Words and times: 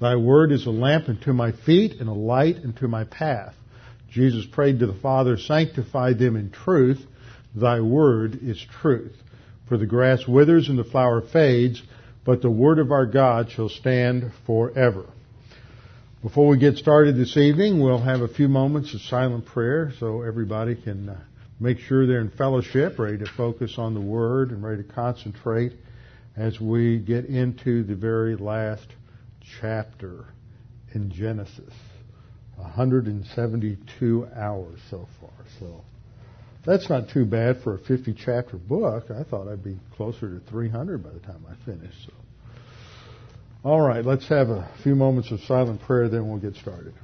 Thy 0.00 0.14
word 0.16 0.52
is 0.52 0.66
a 0.66 0.70
lamp 0.70 1.08
unto 1.08 1.32
my 1.32 1.52
feet 1.52 2.00
and 2.00 2.08
a 2.08 2.14
light 2.14 2.56
unto 2.64 2.86
my 2.86 3.04
path. 3.04 3.54
Jesus 4.10 4.46
prayed 4.46 4.78
to 4.78 4.86
the 4.86 4.94
Father, 5.00 5.36
sanctify 5.36 6.12
them 6.12 6.36
in 6.36 6.50
truth. 6.50 7.00
Thy 7.54 7.80
word 7.80 8.38
is 8.42 8.64
truth. 8.80 9.16
For 9.68 9.76
the 9.76 9.86
grass 9.86 10.26
withers 10.26 10.68
and 10.68 10.78
the 10.78 10.84
flower 10.84 11.20
fades, 11.20 11.82
but 12.24 12.42
the 12.42 12.50
word 12.50 12.78
of 12.78 12.92
our 12.92 13.06
God 13.06 13.50
shall 13.50 13.68
stand 13.68 14.30
forever. 14.46 15.06
Before 16.22 16.48
we 16.48 16.58
get 16.58 16.76
started 16.76 17.16
this 17.16 17.36
evening, 17.36 17.80
we'll 17.80 17.98
have 17.98 18.22
a 18.22 18.28
few 18.28 18.48
moments 18.48 18.94
of 18.94 19.00
silent 19.02 19.46
prayer 19.46 19.92
so 19.98 20.22
everybody 20.22 20.74
can 20.74 21.08
uh, 21.08 21.20
make 21.60 21.78
sure 21.78 22.06
they're 22.06 22.20
in 22.20 22.30
fellowship, 22.30 22.98
ready 22.98 23.18
to 23.18 23.26
focus 23.26 23.74
on 23.78 23.94
the 23.94 24.00
word 24.00 24.50
and 24.50 24.62
ready 24.62 24.82
to 24.82 24.92
concentrate 24.92 25.72
as 26.36 26.60
we 26.60 26.98
get 26.98 27.26
into 27.26 27.82
the 27.84 27.94
very 27.94 28.36
last 28.36 28.86
chapter 29.60 30.26
in 30.94 31.10
Genesis. 31.10 31.74
172 32.56 34.28
hours 34.34 34.80
so 34.90 35.06
far. 35.20 35.30
So 35.60 35.84
that's 36.66 36.90
not 36.90 37.08
too 37.08 37.24
bad 37.24 37.62
for 37.62 37.74
a 37.74 37.78
50 37.78 38.14
chapter 38.14 38.56
book. 38.56 39.10
I 39.10 39.22
thought 39.22 39.48
I'd 39.48 39.62
be 39.62 39.78
closer 39.96 40.38
to 40.38 40.50
300 40.50 41.02
by 41.02 41.10
the 41.10 41.20
time 41.20 41.44
I 41.48 41.64
finish. 41.64 41.94
So. 42.04 42.12
All 43.64 43.80
right, 43.80 44.04
let's 44.04 44.28
have 44.28 44.50
a 44.50 44.68
few 44.82 44.94
moments 44.94 45.30
of 45.30 45.40
silent 45.40 45.80
prayer, 45.82 46.08
then 46.08 46.28
we'll 46.28 46.40
get 46.40 46.54
started. 46.56 46.94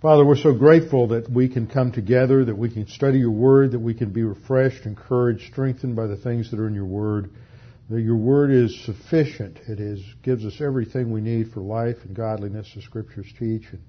Father, 0.00 0.24
we're 0.24 0.36
so 0.36 0.54
grateful 0.54 1.08
that 1.08 1.28
we 1.30 1.46
can 1.46 1.66
come 1.66 1.92
together, 1.92 2.42
that 2.42 2.56
we 2.56 2.70
can 2.70 2.86
study 2.86 3.18
your 3.18 3.32
word, 3.32 3.72
that 3.72 3.80
we 3.80 3.92
can 3.92 4.10
be 4.10 4.22
refreshed, 4.22 4.86
encouraged, 4.86 5.52
strengthened 5.52 5.94
by 5.94 6.06
the 6.06 6.16
things 6.16 6.50
that 6.50 6.58
are 6.58 6.66
in 6.66 6.74
your 6.74 6.86
word. 6.86 7.28
That 7.90 8.00
your 8.00 8.16
word 8.16 8.50
is 8.50 8.82
sufficient. 8.86 9.58
It 9.68 9.78
is 9.78 10.02
gives 10.22 10.46
us 10.46 10.58
everything 10.62 11.12
we 11.12 11.20
need 11.20 11.52
for 11.52 11.60
life 11.60 11.98
and 12.04 12.16
godliness, 12.16 12.72
the 12.74 12.80
scriptures 12.80 13.26
teach, 13.38 13.64
and 13.72 13.82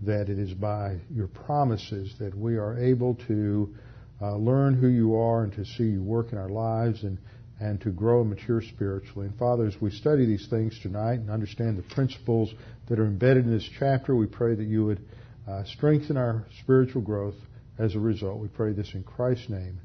that 0.00 0.30
it 0.30 0.38
is 0.38 0.54
by 0.54 0.96
your 1.14 1.26
promises 1.26 2.14
that 2.20 2.34
we 2.34 2.56
are 2.56 2.78
able 2.78 3.16
to 3.28 3.74
uh, 4.22 4.36
learn 4.36 4.72
who 4.72 4.88
you 4.88 5.14
are 5.14 5.42
and 5.42 5.52
to 5.56 5.66
see 5.66 5.84
you 5.84 6.02
work 6.02 6.32
in 6.32 6.38
our 6.38 6.48
lives 6.48 7.02
and, 7.02 7.18
and 7.60 7.82
to 7.82 7.90
grow 7.90 8.22
and 8.22 8.30
mature 8.30 8.62
spiritually. 8.62 9.26
And 9.26 9.38
Father, 9.38 9.66
as 9.66 9.78
we 9.78 9.90
study 9.90 10.24
these 10.24 10.46
things 10.48 10.80
tonight 10.80 11.20
and 11.20 11.28
understand 11.28 11.76
the 11.76 11.94
principles 11.94 12.50
that 12.88 12.98
are 12.98 13.04
embedded 13.04 13.44
in 13.44 13.50
this 13.50 13.68
chapter, 13.78 14.16
we 14.16 14.26
pray 14.26 14.54
that 14.54 14.66
you 14.66 14.86
would 14.86 15.04
uh, 15.50 15.64
strengthen 15.64 16.16
our 16.16 16.44
spiritual 16.62 17.02
growth 17.02 17.34
as 17.78 17.94
a 17.94 17.98
result. 17.98 18.38
We 18.38 18.48
pray 18.48 18.72
this 18.72 18.94
in 18.94 19.02
Christ's 19.02 19.48
name. 19.48 19.80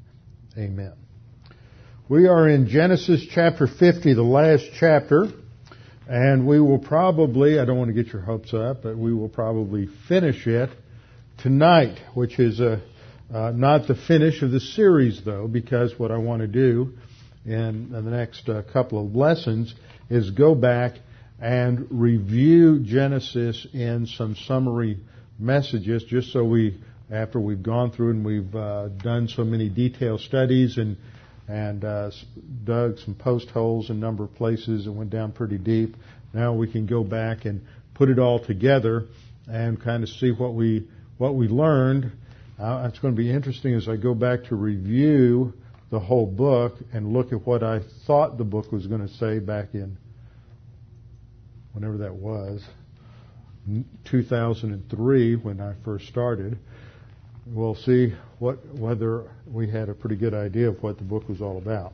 Amen. 0.56 0.92
We 2.08 2.28
are 2.28 2.48
in 2.48 2.68
Genesis 2.68 3.26
chapter 3.28 3.66
50, 3.66 4.14
the 4.14 4.22
last 4.22 4.64
chapter, 4.78 5.26
and 6.08 6.46
we 6.46 6.60
will 6.60 6.78
probably, 6.78 7.58
I 7.58 7.64
don't 7.64 7.78
want 7.78 7.88
to 7.88 8.00
get 8.00 8.12
your 8.12 8.22
hopes 8.22 8.54
up, 8.54 8.84
but 8.84 8.96
we 8.96 9.12
will 9.12 9.28
probably 9.28 9.88
finish 10.08 10.46
it 10.46 10.70
tonight, 11.38 11.98
which 12.14 12.38
is 12.38 12.60
a, 12.60 12.80
uh, 13.34 13.50
not 13.50 13.88
the 13.88 13.96
finish 13.96 14.42
of 14.42 14.52
the 14.52 14.60
series 14.60 15.22
though, 15.24 15.48
because 15.48 15.98
what 15.98 16.12
I 16.12 16.18
want 16.18 16.42
to 16.42 16.48
do 16.48 16.92
in 17.44 17.90
the 17.90 18.02
next 18.02 18.48
uh, 18.48 18.62
couple 18.72 19.04
of 19.04 19.16
lessons 19.16 19.74
is 20.08 20.30
go 20.30 20.54
back 20.54 20.92
and 21.40 21.88
review 21.90 22.78
Genesis 22.78 23.66
in 23.72 24.06
some 24.06 24.36
summary 24.46 25.00
messages 25.38 26.04
just 26.04 26.32
so 26.32 26.44
we, 26.44 26.78
after 27.10 27.38
we've 27.38 27.62
gone 27.62 27.90
through 27.90 28.10
and 28.10 28.24
we've 28.24 28.54
uh, 28.54 28.88
done 28.88 29.28
so 29.28 29.44
many 29.44 29.68
detailed 29.68 30.20
studies 30.20 30.78
and 30.78 30.96
and 31.48 31.84
uh, 31.84 32.10
dug 32.64 32.98
some 32.98 33.14
post 33.14 33.50
holes 33.50 33.90
in 33.90 33.96
a 33.96 33.98
number 34.00 34.24
of 34.24 34.34
places 34.34 34.86
and 34.86 34.96
went 34.96 35.10
down 35.10 35.32
pretty 35.32 35.58
deep. 35.58 35.94
Now 36.32 36.54
we 36.54 36.70
can 36.70 36.86
go 36.86 37.04
back 37.04 37.44
and 37.44 37.64
put 37.94 38.08
it 38.08 38.18
all 38.18 38.38
together 38.38 39.04
and 39.48 39.80
kind 39.80 40.02
of 40.02 40.08
see 40.08 40.32
what 40.32 40.54
we 40.54 40.88
what 41.18 41.34
we 41.34 41.48
learned. 41.48 42.12
Uh, 42.58 42.88
it's 42.90 42.98
going 42.98 43.14
to 43.14 43.18
be 43.18 43.30
interesting 43.30 43.74
as 43.74 43.88
I 43.88 43.96
go 43.96 44.14
back 44.14 44.44
to 44.44 44.56
review 44.56 45.52
the 45.90 46.00
whole 46.00 46.26
book 46.26 46.74
and 46.92 47.12
look 47.12 47.32
at 47.32 47.46
what 47.46 47.62
I 47.62 47.80
thought 48.06 48.38
the 48.38 48.44
book 48.44 48.72
was 48.72 48.86
going 48.86 49.06
to 49.06 49.14
say 49.14 49.38
back 49.38 49.74
in 49.74 49.96
whenever 51.72 51.98
that 51.98 52.14
was. 52.14 52.64
2003 54.04 55.36
when 55.36 55.60
I 55.60 55.74
first 55.84 56.06
started. 56.08 56.58
We'll 57.46 57.74
see 57.74 58.14
what 58.38 58.64
whether 58.74 59.30
we 59.46 59.70
had 59.70 59.88
a 59.88 59.94
pretty 59.94 60.16
good 60.16 60.34
idea 60.34 60.68
of 60.68 60.82
what 60.82 60.98
the 60.98 61.04
book 61.04 61.28
was 61.28 61.40
all 61.40 61.58
about. 61.58 61.92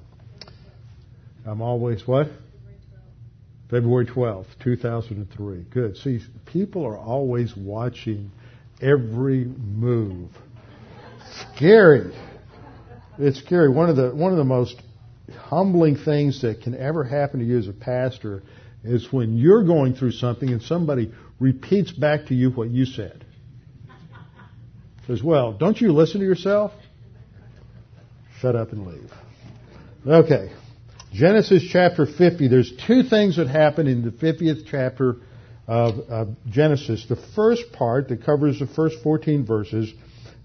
I'm 1.46 1.60
always 1.60 2.06
what? 2.06 2.28
February 3.70 4.06
12th, 4.06 4.46
2003. 4.62 5.64
Good. 5.70 5.96
See, 5.96 6.20
people 6.46 6.84
are 6.84 6.98
always 6.98 7.56
watching 7.56 8.30
every 8.82 9.44
move. 9.44 10.30
Scary. 11.56 12.12
It's 13.18 13.38
scary. 13.38 13.70
One 13.70 13.88
of 13.88 13.96
the 13.96 14.10
one 14.14 14.32
of 14.32 14.38
the 14.38 14.44
most 14.44 14.80
humbling 15.38 15.96
things 15.96 16.42
that 16.42 16.60
can 16.62 16.76
ever 16.76 17.04
happen 17.04 17.40
to 17.40 17.46
you 17.46 17.58
as 17.58 17.68
a 17.68 17.72
pastor 17.72 18.42
is 18.84 19.12
when 19.12 19.36
you're 19.36 19.64
going 19.64 19.94
through 19.94 20.12
something 20.12 20.48
and 20.48 20.62
somebody 20.62 21.12
repeats 21.42 21.90
back 21.92 22.26
to 22.26 22.34
you 22.34 22.50
what 22.50 22.70
you 22.70 22.86
said. 22.86 23.24
Says, 25.06 25.22
well, 25.22 25.52
don't 25.52 25.80
you 25.80 25.92
listen 25.92 26.20
to 26.20 26.26
yourself? 26.26 26.70
Shut 28.40 28.54
up 28.54 28.72
and 28.72 28.86
leave. 28.86 29.10
Okay. 30.06 30.52
Genesis 31.12 31.64
chapter 31.70 32.06
50. 32.06 32.48
There's 32.48 32.72
two 32.86 33.02
things 33.02 33.36
that 33.36 33.48
happen 33.48 33.88
in 33.88 34.02
the 34.02 34.10
50th 34.10 34.64
chapter 34.70 35.16
of, 35.66 35.98
of 36.08 36.28
Genesis. 36.48 37.04
The 37.08 37.20
first 37.34 37.72
part 37.72 38.08
that 38.08 38.24
covers 38.24 38.60
the 38.60 38.66
first 38.68 38.96
14 39.02 39.44
verses 39.44 39.92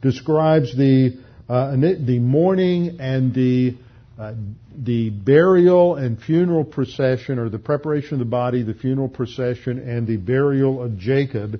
describes 0.01 0.75
the, 0.75 1.19
uh, 1.47 1.71
the 1.75 2.19
mourning 2.19 2.99
and 2.99 3.33
the 3.33 3.77
uh, 4.19 4.33
the 4.75 5.11
burial 5.11 5.95
and 5.95 6.19
funeral 6.19 6.63
procession, 6.63 7.37
or 7.37 7.49
the 7.49 7.59
preparation 7.59 8.13
of 8.13 8.19
the 8.19 8.25
body, 8.25 8.63
the 8.63 8.73
funeral 8.73 9.09
procession, 9.09 9.77
and 9.77 10.07
the 10.07 10.17
burial 10.17 10.81
of 10.81 10.97
Jacob 10.97 11.59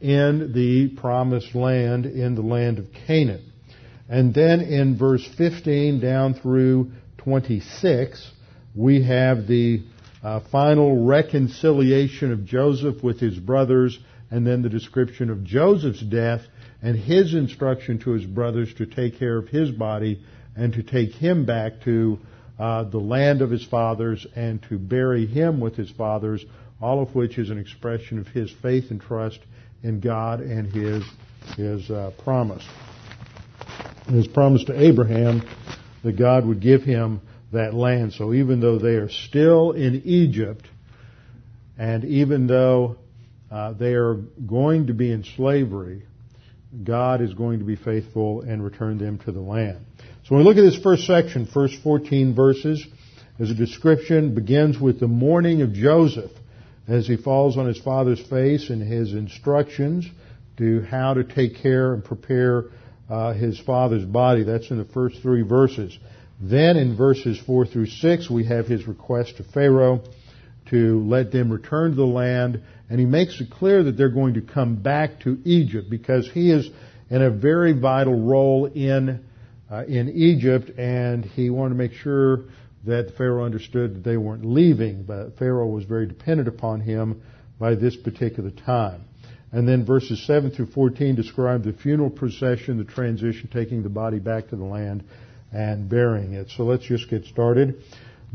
in 0.00 0.52
the 0.52 0.88
promised 1.00 1.54
land, 1.54 2.06
in 2.06 2.34
the 2.34 2.42
land 2.42 2.78
of 2.78 2.86
Canaan. 3.06 3.52
And 4.08 4.32
then 4.32 4.60
in 4.60 4.96
verse 4.96 5.26
15 5.36 6.00
down 6.00 6.34
through 6.34 6.92
26, 7.18 8.30
we 8.76 9.02
have 9.02 9.48
the 9.48 9.82
uh, 10.22 10.40
final 10.52 11.06
reconciliation 11.06 12.30
of 12.30 12.44
Joseph 12.44 13.02
with 13.02 13.18
his 13.18 13.36
brothers, 13.36 13.98
and 14.30 14.46
then 14.46 14.62
the 14.62 14.68
description 14.68 15.30
of 15.30 15.42
Joseph's 15.42 16.02
death 16.02 16.42
and 16.82 16.96
his 16.96 17.34
instruction 17.34 17.98
to 18.00 18.10
his 18.10 18.24
brothers 18.24 18.72
to 18.74 18.86
take 18.86 19.18
care 19.18 19.38
of 19.38 19.48
his 19.48 19.70
body 19.72 20.22
and 20.56 20.72
to 20.72 20.82
take 20.82 21.12
him 21.12 21.44
back 21.44 21.80
to 21.84 22.18
uh, 22.58 22.84
the 22.84 22.98
land 22.98 23.42
of 23.42 23.50
his 23.50 23.64
fathers 23.64 24.26
and 24.34 24.62
to 24.64 24.78
bury 24.78 25.26
him 25.26 25.60
with 25.60 25.76
his 25.76 25.90
fathers, 25.90 26.44
all 26.80 27.02
of 27.02 27.14
which 27.14 27.38
is 27.38 27.50
an 27.50 27.58
expression 27.58 28.18
of 28.18 28.26
his 28.28 28.50
faith 28.62 28.90
and 28.90 29.00
trust 29.00 29.40
in 29.82 30.00
God 30.00 30.40
and 30.40 30.72
his 30.72 31.04
his 31.56 31.90
uh, 31.90 32.10
promise. 32.24 32.64
His 34.08 34.26
promise 34.26 34.64
to 34.64 34.80
Abraham 34.80 35.42
that 36.02 36.16
God 36.18 36.46
would 36.46 36.60
give 36.60 36.82
him 36.82 37.20
that 37.52 37.74
land. 37.74 38.12
So 38.12 38.32
even 38.34 38.60
though 38.60 38.78
they 38.78 38.94
are 38.94 39.08
still 39.08 39.72
in 39.72 40.02
Egypt, 40.04 40.66
and 41.78 42.04
even 42.04 42.46
though 42.46 42.96
uh, 43.50 43.72
they 43.72 43.94
are 43.94 44.14
going 44.14 44.88
to 44.88 44.94
be 44.94 45.12
in 45.12 45.24
slavery, 45.36 46.02
God 46.82 47.20
is 47.20 47.32
going 47.34 47.60
to 47.60 47.64
be 47.64 47.76
faithful 47.76 48.42
and 48.42 48.62
return 48.62 48.98
them 48.98 49.18
to 49.20 49.32
the 49.32 49.40
land. 49.40 49.84
So 50.26 50.34
when 50.34 50.44
we 50.44 50.48
look 50.50 50.58
at 50.58 50.68
this 50.68 50.82
first 50.82 51.06
section, 51.06 51.46
first 51.46 51.80
14 51.84 52.34
verses, 52.34 52.84
as 53.38 53.48
a 53.48 53.54
description, 53.54 54.34
begins 54.34 54.76
with 54.76 54.98
the 54.98 55.06
mourning 55.06 55.62
of 55.62 55.72
Joseph 55.72 56.32
as 56.88 57.06
he 57.06 57.16
falls 57.16 57.56
on 57.56 57.68
his 57.68 57.78
father's 57.78 58.20
face 58.20 58.68
and 58.68 58.82
his 58.82 59.12
instructions 59.12 60.04
to 60.56 60.80
how 60.80 61.14
to 61.14 61.22
take 61.22 61.58
care 61.58 61.94
and 61.94 62.04
prepare 62.04 62.64
uh, 63.08 63.34
his 63.34 63.60
father's 63.60 64.04
body. 64.04 64.42
That's 64.42 64.68
in 64.72 64.78
the 64.78 64.84
first 64.84 65.22
three 65.22 65.42
verses. 65.42 65.96
Then 66.40 66.76
in 66.76 66.96
verses 66.96 67.38
4 67.46 67.66
through 67.66 67.86
6, 67.86 68.28
we 68.28 68.46
have 68.46 68.66
his 68.66 68.88
request 68.88 69.36
to 69.36 69.44
Pharaoh 69.44 70.02
to 70.70 71.04
let 71.06 71.30
them 71.30 71.52
return 71.52 71.90
to 71.90 71.96
the 71.96 72.04
land, 72.04 72.62
and 72.90 72.98
he 72.98 73.06
makes 73.06 73.40
it 73.40 73.48
clear 73.52 73.84
that 73.84 73.96
they're 73.96 74.08
going 74.08 74.34
to 74.34 74.42
come 74.42 74.74
back 74.74 75.20
to 75.20 75.38
Egypt 75.44 75.88
because 75.88 76.28
he 76.28 76.50
is 76.50 76.68
in 77.10 77.22
a 77.22 77.30
very 77.30 77.74
vital 77.74 78.20
role 78.20 78.66
in 78.66 79.24
uh, 79.70 79.84
in 79.84 80.08
Egypt, 80.10 80.70
and 80.78 81.24
he 81.24 81.50
wanted 81.50 81.70
to 81.70 81.76
make 81.76 81.92
sure 81.92 82.44
that 82.84 83.16
Pharaoh 83.16 83.44
understood 83.44 83.96
that 83.96 84.04
they 84.04 84.16
weren't 84.16 84.44
leaving, 84.44 85.02
but 85.02 85.36
Pharaoh 85.38 85.66
was 85.66 85.84
very 85.84 86.06
dependent 86.06 86.48
upon 86.48 86.80
him 86.80 87.22
by 87.58 87.74
this 87.74 87.96
particular 87.96 88.50
time. 88.50 89.02
And 89.52 89.66
then 89.66 89.84
verses 89.84 90.24
7 90.26 90.50
through 90.50 90.66
14 90.66 91.14
describe 91.14 91.64
the 91.64 91.72
funeral 91.72 92.10
procession, 92.10 92.78
the 92.78 92.84
transition, 92.84 93.48
taking 93.52 93.82
the 93.82 93.88
body 93.88 94.18
back 94.18 94.48
to 94.48 94.56
the 94.56 94.64
land 94.64 95.04
and 95.52 95.88
burying 95.88 96.34
it. 96.34 96.50
So 96.56 96.64
let's 96.64 96.84
just 96.84 97.08
get 97.08 97.24
started. 97.24 97.82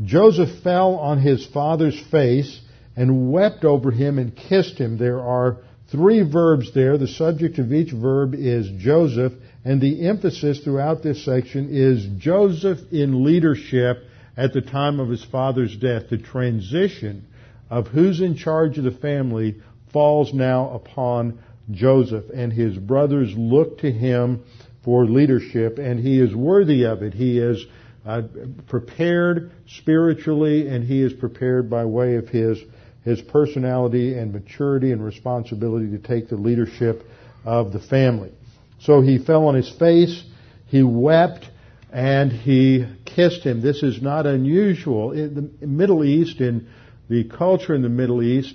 Joseph 0.04 0.62
fell 0.62 0.96
on 0.96 1.20
his 1.20 1.46
father's 1.46 2.00
face 2.10 2.60
and 2.96 3.30
wept 3.30 3.64
over 3.64 3.90
him 3.90 4.18
and 4.18 4.34
kissed 4.34 4.78
him. 4.78 4.98
There 4.98 5.20
are 5.20 5.58
three 5.92 6.22
verbs 6.22 6.72
there. 6.72 6.98
The 6.98 7.06
subject 7.06 7.58
of 7.58 7.72
each 7.72 7.92
verb 7.92 8.34
is 8.34 8.68
Joseph, 8.78 9.34
and 9.64 9.80
the 9.80 10.08
emphasis 10.08 10.60
throughout 10.60 11.02
this 11.02 11.24
section 11.24 11.68
is 11.70 12.04
Joseph 12.18 12.78
in 12.90 13.22
leadership 13.22 13.98
at 14.36 14.54
the 14.54 14.62
time 14.62 14.98
of 14.98 15.10
his 15.10 15.22
father's 15.22 15.76
death. 15.76 16.08
The 16.08 16.18
transition 16.18 17.26
of 17.70 17.88
who's 17.88 18.20
in 18.20 18.36
charge 18.36 18.78
of 18.78 18.84
the 18.84 18.90
family 18.90 19.60
falls 19.92 20.32
now 20.32 20.70
upon 20.70 21.38
Joseph, 21.70 22.24
and 22.34 22.52
his 22.52 22.76
brothers 22.76 23.34
look 23.36 23.78
to 23.78 23.92
him 23.92 24.42
for 24.82 25.04
leadership, 25.04 25.78
and 25.78 26.00
he 26.00 26.18
is 26.18 26.34
worthy 26.34 26.84
of 26.86 27.02
it. 27.02 27.12
He 27.14 27.38
is 27.38 27.64
uh, 28.04 28.22
prepared 28.66 29.52
spiritually, 29.68 30.68
and 30.68 30.82
he 30.82 31.02
is 31.02 31.12
prepared 31.12 31.70
by 31.70 31.84
way 31.84 32.16
of 32.16 32.28
his 32.30 32.58
his 33.04 33.20
personality 33.20 34.16
and 34.16 34.32
maturity 34.32 34.92
and 34.92 35.04
responsibility 35.04 35.90
to 35.90 35.98
take 35.98 36.28
the 36.28 36.36
leadership 36.36 37.04
of 37.44 37.72
the 37.72 37.80
family. 37.80 38.32
So 38.80 39.00
he 39.00 39.18
fell 39.18 39.46
on 39.46 39.54
his 39.54 39.70
face, 39.78 40.22
he 40.66 40.82
wept, 40.82 41.48
and 41.92 42.32
he 42.32 42.86
kissed 43.04 43.44
him. 43.44 43.60
This 43.60 43.82
is 43.82 44.00
not 44.00 44.26
unusual. 44.26 45.12
In 45.12 45.52
the 45.60 45.66
Middle 45.66 46.04
East, 46.04 46.40
in 46.40 46.68
the 47.08 47.24
culture 47.24 47.74
in 47.74 47.82
the 47.82 47.88
Middle 47.88 48.22
East, 48.22 48.54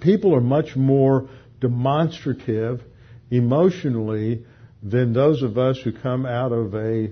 people 0.00 0.34
are 0.34 0.40
much 0.40 0.76
more 0.76 1.28
demonstrative 1.60 2.82
emotionally 3.30 4.44
than 4.82 5.12
those 5.12 5.42
of 5.42 5.58
us 5.58 5.78
who 5.78 5.92
come 5.92 6.26
out 6.26 6.52
of 6.52 6.74
a 6.74 7.10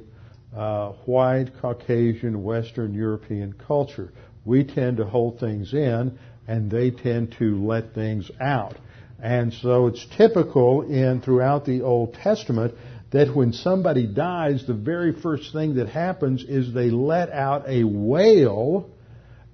uh, 0.55 0.93
white, 1.05 1.51
Caucasian, 1.61 2.43
Western 2.43 2.95
European 2.95 3.53
culture. 3.53 4.13
We 4.47 4.65
tend 4.65 4.99
to 4.99 5.05
hold 5.05 5.41
things 5.41 5.75
in 5.75 6.19
and 6.49 6.71
they 6.71 6.91
tend 6.91 7.35
to 7.39 7.67
let 7.67 7.93
things 7.95 8.31
out. 8.41 8.77
And 9.23 9.53
so 9.53 9.89
it's 9.89 10.07
typical 10.17 10.83
in 10.83 11.21
throughout 11.21 11.65
the 11.65 11.83
Old 11.83 12.15
Testament 12.15 12.75
that 13.11 13.35
when 13.35 13.53
somebody 13.53 14.07
dies, 14.07 14.67
the 14.67 14.75
very 14.75 15.13
first 15.13 15.53
thing 15.53 15.77
that 15.77 15.89
happens 15.89 16.45
is 16.45 16.73
they 16.73 16.91
let 16.91 17.31
out 17.31 17.69
a 17.69 17.85
wail 17.85 18.91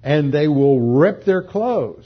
and 0.03 0.33
they 0.33 0.47
will 0.47 0.79
rip 0.79 1.23
their 1.23 1.41
clothes. 1.41 2.05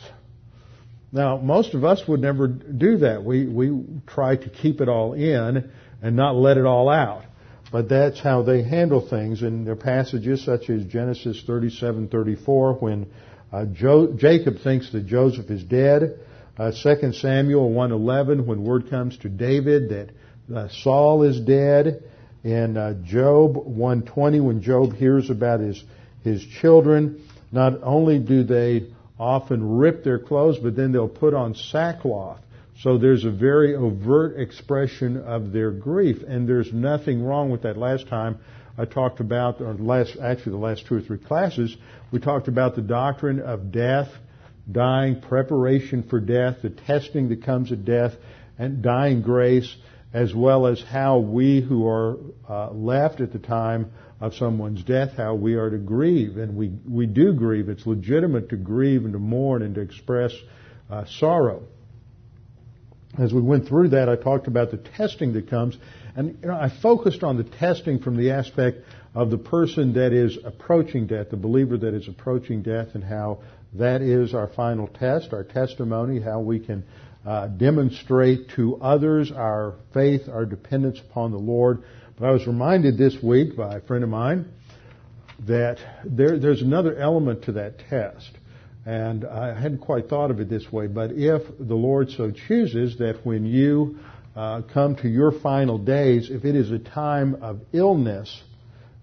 Now, 1.11 1.37
most 1.37 1.73
of 1.73 1.83
us 1.83 2.01
would 2.07 2.21
never 2.21 2.47
do 2.47 2.97
that. 2.97 3.23
We, 3.23 3.47
we 3.47 3.83
try 4.05 4.35
to 4.35 4.49
keep 4.49 4.81
it 4.81 4.89
all 4.89 5.13
in 5.13 5.71
and 6.01 6.15
not 6.15 6.35
let 6.35 6.57
it 6.57 6.65
all 6.65 6.89
out. 6.89 7.23
But 7.71 7.89
that's 7.89 8.19
how 8.19 8.43
they 8.43 8.63
handle 8.63 9.01
things. 9.07 9.41
in 9.43 9.65
their 9.65 9.75
passages 9.75 10.43
such 10.43 10.69
as 10.69 10.85
Genesis 10.85 11.43
37:34 11.47 12.81
when 12.81 13.07
uh, 13.51 13.65
jo- 13.65 14.13
Jacob 14.13 14.59
thinks 14.59 14.91
that 14.91 15.05
Joseph 15.05 15.49
is 15.49 15.63
dead. 15.63 16.19
Uh, 16.57 16.71
2 16.71 17.13
Samuel 17.13 17.69
1:11 17.69 18.45
when 18.45 18.63
word 18.63 18.89
comes 18.89 19.17
to 19.17 19.29
David 19.29 19.89
that 19.89 20.09
uh, 20.55 20.67
Saul 20.69 21.23
is 21.23 21.39
dead. 21.39 22.03
In 22.43 22.77
uh, 22.77 22.93
Job 23.03 23.55
1:20 23.55 24.41
when 24.41 24.61
Job 24.61 24.93
hears 24.93 25.29
about 25.29 25.59
his 25.59 25.83
his 26.23 26.43
children, 26.61 27.21
not 27.51 27.83
only 27.83 28.19
do 28.19 28.43
they 28.43 28.87
often 29.19 29.77
rip 29.77 30.03
their 30.03 30.19
clothes, 30.19 30.57
but 30.57 30.75
then 30.75 30.91
they'll 30.91 31.07
put 31.07 31.33
on 31.33 31.55
sackcloth. 31.55 32.39
So 32.83 32.99
there's 32.99 33.25
a 33.25 33.31
very 33.31 33.75
overt 33.75 34.39
expression 34.39 35.17
of 35.17 35.51
their 35.51 35.71
grief, 35.71 36.17
and 36.27 36.47
there's 36.47 36.71
nothing 36.71 37.23
wrong 37.23 37.49
with 37.49 37.63
that. 37.63 37.75
Last 37.75 38.07
time 38.07 38.37
I 38.77 38.85
talked 38.85 39.19
about, 39.19 39.61
or 39.61 39.73
last, 39.73 40.15
actually 40.21 40.51
the 40.51 40.57
last 40.59 40.85
two 40.85 40.95
or 40.95 41.01
three 41.01 41.17
classes, 41.17 41.75
we 42.11 42.19
talked 42.19 42.47
about 42.47 42.75
the 42.75 42.83
doctrine 42.83 43.39
of 43.39 43.71
death, 43.71 44.09
dying, 44.71 45.21
preparation 45.21 46.03
for 46.03 46.19
death, 46.19 46.57
the 46.61 46.69
testing 46.69 47.29
that 47.29 47.43
comes 47.43 47.71
at 47.71 47.83
death, 47.83 48.13
and 48.59 48.83
dying 48.83 49.23
grace, 49.23 49.75
as 50.13 50.35
well 50.35 50.67
as 50.67 50.79
how 50.79 51.17
we 51.17 51.61
who 51.61 51.87
are 51.87 52.17
uh, 52.47 52.69
left 52.71 53.21
at 53.21 53.33
the 53.33 53.39
time 53.39 53.91
of 54.21 54.35
someone's 54.35 54.83
death, 54.83 55.13
how 55.17 55.33
we 55.33 55.55
are 55.55 55.71
to 55.71 55.79
grieve. 55.79 56.37
And 56.37 56.55
we, 56.55 56.71
we 56.87 57.07
do 57.07 57.33
grieve. 57.33 57.69
It's 57.69 57.87
legitimate 57.87 58.49
to 58.49 58.55
grieve 58.55 59.03
and 59.03 59.13
to 59.13 59.19
mourn 59.19 59.63
and 59.63 59.73
to 59.75 59.81
express 59.81 60.31
uh, 60.91 61.05
sorrow 61.19 61.63
as 63.17 63.33
we 63.33 63.41
went 63.41 63.67
through 63.67 63.89
that, 63.89 64.09
I 64.09 64.15
talked 64.15 64.47
about 64.47 64.71
the 64.71 64.77
testing 64.77 65.33
that 65.33 65.49
comes, 65.49 65.77
and 66.15 66.37
you 66.41 66.47
know, 66.47 66.55
I 66.55 66.69
focused 66.81 67.23
on 67.23 67.37
the 67.37 67.43
testing 67.43 67.99
from 67.99 68.17
the 68.17 68.31
aspect 68.31 68.79
of 69.15 69.31
the 69.31 69.37
person 69.37 69.93
that 69.93 70.13
is 70.13 70.37
approaching 70.43 71.07
death, 71.07 71.29
the 71.31 71.37
believer 71.37 71.77
that 71.77 71.93
is 71.93 72.07
approaching 72.07 72.61
death, 72.61 72.89
and 72.93 73.03
how 73.03 73.39
that 73.73 74.01
is 74.01 74.33
our 74.33 74.47
final 74.47 74.87
test, 74.87 75.33
our 75.33 75.43
testimony, 75.43 76.19
how 76.19 76.39
we 76.39 76.59
can 76.59 76.83
uh, 77.25 77.47
demonstrate 77.47 78.49
to 78.55 78.77
others 78.77 79.31
our 79.31 79.75
faith, 79.93 80.29
our 80.29 80.45
dependence 80.45 80.99
upon 80.99 81.31
the 81.31 81.37
Lord. 81.37 81.83
But 82.17 82.29
I 82.29 82.31
was 82.31 82.47
reminded 82.47 82.97
this 82.97 83.15
week 83.21 83.57
by 83.57 83.77
a 83.77 83.81
friend 83.81 84.03
of 84.03 84.09
mine 84.09 84.51
that 85.45 85.77
there, 86.05 86.39
there's 86.39 86.61
another 86.61 86.95
element 86.95 87.43
to 87.43 87.53
that 87.53 87.79
test. 87.89 88.31
And 88.87 89.25
I 89.25 89.53
hadn't 89.53 89.79
quite 89.79 90.07
thought 90.07 90.31
of 90.31 90.39
it 90.39 90.47
this 90.47 90.71
way, 90.71 90.87
but 90.87 91.11
if 91.11 91.41
the 91.59 91.75
Lord 91.75 92.09
so 92.09 92.31
chooses 92.31 92.99
that 92.99 93.25
when 93.25 93.45
you 93.45 93.99
uh, 94.33 94.61
come 94.61 94.95
to 94.97 95.09
your 95.09 95.33
final 95.33 95.77
days, 95.77 96.29
if 96.29 96.45
it 96.45 96.55
is 96.55 96.71
a 96.71 96.79
time 96.79 97.35
of 97.41 97.59
illness, 97.73 98.41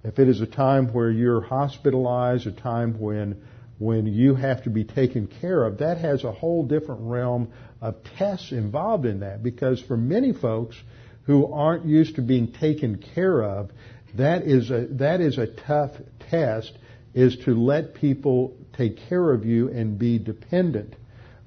if 0.02 0.18
it 0.18 0.26
is 0.26 0.40
a 0.40 0.46
time 0.46 0.90
where 0.94 1.10
you're 1.10 1.42
hospitalized, 1.42 2.46
a 2.46 2.52
time 2.52 2.98
when 2.98 3.42
when 3.78 4.06
you 4.06 4.34
have 4.34 4.62
to 4.62 4.70
be 4.70 4.84
taken 4.84 5.26
care 5.26 5.64
of, 5.64 5.78
that 5.78 5.98
has 5.98 6.24
a 6.24 6.32
whole 6.32 6.64
different 6.64 7.02
realm 7.02 7.52
of 7.82 7.96
tests 8.16 8.52
involved 8.52 9.04
in 9.04 9.20
that. 9.20 9.42
Because 9.42 9.82
for 9.82 9.98
many 9.98 10.32
folks 10.32 10.76
who 11.24 11.52
aren't 11.52 11.84
used 11.84 12.14
to 12.14 12.22
being 12.22 12.52
taken 12.52 13.04
care 13.14 13.42
of, 13.42 13.70
that 14.14 14.44
is 14.44 14.70
a 14.70 14.86
that 14.92 15.20
is 15.20 15.36
a 15.36 15.46
tough 15.46 15.90
test 16.30 16.72
is 17.12 17.36
to 17.44 17.54
let 17.54 17.94
people 17.94 18.56
take 18.76 18.98
care 19.08 19.32
of 19.32 19.44
you 19.44 19.68
and 19.70 19.98
be 19.98 20.18
dependent, 20.18 20.94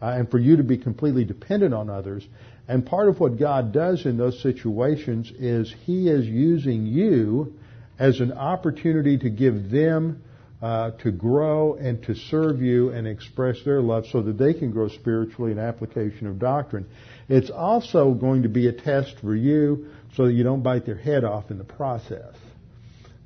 uh, 0.02 0.08
and 0.08 0.30
for 0.30 0.38
you 0.38 0.58
to 0.58 0.64
be 0.64 0.78
completely 0.78 1.26
dependent 1.26 1.74
on 1.74 1.90
others. 1.90 2.26
And 2.68 2.86
part 2.86 3.08
of 3.08 3.20
what 3.20 3.40
God 3.40 3.72
does 3.72 4.06
in 4.06 4.18
those 4.18 4.42
situations 4.42 5.32
is 5.32 5.74
He 5.86 6.10
is 6.10 6.26
using 6.26 6.86
you 6.86 7.54
as 7.98 8.20
an 8.20 8.34
opportunity 8.34 9.18
to 9.18 9.30
give 9.30 9.72
them 9.72 10.22
uh, 10.62 10.92
to 11.04 11.12
grow 11.12 11.76
and 11.76 12.02
to 12.04 12.16
serve 12.16 12.62
you 12.62 12.90
and 12.90 13.08
express 13.08 13.58
their 13.64 13.82
love 13.82 14.06
so 14.12 14.22
that 14.24 14.38
they 14.38 14.54
can 14.54 14.72
grow 14.72 14.88
spiritually 14.88 15.52
in 15.52 15.60
application 15.60 16.28
of 16.28 16.40
doctrine. 16.40 16.86
It's 17.30 17.52
also 17.52 18.14
going 18.14 18.44
to 18.44 18.50
be 18.50 18.68
a 18.68 18.72
test 18.72 19.20
for 19.22 19.36
you 19.36 19.88
so 20.16 20.26
that 20.26 20.34
you 20.34 20.44
don't 20.44 20.64
bite 20.64 20.86
their 20.86 20.98
head 20.98 21.24
off 21.24 21.52
in 21.52 21.58
the 21.58 21.64
process. 21.64 22.34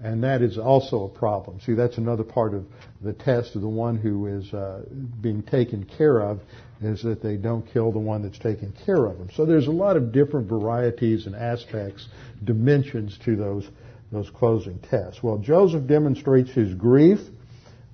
And 0.04 0.24
that 0.24 0.42
is 0.42 0.58
also 0.58 1.04
a 1.06 1.10
problem. 1.10 1.60
See, 1.62 1.74
that's 1.74 1.98
another 1.98 2.24
part 2.24 2.56
of 2.56 2.66
the 3.02 3.14
test 3.14 3.56
of 3.56 3.62
the 3.62 3.70
one 3.70 3.98
who 3.98 4.26
is 4.26 4.52
uh, 4.52 4.82
being 5.22 5.44
taken 5.44 5.84
care 5.84 6.22
of 6.22 6.40
is 6.82 7.04
that 7.04 7.22
they 7.22 7.38
don't 7.38 7.62
kill 7.72 7.92
the 7.92 8.00
one 8.00 8.24
that's 8.24 8.40
taking 8.40 8.74
care 8.86 9.06
of 9.06 9.20
them. 9.20 9.30
So 9.36 9.46
there's 9.46 9.68
a 9.68 9.72
lot 9.72 9.98
of 9.98 10.12
different 10.12 10.50
varieties 10.50 11.28
and 11.28 11.36
aspects, 11.36 12.08
dimensions 12.44 13.20
to 13.26 13.36
those 13.36 13.68
those 14.12 14.30
closing 14.30 14.78
tests. 14.80 15.24
Well, 15.24 15.38
Joseph 15.38 15.88
demonstrates 15.88 16.52
his 16.52 16.74
grief, 16.74 17.20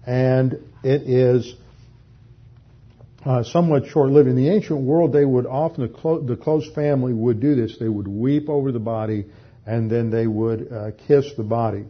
and 0.05 0.53
it 0.83 1.03
is 1.03 1.53
uh, 3.23 3.43
somewhat 3.43 3.87
short-lived. 3.87 4.27
In 4.27 4.35
the 4.35 4.49
ancient 4.49 4.81
world, 4.81 5.13
they 5.13 5.25
would 5.25 5.45
often 5.45 5.83
the, 5.83 5.89
clo- 5.89 6.21
the 6.21 6.35
close 6.35 6.67
family 6.73 7.13
would 7.13 7.39
do 7.39 7.55
this. 7.55 7.77
They 7.77 7.89
would 7.89 8.07
weep 8.07 8.49
over 8.49 8.71
the 8.71 8.79
body, 8.79 9.25
and 9.65 9.91
then 9.91 10.09
they 10.09 10.25
would 10.25 10.71
uh, 10.71 10.91
kiss 11.07 11.25
the 11.35 11.43
body. 11.43 11.85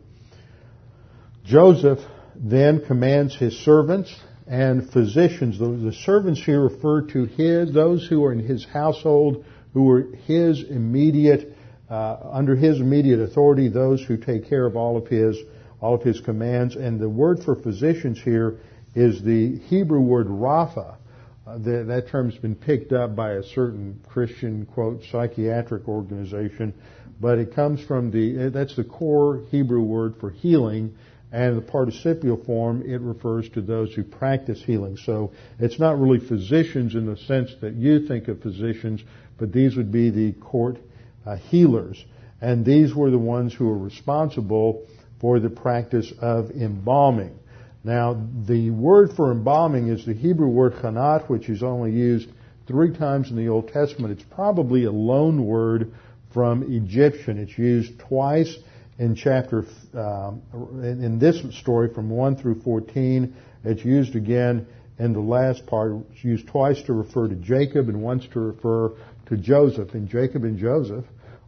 Joseph 1.47 1.99
then 2.35 2.85
commands 2.85 3.35
his 3.35 3.57
servants 3.57 4.13
and 4.45 4.91
physicians. 4.91 5.57
The, 5.57 5.93
servants 6.03 6.43
here 6.43 6.61
refer 6.61 7.01
to 7.07 7.25
his, 7.25 7.73
those 7.73 8.05
who 8.07 8.23
are 8.25 8.33
in 8.33 8.39
his 8.39 8.65
household, 8.65 9.45
who 9.73 9.83
were 9.83 10.07
his 10.25 10.63
immediate 10.63 11.53
uh, 11.89 12.17
under 12.31 12.55
his 12.55 12.81
immediate 12.81 13.21
authority, 13.21 13.69
those 13.69 14.03
who 14.03 14.17
take 14.17 14.49
care 14.49 14.65
of 14.65 14.75
all 14.75 14.97
of 14.97 15.07
his 15.07 15.37
all 15.79 15.95
of 15.95 16.01
his 16.01 16.19
commands. 16.19 16.75
And 16.75 16.99
the 16.99 17.07
word 17.07 17.39
for 17.45 17.55
physicians 17.55 18.19
here 18.21 18.59
is 18.95 19.21
the 19.23 19.57
Hebrew 19.67 20.01
word 20.01 20.27
rapha. 20.27 20.97
Uh, 21.45 21.57
the, 21.59 21.85
that 21.87 22.09
term's 22.09 22.35
been 22.35 22.55
picked 22.55 22.91
up 22.91 23.15
by 23.15 23.33
a 23.33 23.43
certain 23.43 24.01
Christian 24.09 24.65
quote 24.65 25.01
psychiatric 25.11 25.87
organization, 25.87 26.73
but 27.21 27.37
it 27.37 27.55
comes 27.55 27.81
from 27.81 28.11
the 28.11 28.49
that's 28.49 28.75
the 28.75 28.83
core 28.83 29.43
Hebrew 29.49 29.81
word 29.81 30.15
for 30.19 30.29
healing. 30.29 30.95
And 31.37 31.55
the 31.55 31.61
participial 31.61 32.43
form, 32.43 32.81
it 32.81 32.99
refers 32.99 33.47
to 33.49 33.61
those 33.61 33.93
who 33.93 34.03
practice 34.03 34.59
healing. 34.59 34.97
So 34.97 35.33
it's 35.59 35.79
not 35.79 35.99
really 35.99 36.17
physicians 36.19 36.95
in 36.95 37.05
the 37.05 37.15
sense 37.15 37.51
that 37.61 37.75
you 37.75 38.07
think 38.07 38.27
of 38.27 38.41
physicians, 38.41 39.03
but 39.37 39.53
these 39.53 39.75
would 39.75 39.91
be 39.91 40.09
the 40.09 40.31
court 40.31 40.79
uh, 41.27 41.35
healers. 41.35 42.03
And 42.41 42.65
these 42.65 42.95
were 42.95 43.11
the 43.11 43.19
ones 43.19 43.53
who 43.53 43.67
were 43.67 43.77
responsible 43.77 44.87
for 45.21 45.39
the 45.39 45.51
practice 45.51 46.11
of 46.19 46.49
embalming. 46.49 47.37
Now, 47.83 48.19
the 48.47 48.71
word 48.71 49.11
for 49.15 49.31
embalming 49.31 49.89
is 49.89 50.07
the 50.07 50.15
Hebrew 50.15 50.47
word 50.47 50.73
chanat, 50.73 51.29
which 51.29 51.49
is 51.49 51.61
only 51.61 51.91
used 51.91 52.29
three 52.65 52.97
times 52.97 53.29
in 53.29 53.35
the 53.35 53.49
Old 53.49 53.67
Testament. 53.67 54.19
It's 54.19 54.27
probably 54.33 54.85
a 54.85 54.91
loan 54.91 55.45
word 55.45 55.93
from 56.33 56.63
Egyptian. 56.63 57.37
It's 57.37 57.59
used 57.59 57.99
twice 57.99 58.57
in 58.99 59.15
chapter, 59.15 59.65
um, 59.93 60.41
in 60.83 61.19
this 61.19 61.41
story 61.59 61.93
from 61.93 62.09
1 62.09 62.37
through 62.37 62.61
14. 62.61 63.35
It's 63.63 63.85
used 63.85 64.15
again 64.15 64.67
in 64.97 65.13
the 65.13 65.19
last 65.19 65.65
part. 65.67 65.93
It's 66.11 66.23
used 66.23 66.47
twice 66.47 66.81
to 66.83 66.93
refer 66.93 67.27
to 67.27 67.35
Jacob 67.35 67.89
and 67.89 68.01
once 68.01 68.25
to 68.33 68.39
refer 68.39 68.93
to 69.27 69.37
Joseph. 69.37 69.93
And 69.93 70.09
Jacob 70.09 70.43
and 70.43 70.57
Joseph 70.57 71.05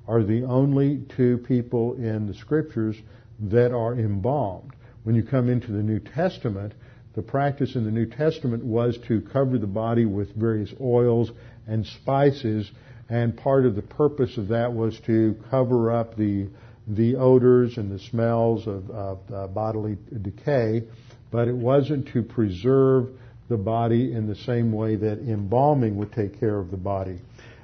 are 0.08 0.24
the 0.24 0.44
only 0.44 1.03
two 1.15 1.39
people 1.39 1.94
in 1.96 2.27
the 2.27 2.34
scriptures 2.34 2.96
that 3.39 3.72
are 3.72 3.94
embalmed. 3.94 4.74
When 5.03 5.15
you 5.15 5.24
come 5.24 5.50
into 5.50 5.72
the 5.72 5.82
New 5.82 6.00
Testament, 6.00 6.74
the 7.15 7.22
practice 7.22 7.75
in 7.75 7.86
the 7.86 7.91
New 7.91 8.06
Testament 8.06 8.63
was 8.63 8.98
to 9.08 9.22
cover 9.22 9.58
the 9.58 9.68
body 9.68 10.06
with 10.06 10.36
various 10.36 10.74
oils 10.79 11.32
and 11.68 11.86
spices, 11.86 12.70
and 13.10 13.36
part 13.36 13.65
of 13.65 13.75
the 13.75 13.82
purpose 13.82 14.38
of 14.38 14.50
that 14.50 14.74
was 14.74 15.00
to 15.01 15.36
cover 15.50 15.91
up 15.91 16.15
the 16.15 16.48
the 16.89 17.15
odors 17.15 17.77
and 17.77 17.91
the 17.91 18.00
smells 18.00 18.67
of, 18.67 18.89
of 18.89 19.19
uh, 19.34 19.48
bodily 19.48 19.98
decay, 20.22 20.84
but 21.31 21.48
it 21.48 21.55
wasn't 21.55 22.08
to 22.13 22.24
preserve 22.24 23.10
the 23.48 23.58
body 23.58 24.12
in 24.13 24.27
the 24.27 24.36
same 24.36 24.72
way 24.72 24.96
that 24.96 25.19
embalming 25.19 25.96
would 25.98 26.12
take 26.12 26.39
care 26.39 26.58
of 26.58 26.72
the 26.72 26.77
body. 26.77 27.19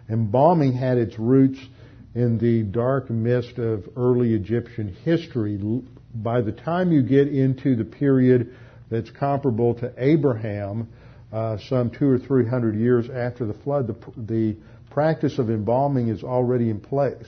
Embalming 0.09 0.73
had 0.73 0.97
its 0.97 1.17
roots 1.17 1.59
in 2.13 2.37
the 2.37 2.63
dark 2.63 3.09
mist 3.09 3.57
of 3.57 3.83
early 3.97 4.33
Egyptian 4.33 4.95
history. 5.03 5.59
By 6.13 6.41
the 6.41 6.51
time 6.51 6.91
you 6.91 7.01
get 7.01 7.27
into 7.27 7.75
the 7.75 7.83
period 7.83 8.55
that's 8.89 9.09
comparable 9.09 9.73
to 9.75 9.91
Abraham, 9.97 10.87
uh, 11.33 11.57
some 11.67 11.89
two 11.89 12.07
or 12.07 12.19
three 12.19 12.47
hundred 12.47 12.75
years 12.75 13.09
after 13.09 13.45
the 13.45 13.55
flood, 13.55 13.87
the, 13.87 13.95
the 14.15 14.55
practice 14.91 15.39
of 15.39 15.49
embalming 15.49 16.07
is 16.07 16.23
already 16.23 16.69
in 16.69 16.79
place. 16.79 17.25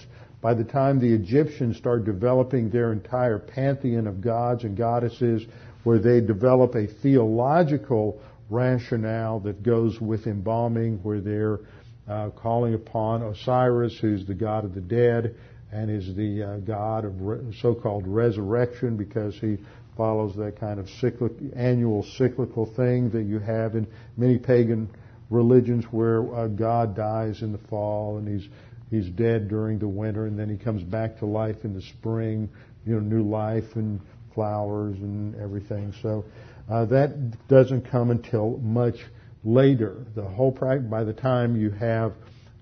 By 0.48 0.54
the 0.54 0.64
time 0.64 1.02
the 1.02 1.14
Egyptians 1.14 1.76
start 1.76 2.06
developing 2.06 2.70
their 2.70 2.94
entire 2.94 3.38
pantheon 3.38 4.08
of 4.08 4.22
gods 4.22 4.64
and 4.64 4.78
goddesses, 4.78 5.46
where 5.84 6.00
they 6.00 6.22
develop 6.22 6.74
a 6.74 6.88
theological 6.88 8.22
rationale 8.50 9.42
that 9.42 9.62
goes 9.62 10.00
with 10.00 10.26
embalming, 10.26 11.00
where 11.04 11.20
they're 11.20 11.60
uh, 12.08 12.30
calling 12.30 12.76
upon 12.76 13.24
Osiris, 13.24 14.00
who's 14.00 14.26
the 14.26 14.36
god 14.36 14.64
of 14.64 14.74
the 14.74 14.80
dead 14.80 15.36
and 15.74 15.92
is 15.92 16.16
the 16.16 16.42
uh, 16.42 16.58
god 16.60 17.04
of 17.04 17.22
re- 17.22 17.54
so-called 17.60 18.08
resurrection 18.08 18.96
because 18.96 19.36
he 19.36 19.58
follows 19.98 20.34
that 20.38 20.58
kind 20.58 20.80
of 20.80 20.90
cyclic, 21.02 21.34
annual 21.58 22.04
cyclical 22.18 22.66
thing 22.66 23.10
that 23.10 23.24
you 23.24 23.40
have 23.40 23.76
in 23.76 23.86
many 24.16 24.38
pagan 24.38 24.90
religions 25.30 25.84
where 25.92 26.34
uh, 26.34 26.48
God 26.48 26.96
dies 26.96 27.42
in 27.42 27.52
the 27.52 27.58
fall 27.70 28.18
and 28.18 28.28
he's 28.28 28.48
he's 28.90 29.08
dead 29.10 29.48
during 29.48 29.80
the 29.80 29.88
winter 29.88 30.26
and 30.26 30.38
then 30.38 30.50
he 30.50 30.58
comes 30.58 30.84
back 30.84 31.20
to 31.20 31.26
life 31.26 31.58
in 31.64 31.74
the 31.74 31.82
spring, 31.82 32.50
you 32.86 32.94
know, 32.94 33.00
new 33.00 33.24
life 33.24 33.76
and 33.76 34.00
flowers 34.34 34.98
and 34.98 35.36
everything. 35.36 35.94
So 36.02 36.26
uh, 36.70 36.86
that 36.86 37.48
doesn't 37.48 37.90
come 37.90 38.12
until 38.12 38.58
much 38.58 38.96
later. 39.44 40.06
The 40.16 40.24
whole 40.24 40.52
practice, 40.52 40.90
by 40.90 41.04
the 41.04 41.14
time 41.14 41.56
you 41.56 41.72
have 41.72 42.14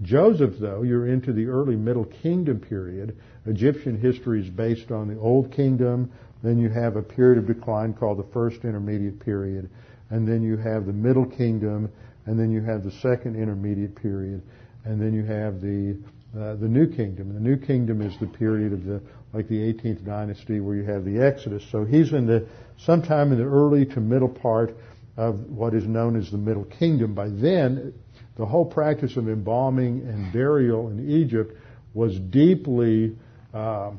Joseph, 0.01 0.55
though, 0.60 0.84
you're 0.84 1.08
into 1.08 1.32
the 1.32 1.48
early 1.48 1.75
Middle 1.75 2.05
Kingdom 2.05 2.60
period. 2.60 3.17
Egyptian 3.46 4.00
history 4.00 4.41
is 4.41 4.50
based 4.50 4.91
on 4.91 5.08
the 5.08 5.20
Old 5.20 5.51
Kingdom. 5.53 6.12
Then 6.44 6.58
you 6.60 6.70
have 6.70 6.96
a 6.96 7.01
period 7.01 7.38
of 7.38 7.48
decline 7.48 7.94
called 7.94 8.20
the 8.20 8.32
First 8.34 8.65
Intermediate 8.65 9.20
Period. 9.20 9.70
And 10.10 10.27
then 10.27 10.44
you 10.44 10.58
have 10.58 10.86
the 10.86 10.94
Middle 10.94 11.25
Kingdom. 11.25 11.89
And 12.25 12.38
then 12.38 12.51
you 12.51 12.62
have 12.62 12.84
the 12.84 12.91
Second 12.91 13.36
Intermediate 13.36 13.96
Period. 13.96 14.41
And 14.84 15.01
then 15.01 15.13
you 15.13 15.24
have 15.24 15.62
the 15.62 15.98
uh, 16.38 16.56
the 16.56 16.68
New 16.68 16.88
Kingdom. 16.88 17.34
The 17.34 17.39
New 17.39 17.58
Kingdom 17.58 18.01
is 18.01 18.18
the 18.20 18.27
period 18.27 18.74
of 18.74 18.84
the 18.84 19.01
like 19.34 19.48
the 19.48 19.74
18th 19.74 20.06
dynasty 20.06 20.60
where 20.60 20.75
you 20.75 20.84
have 20.84 21.04
the 21.04 21.20
Exodus. 21.20 21.63
So 21.72 21.84
he's 21.84 22.13
in 22.13 22.25
the 22.25 22.48
sometime 22.77 23.32
in 23.32 23.38
the 23.38 23.46
early 23.46 23.86
to 23.86 24.00
middle 24.00 24.30
part 24.30 24.75
of 25.18 25.39
what 25.50 25.74
is 25.74 25.86
known 25.86 26.18
as 26.18 26.32
the 26.32 26.38
Middle 26.38 26.65
Kingdom. 26.65 27.13
By 27.13 27.30
then, 27.30 27.94
the 28.38 28.46
whole 28.46 28.65
practice 28.65 29.15
of 29.18 29.30
embalming 29.30 30.01
and 30.08 30.32
burial 30.34 30.89
in 30.89 31.10
Egypt 31.10 31.58
was 31.94 32.18
deeply 32.20 33.15
uh, 33.54 33.92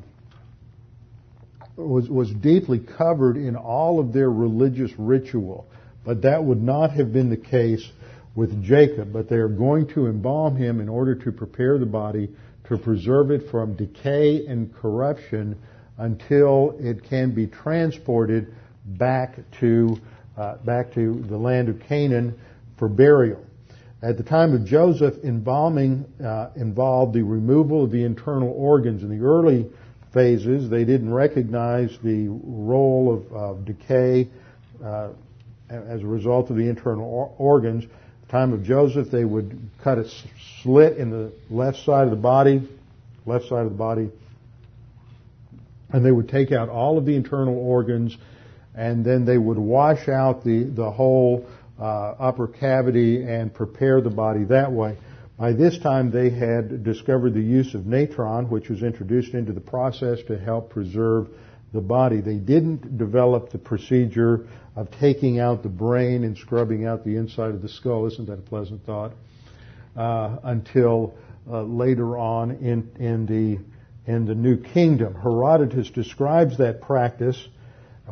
was 1.75 2.09
was 2.09 2.31
deeply 2.31 2.79
covered 2.79 3.37
in 3.37 3.55
all 3.55 3.99
of 3.99 4.13
their 4.13 4.29
religious 4.29 4.91
ritual. 4.97 5.67
But 6.05 6.21
that 6.21 6.43
would 6.43 6.61
not 6.61 6.91
have 6.91 7.11
been 7.11 7.29
the 7.29 7.37
case 7.37 7.87
with 8.37 8.63
Jacob. 8.63 9.11
But 9.11 9.27
they 9.27 9.35
are 9.35 9.49
going 9.49 9.87
to 9.87 10.07
embalm 10.07 10.55
him 10.55 10.79
in 10.79 10.87
order 10.87 11.15
to 11.15 11.31
prepare 11.33 11.77
the 11.77 11.85
body 11.85 12.29
to 12.69 12.77
preserve 12.77 13.31
it 13.31 13.49
from 13.49 13.75
decay 13.75 14.45
and 14.45 14.73
corruption 14.73 15.57
until 15.97 16.77
it 16.79 17.03
can 17.03 17.31
be 17.31 17.47
transported 17.47 18.53
back 18.85 19.39
to 19.59 19.97
uh, 20.37 20.55
back 20.57 20.93
to 20.93 21.15
the 21.27 21.37
land 21.37 21.67
of 21.67 21.79
Canaan 21.81 22.39
for 22.77 22.87
burial. 22.87 23.43
At 24.03 24.17
the 24.17 24.23
time 24.23 24.53
of 24.53 24.63
Joseph, 24.63 25.15
embalming 25.23 26.05
uh, 26.23 26.51
involved 26.55 27.15
the 27.15 27.23
removal 27.23 27.83
of 27.83 27.89
the 27.89 28.03
internal 28.03 28.51
organs. 28.51 29.01
In 29.01 29.09
the 29.09 29.25
early 29.25 29.65
phases, 30.13 30.69
they 30.69 30.85
didn't 30.85 31.11
recognize 31.11 31.97
the 32.03 32.27
role 32.27 33.11
of, 33.11 33.33
of 33.33 33.65
decay 33.65 34.27
uh, 34.83 35.09
as 35.71 36.03
a 36.03 36.05
result 36.05 36.51
of 36.51 36.57
the 36.57 36.69
internal 36.69 37.05
or- 37.05 37.33
organs. 37.39 37.85
Time 38.29 38.51
of 38.51 38.63
Joseph, 38.63 39.09
they 39.09 39.23
would 39.23 39.57
cut 39.83 39.97
a 39.97 40.09
slit 40.61 40.97
in 40.97 41.09
the 41.09 41.31
left 41.49 41.77
side 41.85 42.03
of 42.03 42.09
the 42.11 42.17
body, 42.17 42.67
left 43.25 43.45
side 43.45 43.65
of 43.65 43.71
the 43.71 43.77
body, 43.77 44.09
and 45.91 46.05
they 46.05 46.11
would 46.11 46.27
take 46.27 46.51
out 46.51 46.67
all 46.67 46.97
of 46.97 47.05
the 47.05 47.15
internal 47.15 47.57
organs 47.57 48.17
and 48.75 49.03
then 49.03 49.25
they 49.25 49.37
would 49.37 49.57
wash 49.57 50.07
out 50.07 50.43
the, 50.43 50.63
the 50.63 50.91
whole 50.91 51.47
uh, 51.79 51.83
upper 51.83 52.47
cavity 52.47 53.23
and 53.23 53.53
prepare 53.53 54.01
the 54.01 54.09
body 54.09 54.43
that 54.45 54.71
way. 54.71 54.97
By 55.37 55.53
this 55.53 55.77
time, 55.79 56.11
they 56.11 56.29
had 56.29 56.83
discovered 56.83 57.33
the 57.33 57.41
use 57.41 57.73
of 57.73 57.85
natron, 57.85 58.49
which 58.49 58.69
was 58.69 58.83
introduced 58.83 59.33
into 59.33 59.51
the 59.51 59.61
process 59.61 60.19
to 60.27 60.37
help 60.37 60.69
preserve 60.69 61.27
the 61.73 61.81
body. 61.81 62.21
They 62.21 62.37
didn't 62.37 62.97
develop 62.97 63.51
the 63.51 63.57
procedure 63.57 64.47
of 64.77 64.91
taking 64.99 65.39
out 65.39 65.63
the 65.63 65.69
brain 65.69 66.23
and 66.23 66.37
scrubbing 66.37 66.85
out 66.85 67.03
the 67.03 67.15
inside 67.17 67.49
of 67.49 67.63
the 67.63 67.67
skull. 67.67 68.05
Isn't 68.05 68.27
that 68.27 68.37
a 68.39 68.43
pleasant 68.43 68.85
thought? 68.85 69.11
Uh, 69.95 70.37
until 70.43 71.15
uh, 71.51 71.63
later 71.63 72.17
on 72.17 72.51
in, 72.51 72.91
in 72.99 73.25
the 73.25 73.59
in 74.09 74.25
the 74.25 74.35
New 74.35 74.57
Kingdom, 74.57 75.15
Herodotus 75.15 75.89
describes 75.89 76.59
that 76.59 76.81
practice 76.81 77.37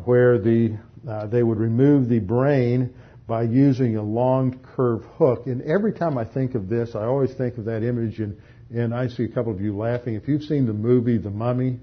where 0.04 0.40
the 0.40 0.78
uh, 1.08 1.28
they 1.28 1.42
would 1.42 1.60
remove 1.60 2.10
the 2.10 2.20
brain 2.20 2.94
by 3.28 3.44
using 3.44 3.96
a 3.96 4.04
long 4.04 4.60
curved 4.76 5.06
hook. 5.18 5.46
And 5.46 5.62
every 5.62 5.94
time 5.94 6.18
I 6.18 6.26
think 6.26 6.56
of 6.56 6.68
this, 6.68 6.96
I 6.96 7.06
always 7.06 7.34
think 7.34 7.58
of 7.58 7.66
that 7.66 7.84
image, 7.84 8.20
and, 8.20 8.38
and 8.72 8.94
I 8.94 9.08
see 9.08 9.24
a 9.24 9.28
couple 9.28 9.52
of 9.52 9.62
you 9.62 9.78
laughing. 9.78 10.16
If 10.16 10.28
you've 10.28 10.44
seen 10.44 10.66
the 10.66 10.74
movie 10.74 11.18
The 11.18 11.30
Mummy, 11.30 11.80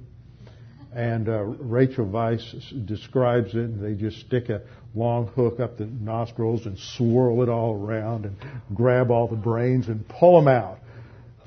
and 0.95 1.29
uh, 1.29 1.43
Rachel 1.43 2.07
Weisz 2.07 2.87
describes 2.87 3.55
it, 3.55 3.61
and 3.61 3.83
they 3.83 4.01
just 4.01 4.21
stick 4.27 4.49
a 4.49 4.63
long 4.95 5.29
hook 5.29 5.59
up 5.59 5.79
the 5.79 5.87
nostrils 5.87 6.67
and 6.67 6.79
swirl 6.79 7.43
it 7.43 7.49
all 7.49 7.75
around 7.75 8.27
and 8.27 8.37
grab 8.75 9.11
all 9.11 9.27
the 9.27 9.37
brains 9.37 9.89
and 9.89 10.07
pull 10.07 10.39
them 10.39 10.49
out. 10.49 10.79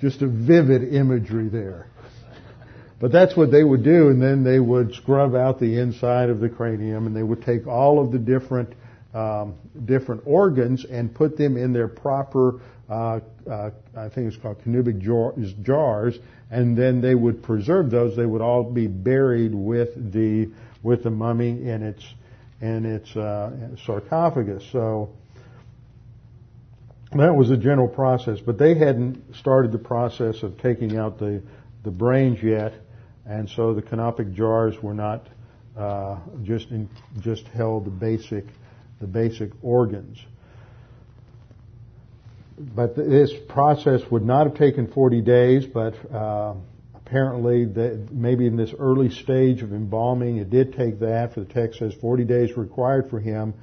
Just 0.02 0.22
a 0.22 0.28
vivid 0.28 0.94
imagery 0.94 1.48
there. 1.48 1.88
But 3.00 3.12
that's 3.12 3.36
what 3.36 3.52
they 3.52 3.64
would 3.64 3.84
do, 3.84 4.10
and 4.10 4.22
then 4.22 4.44
they 4.44 4.60
would 4.60 4.96
scrub 4.96 5.36
out 5.36 5.60
the 5.60 5.80
inside 5.80 6.30
of 6.30 6.40
the 6.40 6.50
cranium, 6.50 7.08
and 7.08 7.16
they 7.16 7.24
would 7.24 7.44
take 7.44 7.68
all 7.68 8.04
of 8.04 8.12
the 8.12 8.20
different 8.20 8.74
um, 9.14 9.56
different 9.86 10.24
organs 10.26 10.84
and 10.84 11.14
put 11.16 11.38
them 11.38 11.56
in 11.56 11.72
their 11.72 11.88
proper, 11.88 12.60
uh, 12.90 13.20
uh, 13.50 13.72
I 13.96 14.10
think 14.10 14.28
it's 14.28 14.38
called 14.38 14.62
canopic 14.64 15.00
jars, 15.00 16.20
and 16.52 16.78
then 16.78 17.02
they 17.02 17.16
would 17.16 17.42
preserve 17.42 17.90
those. 17.90 18.16
They 18.16 18.26
would 18.26 18.42
all 18.42 18.64
be 18.64 18.88
buried 18.88 19.56
with 19.56 20.14
the 20.14 20.52
with 20.84 21.04
the 21.04 21.10
mummy 21.10 21.68
in 21.68 21.82
its 21.82 22.04
in 22.62 22.86
its 22.86 23.16
uh, 23.16 23.76
sarcophagus. 23.86 24.64
So 24.72 25.10
that 27.14 27.36
was 27.36 27.50
the 27.50 27.58
general 27.58 27.88
process, 27.88 28.40
but 28.40 28.58
they 28.60 28.76
hadn't 28.76 29.36
started 29.36 29.72
the 29.72 29.80
process 29.80 30.44
of 30.44 30.60
taking 30.60 30.96
out 30.96 31.18
the 31.18 31.42
the 31.84 31.92
brains 31.92 32.42
yet, 32.44 32.74
and 33.26 33.50
so 33.50 33.74
the 33.74 33.82
canopic 33.82 34.34
jars 34.34 34.76
were 34.82 34.94
not 34.94 35.28
uh, 35.76 36.18
just 36.44 36.70
in, 36.70 36.90
just 37.20 37.48
held 37.48 37.86
the 37.86 37.92
basic 37.92 38.46
the 39.00 39.08
basic 39.08 39.52
organs. 39.64 40.20
But 42.58 42.96
this 42.96 43.34
process 43.50 44.02
would 44.10 44.24
not 44.24 44.48
have 44.48 44.58
taken 44.58 44.88
40 44.88 45.22
days, 45.22 45.66
but 45.66 45.94
uh, 46.14 46.56
apparently 46.94 47.66
maybe 48.12 48.48
in 48.48 48.56
this 48.56 48.74
early 48.78 49.10
stage 49.10 49.62
of 49.62 49.74
embalming, 49.74 50.38
it 50.38 50.50
did 50.50 50.74
take 50.74 51.00
that. 51.00 51.34
For 51.34 51.42
the 51.42 51.54
text 51.54 51.80
says 51.80 51.94
40 52.00 52.24
days 52.24 52.56
required 52.56 53.10
for 53.10 53.20
him. 53.20 53.54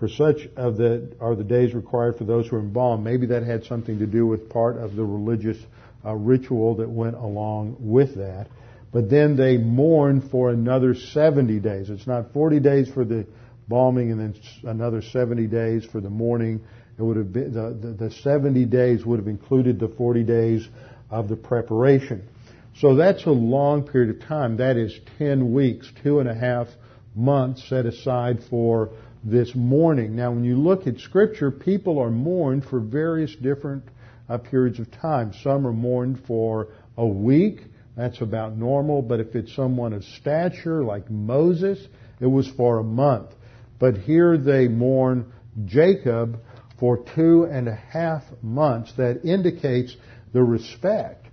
For 0.00 0.08
such 0.08 0.48
of 0.56 0.78
the 0.78 1.14
are 1.20 1.36
the 1.36 1.44
days 1.44 1.74
required 1.74 2.16
for 2.16 2.24
those 2.24 2.48
who 2.48 2.56
are 2.56 2.60
embalmed. 2.60 3.04
Maybe 3.04 3.26
that 3.26 3.44
had 3.44 3.64
something 3.64 3.98
to 3.98 4.06
do 4.06 4.26
with 4.26 4.48
part 4.48 4.78
of 4.78 4.96
the 4.96 5.04
religious 5.04 5.58
uh, 6.04 6.14
ritual 6.14 6.76
that 6.76 6.88
went 6.88 7.16
along 7.16 7.76
with 7.78 8.16
that. 8.16 8.48
But 8.92 9.10
then 9.10 9.36
they 9.36 9.58
mourn 9.58 10.28
for 10.28 10.50
another 10.50 10.94
70 10.94 11.60
days. 11.60 11.90
It's 11.90 12.06
not 12.06 12.32
40 12.32 12.58
days 12.60 12.90
for 12.90 13.04
the 13.04 13.26
embalming 13.70 14.10
and 14.10 14.20
then 14.20 14.34
another 14.64 15.00
70 15.00 15.46
days 15.46 15.84
for 15.84 16.00
the 16.00 16.10
mourning. 16.10 16.60
It 17.00 17.04
would 17.04 17.16
have 17.16 17.32
been, 17.32 17.54
the, 17.54 17.70
the, 17.80 18.08
the 18.08 18.10
70 18.10 18.66
days 18.66 19.06
would 19.06 19.18
have 19.18 19.26
included 19.26 19.80
the 19.80 19.88
40 19.88 20.22
days 20.22 20.68
of 21.10 21.30
the 21.30 21.36
preparation. 21.36 22.28
So 22.76 22.94
that's 22.94 23.24
a 23.24 23.30
long 23.30 23.86
period 23.86 24.14
of 24.14 24.28
time. 24.28 24.58
That 24.58 24.76
is 24.76 24.94
10 25.16 25.54
weeks, 25.54 25.90
two 26.02 26.20
and 26.20 26.28
a 26.28 26.34
half 26.34 26.68
months 27.16 27.66
set 27.70 27.86
aside 27.86 28.40
for 28.50 28.90
this 29.24 29.52
mourning. 29.54 30.14
Now, 30.14 30.32
when 30.32 30.44
you 30.44 30.56
look 30.56 30.86
at 30.86 30.98
Scripture, 30.98 31.50
people 31.50 31.98
are 31.98 32.10
mourned 32.10 32.66
for 32.66 32.80
various 32.80 33.34
different 33.34 33.84
uh, 34.28 34.36
periods 34.36 34.78
of 34.78 34.90
time. 34.90 35.32
Some 35.42 35.66
are 35.66 35.72
mourned 35.72 36.22
for 36.26 36.68
a 36.98 37.06
week. 37.06 37.62
That's 37.96 38.20
about 38.20 38.58
normal. 38.58 39.00
But 39.00 39.20
if 39.20 39.34
it's 39.34 39.56
someone 39.56 39.94
of 39.94 40.04
stature, 40.04 40.84
like 40.84 41.10
Moses, 41.10 41.78
it 42.20 42.26
was 42.26 42.46
for 42.58 42.78
a 42.78 42.84
month. 42.84 43.30
But 43.78 43.96
here 43.96 44.36
they 44.36 44.68
mourn 44.68 45.32
Jacob 45.64 46.40
for 46.80 46.96
two 47.14 47.44
and 47.44 47.68
a 47.68 47.74
half 47.74 48.24
months. 48.42 48.92
That 48.96 49.24
indicates 49.24 49.94
the 50.32 50.42
respect 50.42 51.26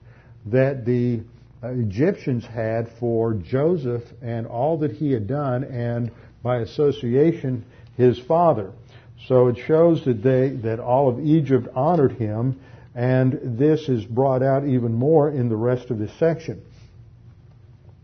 that 0.47 0.85
the 0.85 1.21
uh, 1.63 1.69
Egyptians 1.69 2.45
had 2.45 2.89
for 2.99 3.33
Joseph 3.33 4.03
and 4.21 4.45
all 4.45 4.77
that 4.79 4.91
he 4.91 5.11
had 5.11 5.25
done, 5.25 5.63
and 5.63 6.11
by 6.43 6.57
association, 6.57 7.65
his 7.95 8.19
father. 8.19 8.71
So 9.27 9.47
it 9.47 9.57
shows 9.65 10.05
that 10.05 10.21
they, 10.21 10.49
that 10.63 10.79
all 10.79 11.09
of 11.09 11.19
Egypt 11.19 11.67
honored 11.73 12.11
him, 12.13 12.59
and 12.93 13.57
this 13.57 13.89
is 13.89 14.05
brought 14.05 14.43
out 14.43 14.67
even 14.67 14.93
more 14.93 15.29
in 15.29 15.49
the 15.49 15.55
rest 15.55 15.89
of 15.89 15.97
this 15.97 16.11
section. 16.19 16.61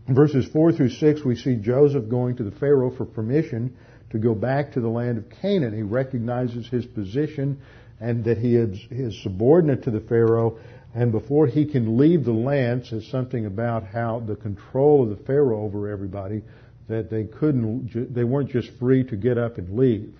In 0.08 0.14
verses 0.14 0.46
4 0.46 0.72
through 0.72 0.90
6, 0.90 1.24
we 1.24 1.36
see 1.36 1.56
Joseph 1.56 2.08
going 2.08 2.36
to 2.36 2.42
the 2.42 2.50
Pharaoh 2.50 2.90
for 2.90 3.04
permission 3.04 3.76
to 4.14 4.20
go 4.20 4.32
back 4.32 4.70
to 4.70 4.80
the 4.80 4.88
land 4.88 5.18
of 5.18 5.28
Canaan. 5.42 5.74
He 5.74 5.82
recognizes 5.82 6.68
his 6.68 6.86
position 6.86 7.60
and 7.98 8.22
that 8.24 8.38
he 8.38 8.54
is, 8.54 9.20
subordinate 9.24 9.82
to 9.82 9.90
the 9.90 9.98
Pharaoh, 9.98 10.58
and 10.94 11.10
before 11.10 11.48
he 11.48 11.64
can 11.64 11.98
leave 11.98 12.24
the 12.24 12.32
land, 12.32 12.86
says 12.86 13.04
something 13.08 13.44
about 13.44 13.84
how 13.84 14.20
the 14.20 14.36
control 14.36 15.02
of 15.02 15.18
the 15.18 15.24
Pharaoh 15.24 15.64
over 15.64 15.90
everybody, 15.90 16.42
that 16.86 17.10
they 17.10 17.24
couldn't, 17.24 18.14
they 18.14 18.22
weren't 18.22 18.50
just 18.50 18.70
free 18.78 19.02
to 19.02 19.16
get 19.16 19.36
up 19.36 19.58
and 19.58 19.76
leave. 19.76 20.14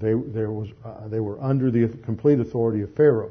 They, 0.00 0.14
there 0.14 0.50
was, 0.50 0.70
uh, 0.84 1.06
they 1.06 1.20
were 1.20 1.40
under 1.40 1.70
the 1.70 1.96
complete 2.04 2.40
authority 2.40 2.82
of 2.82 2.92
Pharaoh. 2.96 3.30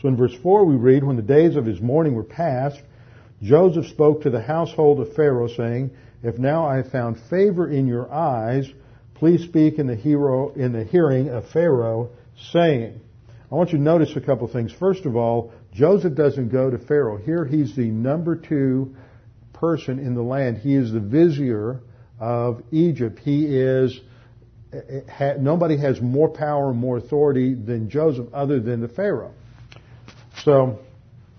So 0.00 0.06
in 0.06 0.16
verse 0.16 0.34
4 0.40 0.64
we 0.64 0.76
read, 0.76 1.02
When 1.02 1.16
the 1.16 1.22
days 1.22 1.56
of 1.56 1.66
his 1.66 1.80
mourning 1.80 2.14
were 2.14 2.22
past, 2.22 2.80
Joseph 3.42 3.88
spoke 3.88 4.22
to 4.22 4.30
the 4.30 4.42
household 4.42 5.00
of 5.00 5.14
Pharaoh, 5.14 5.48
saying, 5.48 5.90
If 6.22 6.38
now 6.38 6.64
I 6.64 6.76
have 6.76 6.92
found 6.92 7.18
favor 7.28 7.68
in 7.68 7.88
your 7.88 8.12
eyes, 8.12 8.72
please 9.22 9.44
speak 9.44 9.78
in 9.78 9.86
the, 9.86 9.94
hero, 9.94 10.52
in 10.54 10.72
the 10.72 10.82
hearing 10.82 11.28
of 11.28 11.48
Pharaoh, 11.50 12.10
saying, 12.50 13.00
I 13.52 13.54
want 13.54 13.70
you 13.70 13.78
to 13.78 13.84
notice 13.84 14.16
a 14.16 14.20
couple 14.20 14.48
of 14.48 14.52
things. 14.52 14.72
First 14.72 15.06
of 15.06 15.14
all, 15.14 15.52
Joseph 15.72 16.16
doesn't 16.16 16.48
go 16.48 16.68
to 16.70 16.76
Pharaoh. 16.76 17.18
Here 17.18 17.44
he's 17.44 17.76
the 17.76 17.84
number 17.84 18.34
two 18.34 18.96
person 19.52 20.00
in 20.00 20.16
the 20.16 20.22
land. 20.22 20.58
He 20.58 20.74
is 20.74 20.90
the 20.90 20.98
vizier 20.98 21.82
of 22.18 22.64
Egypt. 22.72 23.20
He 23.20 23.46
is, 23.46 24.00
nobody 25.38 25.76
has 25.76 26.00
more 26.00 26.28
power 26.28 26.70
and 26.70 26.80
more 26.80 26.96
authority 26.96 27.54
than 27.54 27.90
Joseph 27.90 28.26
other 28.34 28.58
than 28.58 28.80
the 28.80 28.88
Pharaoh. 28.88 29.34
So, 30.42 30.80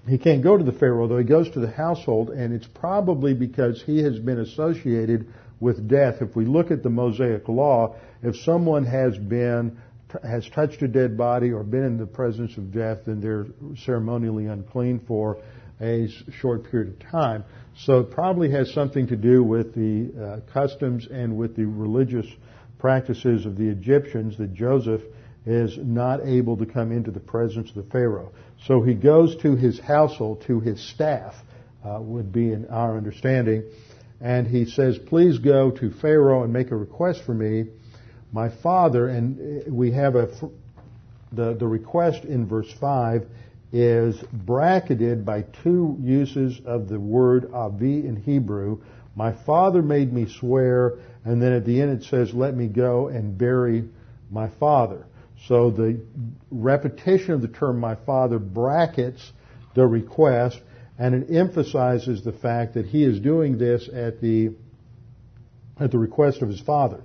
he 0.08 0.18
can't 0.18 0.42
go 0.42 0.58
to 0.58 0.64
the 0.64 0.72
Pharaoh, 0.72 1.10
though 1.10 1.18
he 1.18 1.26
goes 1.26 1.50
to 1.52 1.60
the 1.60 1.72
household, 1.72 2.30
and 2.30 2.54
it's 2.54 2.68
probably 2.68 3.34
because 3.34 3.84
he 3.86 4.04
has 4.04 4.20
been 4.20 4.40
associated 4.40 5.28
with 5.64 5.88
death. 5.88 6.22
If 6.22 6.36
we 6.36 6.46
look 6.46 6.70
at 6.70 6.84
the 6.84 6.90
Mosaic 6.90 7.48
Law, 7.48 7.96
if 8.22 8.36
someone 8.36 8.86
has 8.86 9.18
been 9.18 9.78
has 10.24 10.48
touched 10.50 10.84
a 10.84 10.88
dead 10.88 11.18
body 11.18 11.52
or 11.52 11.64
been 11.64 11.86
in 11.86 11.98
the 11.98 12.06
presence 12.06 12.56
of 12.58 12.72
death, 12.72 13.00
then 13.08 13.20
they're 13.20 13.48
ceremonially 13.78 14.46
unclean 14.46 15.00
for 15.08 15.42
a 15.82 16.08
short 16.40 16.70
period 16.70 16.90
of 16.90 17.00
time. 17.10 17.44
So 17.78 18.02
it 18.02 18.12
probably 18.12 18.52
has 18.52 18.72
something 18.72 19.08
to 19.08 19.16
do 19.16 19.44
with 19.44 19.74
the 19.74 20.44
uh, 20.46 20.52
customs 20.54 21.08
and 21.10 21.36
with 21.36 21.56
the 21.56 21.66
religious 21.66 22.28
practices 22.78 23.48
of 23.48 23.58
the 23.58 23.68
Egyptians 23.70 24.38
that 24.38 24.54
Joseph 24.54 25.02
is 25.48 25.78
not 25.78 26.20
able 26.24 26.58
to 26.58 26.66
come 26.68 26.92
into 26.92 27.10
the 27.10 27.20
presence 27.20 27.70
of 27.70 27.76
the 27.76 27.92
Pharaoh. 27.92 28.32
So 28.68 28.82
he 28.82 28.94
goes 28.94 29.36
to 29.38 29.56
his 29.56 29.80
household, 29.80 30.44
to 30.48 30.60
his 30.60 30.80
staff, 30.92 31.34
uh, 31.84 32.00
would 32.00 32.32
be 32.32 32.52
in 32.52 32.68
our 32.68 32.98
understanding, 32.98 33.64
and 34.22 34.48
he 34.48 34.66
says, 34.66 34.98
please 34.98 35.40
go 35.40 35.72
to 35.72 35.92
Pharaoh 35.92 36.44
and 36.44 36.54
make 36.54 36.72
a 36.72 36.76
request 36.76 37.24
for 37.26 37.34
me 37.34 37.66
my 38.34 38.50
father, 38.50 39.08
and 39.08 39.62
uh, 39.68 39.72
we 39.72 39.92
have 39.92 40.16
a, 40.16 40.28
the, 41.32 41.54
the 41.54 41.68
request 41.68 42.26
in 42.26 42.48
verse 42.48 42.72
5 42.82 43.28
is 43.72 44.20
bracketed 44.34 45.24
by 45.26 45.44
two 45.64 45.98
uses 46.02 46.60
of 46.66 46.90
the 46.90 47.00
word 47.00 47.52
avi 47.54 48.06
in 48.06 48.16
Hebrew. 48.16 48.82
My 49.16 49.32
father 49.46 49.84
made 49.84 50.12
me 50.12 50.28
swear, 50.28 50.98
and 51.24 51.42
then 51.42 51.54
at 51.54 51.66
the 51.66 51.80
end 51.80 52.02
it 52.02 52.06
says, 52.06 52.34
let 52.34 52.56
me 52.56 52.68
go 52.68 53.08
and 53.08 53.38
bury 53.38 53.84
my 54.32 54.50
father. 54.60 55.06
So 55.48 55.70
the 55.70 56.00
repetition 56.50 57.34
of 57.34 57.42
the 57.42 57.48
term 57.48 57.80
my 57.80 57.96
father 57.96 58.40
brackets 58.40 59.32
the 59.76 59.86
request, 59.86 60.60
and 60.98 61.16
it 61.16 61.36
emphasizes 61.36 62.24
the 62.24 62.32
fact 62.32 62.76
that 62.76 62.86
he 62.86 63.04
is 63.04 63.20
doing 63.20 63.58
this 63.58 63.90
at 63.92 64.22
the, 64.22 64.52
at 65.80 65.92
the 65.92 65.98
request 65.98 66.42
of 66.42 66.50
his 66.50 66.62
father. 66.62 67.02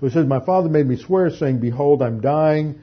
So 0.00 0.06
he 0.06 0.12
says, 0.12 0.26
My 0.26 0.44
father 0.44 0.68
made 0.68 0.86
me 0.86 0.96
swear, 0.96 1.30
saying, 1.30 1.60
Behold, 1.60 2.02
I'm 2.02 2.20
dying. 2.20 2.80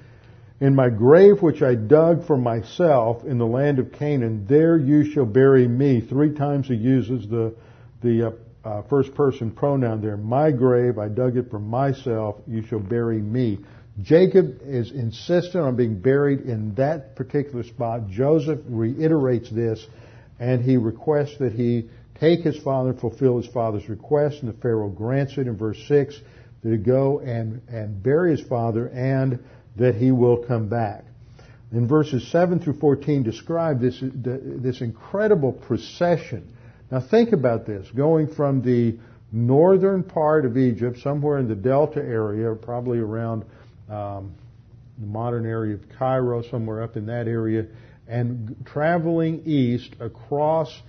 In 0.61 0.75
my 0.75 0.89
grave 0.89 1.41
which 1.41 1.61
I 1.61 1.75
dug 1.75 2.27
for 2.27 2.35
myself 2.35 3.23
in 3.23 3.37
the 3.37 3.45
land 3.45 3.79
of 3.79 3.93
Canaan, 3.93 4.45
there 4.47 4.77
you 4.77 5.09
shall 5.11 5.25
bury 5.25 5.67
me. 5.67 6.01
Three 6.01 6.33
times 6.33 6.67
he 6.67 6.75
uses 6.75 7.29
the, 7.29 7.55
the 8.01 8.27
uh, 8.27 8.31
uh, 8.67 8.81
first 8.89 9.15
person 9.15 9.51
pronoun 9.51 10.01
there. 10.01 10.17
My 10.17 10.51
grave, 10.51 10.97
I 10.97 11.07
dug 11.07 11.37
it 11.37 11.49
for 11.49 11.59
myself, 11.59 12.37
you 12.45 12.65
shall 12.65 12.79
bury 12.79 13.21
me. 13.21 13.59
Jacob 14.01 14.59
is 14.63 14.91
insistent 14.91 15.63
on 15.63 15.75
being 15.75 15.99
buried 15.99 16.41
in 16.41 16.75
that 16.75 17.15
particular 17.15 17.63
spot. 17.63 18.09
Joseph 18.09 18.59
reiterates 18.65 19.49
this, 19.49 19.85
and 20.39 20.63
he 20.63 20.77
requests 20.77 21.37
that 21.39 21.53
he 21.53 21.89
take 22.19 22.41
his 22.41 22.57
father 22.57 22.91
and 22.91 22.99
fulfill 22.99 23.37
his 23.41 23.51
father's 23.51 23.87
request, 23.89 24.41
and 24.41 24.53
the 24.53 24.57
Pharaoh 24.61 24.89
grants 24.89 25.37
it 25.37 25.47
in 25.47 25.57
verse 25.57 25.77
6 25.87 26.19
to 26.63 26.77
go 26.77 27.19
and, 27.19 27.61
and 27.69 28.01
bury 28.03 28.31
his 28.31 28.45
father 28.47 28.87
and 28.89 29.39
that 29.77 29.95
he 29.95 30.11
will 30.11 30.37
come 30.37 30.67
back. 30.67 31.05
In 31.71 31.87
verses 31.87 32.29
7 32.31 32.59
through 32.59 32.79
14 32.79 33.23
describe 33.23 33.79
this, 33.79 33.97
this 34.01 34.81
incredible 34.81 35.53
procession. 35.53 36.51
Now 36.91 36.99
think 36.99 37.31
about 37.31 37.65
this, 37.65 37.87
going 37.95 38.33
from 38.33 38.61
the 38.63 38.97
northern 39.31 40.03
part 40.03 40.45
of 40.45 40.57
Egypt, 40.57 40.99
somewhere 40.99 41.37
in 41.37 41.47
the 41.47 41.55
Delta 41.55 41.99
area, 41.99 42.53
probably 42.55 42.97
around 42.97 43.45
um, 43.87 44.33
the 44.97 45.05
modern 45.05 45.45
area 45.45 45.75
of 45.75 45.81
Cairo, 45.97 46.41
somewhere 46.49 46.81
up 46.81 46.97
in 46.97 47.05
that 47.05 47.27
area, 47.27 47.67
and 48.09 48.55
traveling 48.65 49.43
east 49.45 49.95
across 49.99 50.81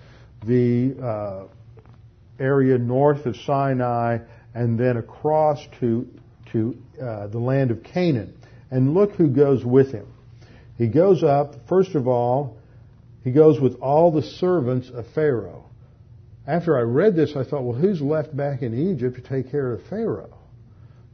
the 0.47 0.97
uh, 1.01 2.43
area 2.43 2.79
north 2.79 3.27
of 3.27 3.37
Sinai 3.37 4.19
and 4.55 4.79
then 4.81 4.97
across 4.97 5.65
to, 5.81 6.09
to 6.53 6.77
uh, 7.01 7.27
the 7.29 7.39
land 7.39 7.71
of 7.71 7.83
Canaan. 7.83 8.35
And 8.71 8.95
look 8.95 9.13
who 9.13 9.29
goes 9.29 9.65
with 9.65 9.93
him. 9.93 10.07
He 10.79 10.87
goes 10.87 11.23
up, 11.23 11.69
first 11.69 11.95
of 11.95 12.09
all, 12.09 12.57
he 13.23 13.33
goes 13.33 13.61
with 13.61 13.81
all 13.81 14.11
the 14.11 14.23
servants 14.23 14.89
of 14.89 15.07
Pharaoh. 15.15 15.67
After 16.47 16.79
I 16.79 16.83
read 16.83 17.15
this, 17.15 17.37
I 17.37 17.45
thought, 17.45 17.65
well, 17.65 17.79
who's 17.79 18.01
left 18.01 18.35
back 18.35 18.63
in 18.63 18.93
Egypt 18.93 19.17
to 19.17 19.23
take 19.23 19.51
care 19.51 19.73
of 19.73 19.83
Pharaoh? 19.89 20.39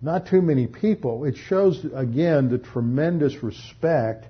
Not 0.00 0.28
too 0.28 0.40
many 0.40 0.68
people. 0.68 1.24
It 1.24 1.36
shows, 1.36 1.84
again, 1.94 2.48
the 2.48 2.58
tremendous 2.58 3.42
respect 3.42 4.26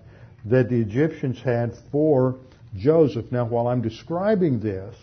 that 0.47 0.69
the 0.69 0.81
Egyptians 0.81 1.41
had 1.41 1.75
for 1.91 2.37
Joseph. 2.77 3.31
Now, 3.33 3.45
while 3.45 3.69
I'm 3.69 3.83
describing 3.83 4.61
this, 4.61 4.95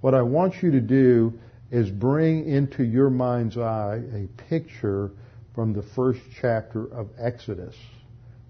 what 0.00 0.14
I 0.14 0.22
want 0.22 0.62
you 0.62 0.72
to 0.72 0.80
do 0.80 1.38
is 1.70 1.90
bring 1.90 2.48
into 2.48 2.82
your 2.82 3.10
mind's 3.10 3.58
eye 3.58 4.00
a 4.14 4.26
picture 4.48 5.10
from 5.54 5.72
the 5.72 5.82
first 5.82 6.20
chapter 6.40 6.86
of 6.92 7.08
Exodus. 7.18 7.76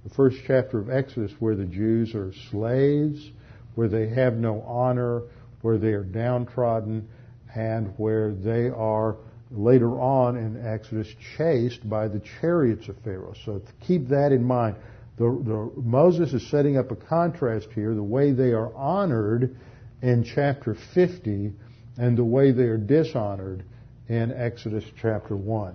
The 0.04 0.10
first 0.10 0.38
chapter 0.46 0.78
of 0.78 0.90
Exodus 0.90 1.32
where 1.38 1.56
the 1.56 1.64
Jews 1.64 2.14
are 2.14 2.32
slaves, 2.50 3.30
where 3.74 3.88
they 3.88 4.08
have 4.08 4.34
no 4.34 4.62
honor, 4.62 5.22
where 5.62 5.78
they 5.78 5.92
are 5.92 6.04
downtrodden, 6.04 7.08
and 7.54 7.92
where 7.96 8.32
they 8.32 8.68
are 8.68 9.16
later 9.50 9.98
on 10.00 10.36
in 10.36 10.64
Exodus 10.64 11.08
chased 11.36 11.88
by 11.88 12.08
the 12.08 12.20
chariots 12.40 12.88
of 12.88 12.96
Pharaoh. 12.98 13.34
So 13.44 13.62
keep 13.86 14.08
that 14.08 14.32
in 14.32 14.44
mind. 14.44 14.76
The, 15.18 15.24
the, 15.24 15.80
Moses 15.80 16.32
is 16.32 16.48
setting 16.48 16.76
up 16.76 16.90
a 16.90 16.96
contrast 16.96 17.68
here, 17.74 17.94
the 17.94 18.02
way 18.02 18.32
they 18.32 18.52
are 18.52 18.72
honored 18.74 19.56
in 20.00 20.24
chapter 20.24 20.76
50 20.94 21.52
and 21.96 22.16
the 22.16 22.24
way 22.24 22.52
they 22.52 22.64
are 22.64 22.78
dishonored 22.78 23.64
in 24.08 24.32
Exodus 24.32 24.84
chapter 25.00 25.36
1. 25.36 25.74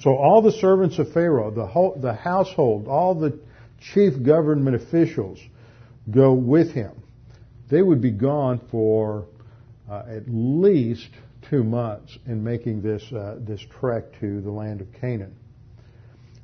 So 0.00 0.14
all 0.14 0.40
the 0.40 0.52
servants 0.52 0.98
of 1.00 1.12
Pharaoh, 1.12 1.50
the, 1.50 1.66
whole, 1.66 1.98
the 2.00 2.14
household, 2.14 2.86
all 2.86 3.16
the 3.16 3.40
chief 3.92 4.22
government 4.22 4.76
officials 4.76 5.40
go 6.08 6.32
with 6.32 6.72
him. 6.72 6.92
They 7.70 7.82
would 7.82 8.00
be 8.00 8.12
gone 8.12 8.60
for 8.70 9.26
uh, 9.90 10.04
at 10.08 10.24
least 10.28 11.08
two 11.48 11.64
months 11.64 12.16
in 12.26 12.44
making 12.44 12.82
this, 12.82 13.02
uh, 13.12 13.38
this 13.40 13.60
trek 13.80 14.04
to 14.20 14.40
the 14.40 14.50
land 14.50 14.80
of 14.80 14.88
Canaan. 15.00 15.34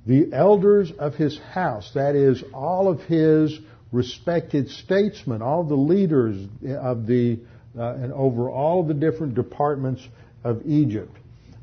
The 0.06 0.32
elders 0.32 0.92
of 0.98 1.14
his 1.14 1.38
house, 1.38 1.90
that 1.94 2.14
is, 2.14 2.42
all 2.54 2.88
of 2.88 3.00
his 3.02 3.58
respected 3.90 4.70
statesmen, 4.70 5.42
all 5.42 5.64
the 5.64 5.74
leaders 5.74 6.46
of 6.64 7.06
the, 7.06 7.40
uh, 7.76 7.94
and 7.94 8.12
over 8.12 8.48
all 8.48 8.84
the 8.84 8.94
different 8.94 9.34
departments 9.34 10.06
of 10.44 10.62
Egypt, 10.64 11.16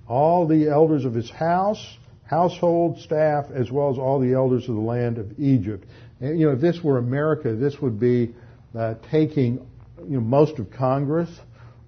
all 0.08 0.46
the 0.46 0.68
elders 0.68 1.06
of 1.06 1.14
his 1.14 1.30
house, 1.30 1.98
household 2.26 3.00
staff, 3.00 3.46
as 3.54 3.72
well 3.72 3.92
as 3.92 3.98
all 3.98 4.20
the 4.20 4.34
elders 4.34 4.68
of 4.68 4.76
the 4.76 4.82
land 4.82 5.18
of 5.18 5.40
Egypt. 5.40 5.86
And, 6.20 6.40
you 6.40 6.48
know, 6.48 6.54
if 6.54 6.62
this 6.62 6.84
were 6.84 6.98
America, 6.98 7.56
this 7.56 7.80
would 7.82 8.00
be 8.00 8.34
uh, 8.78 8.96
taking 9.10 9.66
you 10.00 10.16
know, 10.16 10.22
most 10.22 10.60
of 10.60 10.72
Congress, 10.72 11.30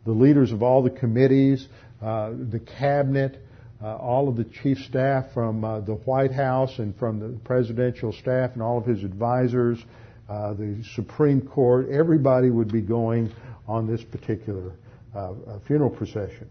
the 0.05 0.11
leaders 0.11 0.51
of 0.51 0.63
all 0.63 0.83
the 0.83 0.89
committees, 0.89 1.67
uh, 2.01 2.31
the 2.31 2.59
cabinet, 2.59 3.44
uh, 3.81 3.95
all 3.95 4.29
of 4.29 4.35
the 4.35 4.45
chief 4.45 4.77
staff 4.79 5.25
from 5.33 5.63
uh, 5.63 5.81
the 5.81 5.95
White 5.95 6.31
House 6.31 6.79
and 6.79 6.95
from 6.97 7.19
the 7.19 7.37
presidential 7.43 8.13
staff 8.13 8.51
and 8.53 8.61
all 8.61 8.77
of 8.77 8.85
his 8.85 9.03
advisors, 9.03 9.83
uh, 10.29 10.53
the 10.53 10.83
Supreme 10.95 11.41
Court, 11.41 11.89
everybody 11.89 12.49
would 12.49 12.71
be 12.71 12.81
going 12.81 13.31
on 13.67 13.87
this 13.87 14.03
particular 14.03 14.71
uh, 15.15 15.33
funeral 15.67 15.89
procession. 15.89 16.49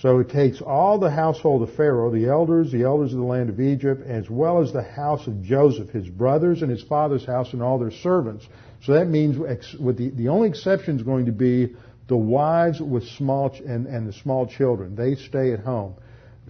So 0.00 0.20
it 0.20 0.30
takes 0.30 0.60
all 0.62 0.98
the 0.98 1.10
household 1.10 1.62
of 1.62 1.74
Pharaoh, 1.74 2.10
the 2.10 2.26
elders, 2.26 2.72
the 2.72 2.82
elders 2.82 3.12
of 3.12 3.18
the 3.18 3.24
land 3.24 3.50
of 3.50 3.60
Egypt, 3.60 4.06
as 4.06 4.28
well 4.30 4.62
as 4.62 4.72
the 4.72 4.82
house 4.82 5.26
of 5.26 5.42
Joseph, 5.42 5.90
his 5.90 6.08
brothers 6.08 6.62
and 6.62 6.70
his 6.70 6.82
father's 6.82 7.24
house, 7.24 7.52
and 7.52 7.62
all 7.62 7.78
their 7.78 7.90
servants. 7.90 8.46
So 8.84 8.94
that 8.94 9.06
means 9.06 9.38
with 9.78 9.98
the, 9.98 10.10
the 10.10 10.28
only 10.28 10.48
exception 10.48 10.96
is 10.96 11.02
going 11.02 11.26
to 11.26 11.32
be 11.32 11.76
the 12.08 12.16
wives 12.16 12.80
with 12.80 13.04
small 13.04 13.54
and, 13.66 13.86
and 13.86 14.08
the 14.08 14.12
small 14.12 14.46
children. 14.46 14.96
They 14.96 15.14
stay 15.14 15.52
at 15.52 15.60
home. 15.60 15.94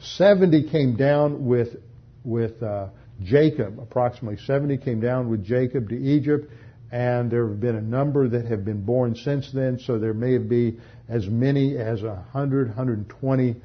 Seventy 0.00 0.68
came 0.68 0.96
down 0.96 1.46
with 1.46 1.76
with 2.24 2.62
uh, 2.62 2.88
Jacob. 3.22 3.78
Approximately 3.78 4.38
seventy 4.46 4.76
came 4.76 5.00
down 5.00 5.28
with 5.28 5.44
Jacob 5.44 5.88
to 5.90 5.96
Egypt, 5.96 6.50
and 6.90 7.30
there 7.30 7.48
have 7.48 7.60
been 7.60 7.76
a 7.76 7.82
number 7.82 8.28
that 8.28 8.46
have 8.46 8.64
been 8.64 8.84
born 8.84 9.14
since 9.14 9.50
then. 9.52 9.78
So 9.78 9.98
there 9.98 10.14
may 10.14 10.38
be 10.38 10.78
as 11.08 11.26
many 11.26 11.76
as 11.76 12.02
100, 12.02 12.68
120 12.68 13.56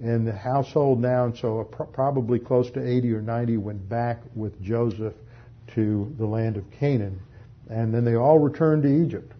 in 0.00 0.24
the 0.24 0.32
household 0.32 1.00
now, 1.00 1.26
and 1.26 1.36
so 1.36 1.64
probably 1.64 2.38
close 2.38 2.70
to 2.72 2.86
80 2.86 3.12
or 3.12 3.22
90 3.22 3.56
went 3.58 3.88
back 3.88 4.22
with 4.34 4.60
Joseph 4.62 5.14
to 5.74 6.14
the 6.18 6.26
land 6.26 6.56
of 6.56 6.64
Canaan, 6.78 7.20
and 7.68 7.94
then 7.94 8.04
they 8.04 8.14
all 8.14 8.38
returned 8.38 8.82
to 8.82 8.88
Egypt. 8.88 9.32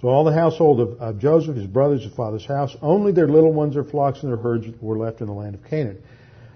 So 0.00 0.08
all 0.08 0.24
the 0.24 0.32
household 0.32 0.80
of, 0.80 1.00
of 1.00 1.18
Joseph, 1.18 1.56
his 1.56 1.66
brothers, 1.66 2.04
his 2.04 2.12
father's 2.14 2.46
house, 2.46 2.74
only 2.80 3.12
their 3.12 3.28
little 3.28 3.52
ones, 3.52 3.74
their 3.74 3.84
flocks, 3.84 4.22
and 4.22 4.32
their 4.32 4.38
herds 4.38 4.66
were 4.80 4.96
left 4.96 5.20
in 5.20 5.26
the 5.26 5.32
land 5.32 5.54
of 5.54 5.64
Canaan. 5.64 6.02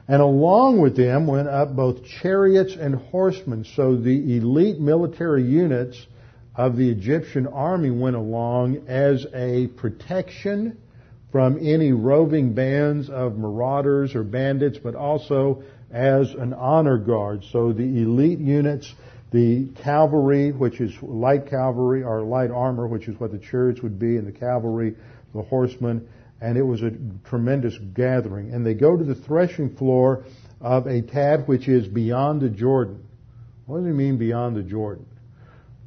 And 0.08 0.20
along 0.20 0.80
with 0.80 0.96
them 0.96 1.26
went 1.26 1.48
up 1.48 1.74
both 1.74 2.04
chariots 2.04 2.76
and 2.78 2.94
horsemen. 2.94 3.64
So 3.64 3.96
the 3.96 4.36
elite 4.36 4.78
military 4.78 5.44
units 5.44 6.06
of 6.54 6.76
the 6.76 6.90
Egyptian 6.90 7.46
army 7.46 7.90
went 7.90 8.16
along 8.16 8.88
as 8.88 9.26
a 9.34 9.66
protection 9.66 10.78
from 11.32 11.58
any 11.60 11.92
roving 11.92 12.54
bands 12.54 13.10
of 13.10 13.36
marauders 13.36 14.14
or 14.14 14.22
bandits, 14.22 14.78
but 14.78 14.94
also 14.94 15.64
as 15.90 16.32
an 16.32 16.52
honor 16.54 16.98
guard. 16.98 17.44
So 17.50 17.72
the 17.72 17.82
elite 17.82 18.38
units, 18.38 18.92
the 19.34 19.66
cavalry, 19.82 20.52
which 20.52 20.80
is 20.80 20.92
light 21.02 21.50
cavalry, 21.50 22.04
or 22.04 22.22
light 22.22 22.52
armor, 22.52 22.86
which 22.86 23.08
is 23.08 23.18
what 23.18 23.32
the 23.32 23.38
chariots 23.38 23.82
would 23.82 23.98
be, 23.98 24.16
and 24.16 24.24
the 24.24 24.32
cavalry, 24.32 24.94
the 25.34 25.42
horsemen, 25.42 26.06
and 26.40 26.56
it 26.56 26.62
was 26.62 26.82
a 26.82 26.92
tremendous 27.28 27.76
gathering. 27.94 28.54
And 28.54 28.64
they 28.64 28.74
go 28.74 28.96
to 28.96 29.02
the 29.02 29.16
threshing 29.16 29.74
floor 29.74 30.24
of 30.60 30.84
Atad, 30.84 31.48
which 31.48 31.66
is 31.66 31.88
beyond 31.88 32.42
the 32.42 32.48
Jordan. 32.48 33.04
What 33.66 33.78
does 33.78 33.86
he 33.86 33.92
mean 33.92 34.18
beyond 34.18 34.54
the 34.54 34.62
Jordan? 34.62 35.04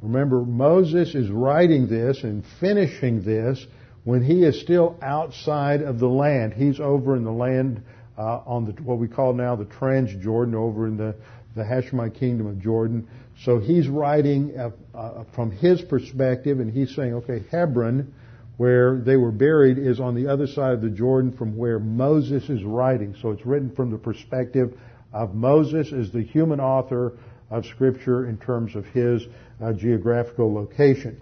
Remember, 0.01 0.41
Moses 0.41 1.15
is 1.15 1.29
writing 1.29 1.87
this 1.87 2.23
and 2.23 2.43
finishing 2.59 3.23
this 3.23 3.65
when 4.03 4.21
he 4.21 4.43
is 4.43 4.59
still 4.59 4.97
outside 5.01 5.81
of 5.81 5.99
the 5.99 6.09
land. 6.09 6.51
He's 6.51 6.81
over 6.81 7.15
in 7.15 7.23
the 7.23 7.31
land 7.31 7.81
uh, 8.17 8.41
on 8.45 8.65
the 8.65 8.71
what 8.83 8.97
we 8.97 9.07
call 9.07 9.31
now 9.31 9.55
the 9.55 9.65
Transjordan, 9.65 10.53
over 10.53 10.85
in 10.85 10.97
the 10.97 11.15
the 11.55 11.63
Hashemite 11.63 12.17
kingdom 12.17 12.47
of 12.47 12.61
Jordan. 12.61 13.07
So 13.43 13.59
he's 13.59 13.87
writing 13.87 14.57
uh, 14.57 14.71
uh, 14.97 15.23
from 15.35 15.51
his 15.51 15.81
perspective, 15.81 16.59
and 16.59 16.71
he's 16.71 16.95
saying, 16.95 17.13
okay, 17.13 17.43
Hebron 17.51 18.13
where 18.57 18.97
they 18.97 19.15
were 19.15 19.31
buried 19.31 19.77
is 19.77 19.99
on 19.99 20.15
the 20.15 20.27
other 20.27 20.47
side 20.47 20.73
of 20.73 20.81
the 20.81 20.89
Jordan 20.89 21.31
from 21.31 21.55
where 21.55 21.79
Moses 21.79 22.49
is 22.49 22.63
writing. 22.63 23.15
So 23.21 23.31
it's 23.31 23.45
written 23.45 23.71
from 23.71 23.91
the 23.91 23.97
perspective 23.97 24.77
of 25.13 25.35
Moses 25.35 25.93
as 25.93 26.11
the 26.11 26.23
human 26.23 26.59
author 26.59 27.13
of 27.49 27.65
Scripture 27.65 28.27
in 28.27 28.37
terms 28.37 28.75
of 28.75 28.85
his 28.87 29.23
uh, 29.61 29.73
geographical 29.73 30.53
location. 30.53 31.21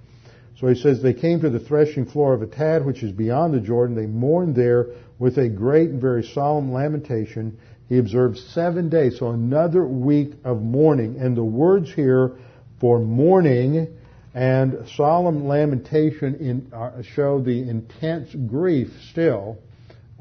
So 0.60 0.68
he 0.68 0.76
says, 0.76 1.04
they 1.04 1.14
came 1.14 1.42
to 1.42 1.50
the 1.50 1.60
threshing 1.60 2.06
floor 2.06 2.34
of 2.34 2.42
Atad, 2.42 2.86
which 2.86 3.04
is 3.04 3.12
beyond 3.12 3.54
the 3.54 3.60
Jordan. 3.60 3.96
They 3.96 4.06
mourned 4.06 4.56
there 4.56 4.88
with 5.20 5.38
a 5.38 5.50
great 5.50 5.90
and 5.90 6.00
very 6.00 6.24
solemn 6.24 6.72
lamentation. 6.72 7.60
He 7.88 7.98
observed 8.00 8.38
seven 8.38 8.90
days, 8.90 9.20
so 9.20 9.30
another 9.30 9.86
week 9.86 10.34
of 10.44 10.62
mourning. 10.62 11.18
And 11.20 11.38
the 11.38 11.44
words 11.44 11.94
here 11.94 12.32
for 12.80 13.00
mourning 13.00 13.96
and 14.34 14.88
solemn 14.96 15.48
lamentation 15.48 16.36
in, 16.36 16.74
uh, 16.74 17.02
show 17.02 17.40
the 17.40 17.70
intense 17.70 18.34
grief 18.34 18.90
still 19.12 19.58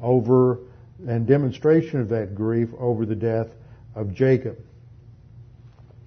over 0.01 0.59
and 1.05 1.27
demonstration 1.27 1.99
of 1.99 2.09
that 2.09 2.35
grief 2.35 2.69
over 2.79 3.05
the 3.05 3.15
death 3.15 3.47
of 3.95 4.13
Jacob. 4.13 4.57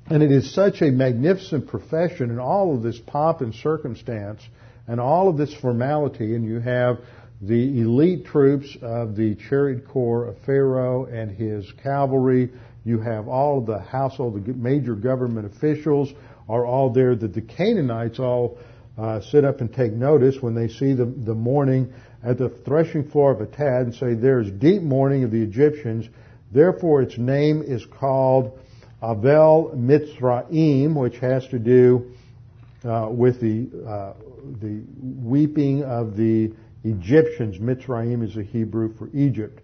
And 0.07 0.23
it 0.23 0.33
is 0.33 0.55
such 0.55 0.81
a 0.81 0.91
magnificent 0.91 1.69
profession 1.69 2.31
and 2.31 2.41
all 2.41 2.75
of 2.75 2.83
this 2.83 2.99
pomp 2.99 3.43
and 3.43 3.55
circumstance 3.55 4.41
and 4.87 5.01
all 5.01 5.29
of 5.29 5.37
this 5.37 5.53
formality 5.53 6.35
and 6.35 6.47
you 6.47 6.61
have 6.61 6.99
the 7.41 7.81
elite 7.81 8.27
troops 8.27 8.77
of 8.83 9.15
the 9.15 9.37
chariot 9.37 9.87
corps 9.87 10.27
of 10.27 10.39
Pharaoh 10.41 11.07
and 11.07 11.31
his 11.31 11.71
cavalry. 11.83 12.51
You 12.85 12.99
have 13.01 13.29
all 13.29 13.59
of 13.59 13.67
the 13.67 13.79
household, 13.79 14.45
the 14.45 14.53
major 14.55 14.95
government 14.95 15.47
officials 15.47 16.13
are 16.49 16.65
all 16.65 16.91
there 16.91 17.15
that 17.15 17.35
the 17.35 17.43
Canaanites 17.43 18.19
all 18.19 18.59
uh, 18.97 19.21
sit 19.21 19.45
up 19.45 19.61
and 19.61 19.73
take 19.73 19.93
notice 19.93 20.37
when 20.41 20.55
they 20.55 20.69
see 20.69 20.95
the, 20.95 21.05
the 21.05 21.35
mourning 21.35 21.93
at 22.25 22.39
the 22.39 22.49
threshing 22.49 23.09
floor 23.09 23.31
of 23.31 23.39
Atad 23.39 23.83
and 23.83 23.95
say, 23.95 24.15
There's 24.15 24.51
deep 24.51 24.83
mourning 24.83 25.23
of 25.23 25.31
the 25.31 25.41
Egyptians. 25.41 26.09
Therefore, 26.51 27.03
its 27.03 27.17
name 27.17 27.63
is 27.63 27.85
called 27.87 28.59
Avel 29.01 29.77
Mitzraim, 29.77 30.97
which 30.97 31.19
has 31.19 31.47
to 31.49 31.59
do 31.61 32.11
uh, 32.85 33.09
with 33.11 33.41
the, 33.41 33.69
uh, 33.87 34.15
the 34.61 34.83
weeping 35.01 35.85
of 35.85 36.17
the 36.17 36.53
Egyptians. 36.85 37.59
Mitzraim 37.59 38.23
is 38.23 38.37
a 38.37 38.43
Hebrew 38.43 38.95
for 38.97 39.09
Egypt. 39.13 39.61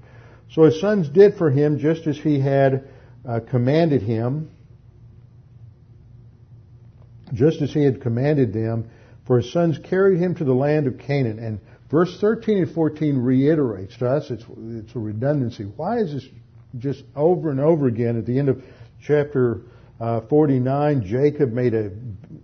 So 0.50 0.64
his 0.64 0.80
sons 0.80 1.08
did 1.08 1.36
for 1.36 1.50
him 1.50 1.78
just 1.78 2.06
as 2.06 2.16
he 2.18 2.40
had 2.40 2.88
uh, 3.26 3.40
commanded 3.40 4.02
him, 4.02 4.50
just 7.32 7.62
as 7.62 7.72
he 7.72 7.84
had 7.84 8.00
commanded 8.00 8.52
them, 8.52 8.90
for 9.26 9.38
his 9.38 9.52
sons 9.52 9.78
carried 9.78 10.20
him 10.20 10.34
to 10.36 10.44
the 10.44 10.54
land 10.54 10.86
of 10.86 10.98
Canaan. 10.98 11.38
And 11.38 11.60
verse 11.90 12.16
13 12.20 12.58
and 12.58 12.74
14 12.74 13.16
reiterates 13.18 13.96
to 13.98 14.08
us, 14.08 14.30
it's, 14.30 14.44
it's 14.68 14.94
a 14.94 14.98
redundancy. 14.98 15.64
Why 15.64 15.98
is 15.98 16.12
this 16.12 16.26
just 16.78 17.02
over 17.16 17.50
and 17.50 17.60
over 17.60 17.86
again 17.86 18.18
at 18.18 18.26
the 18.26 18.38
end 18.38 18.48
of 18.48 18.62
chapter 19.02 19.62
uh, 19.98 20.20
49? 20.28 21.06
Jacob 21.06 21.52
made 21.52 21.74
a 21.74 21.90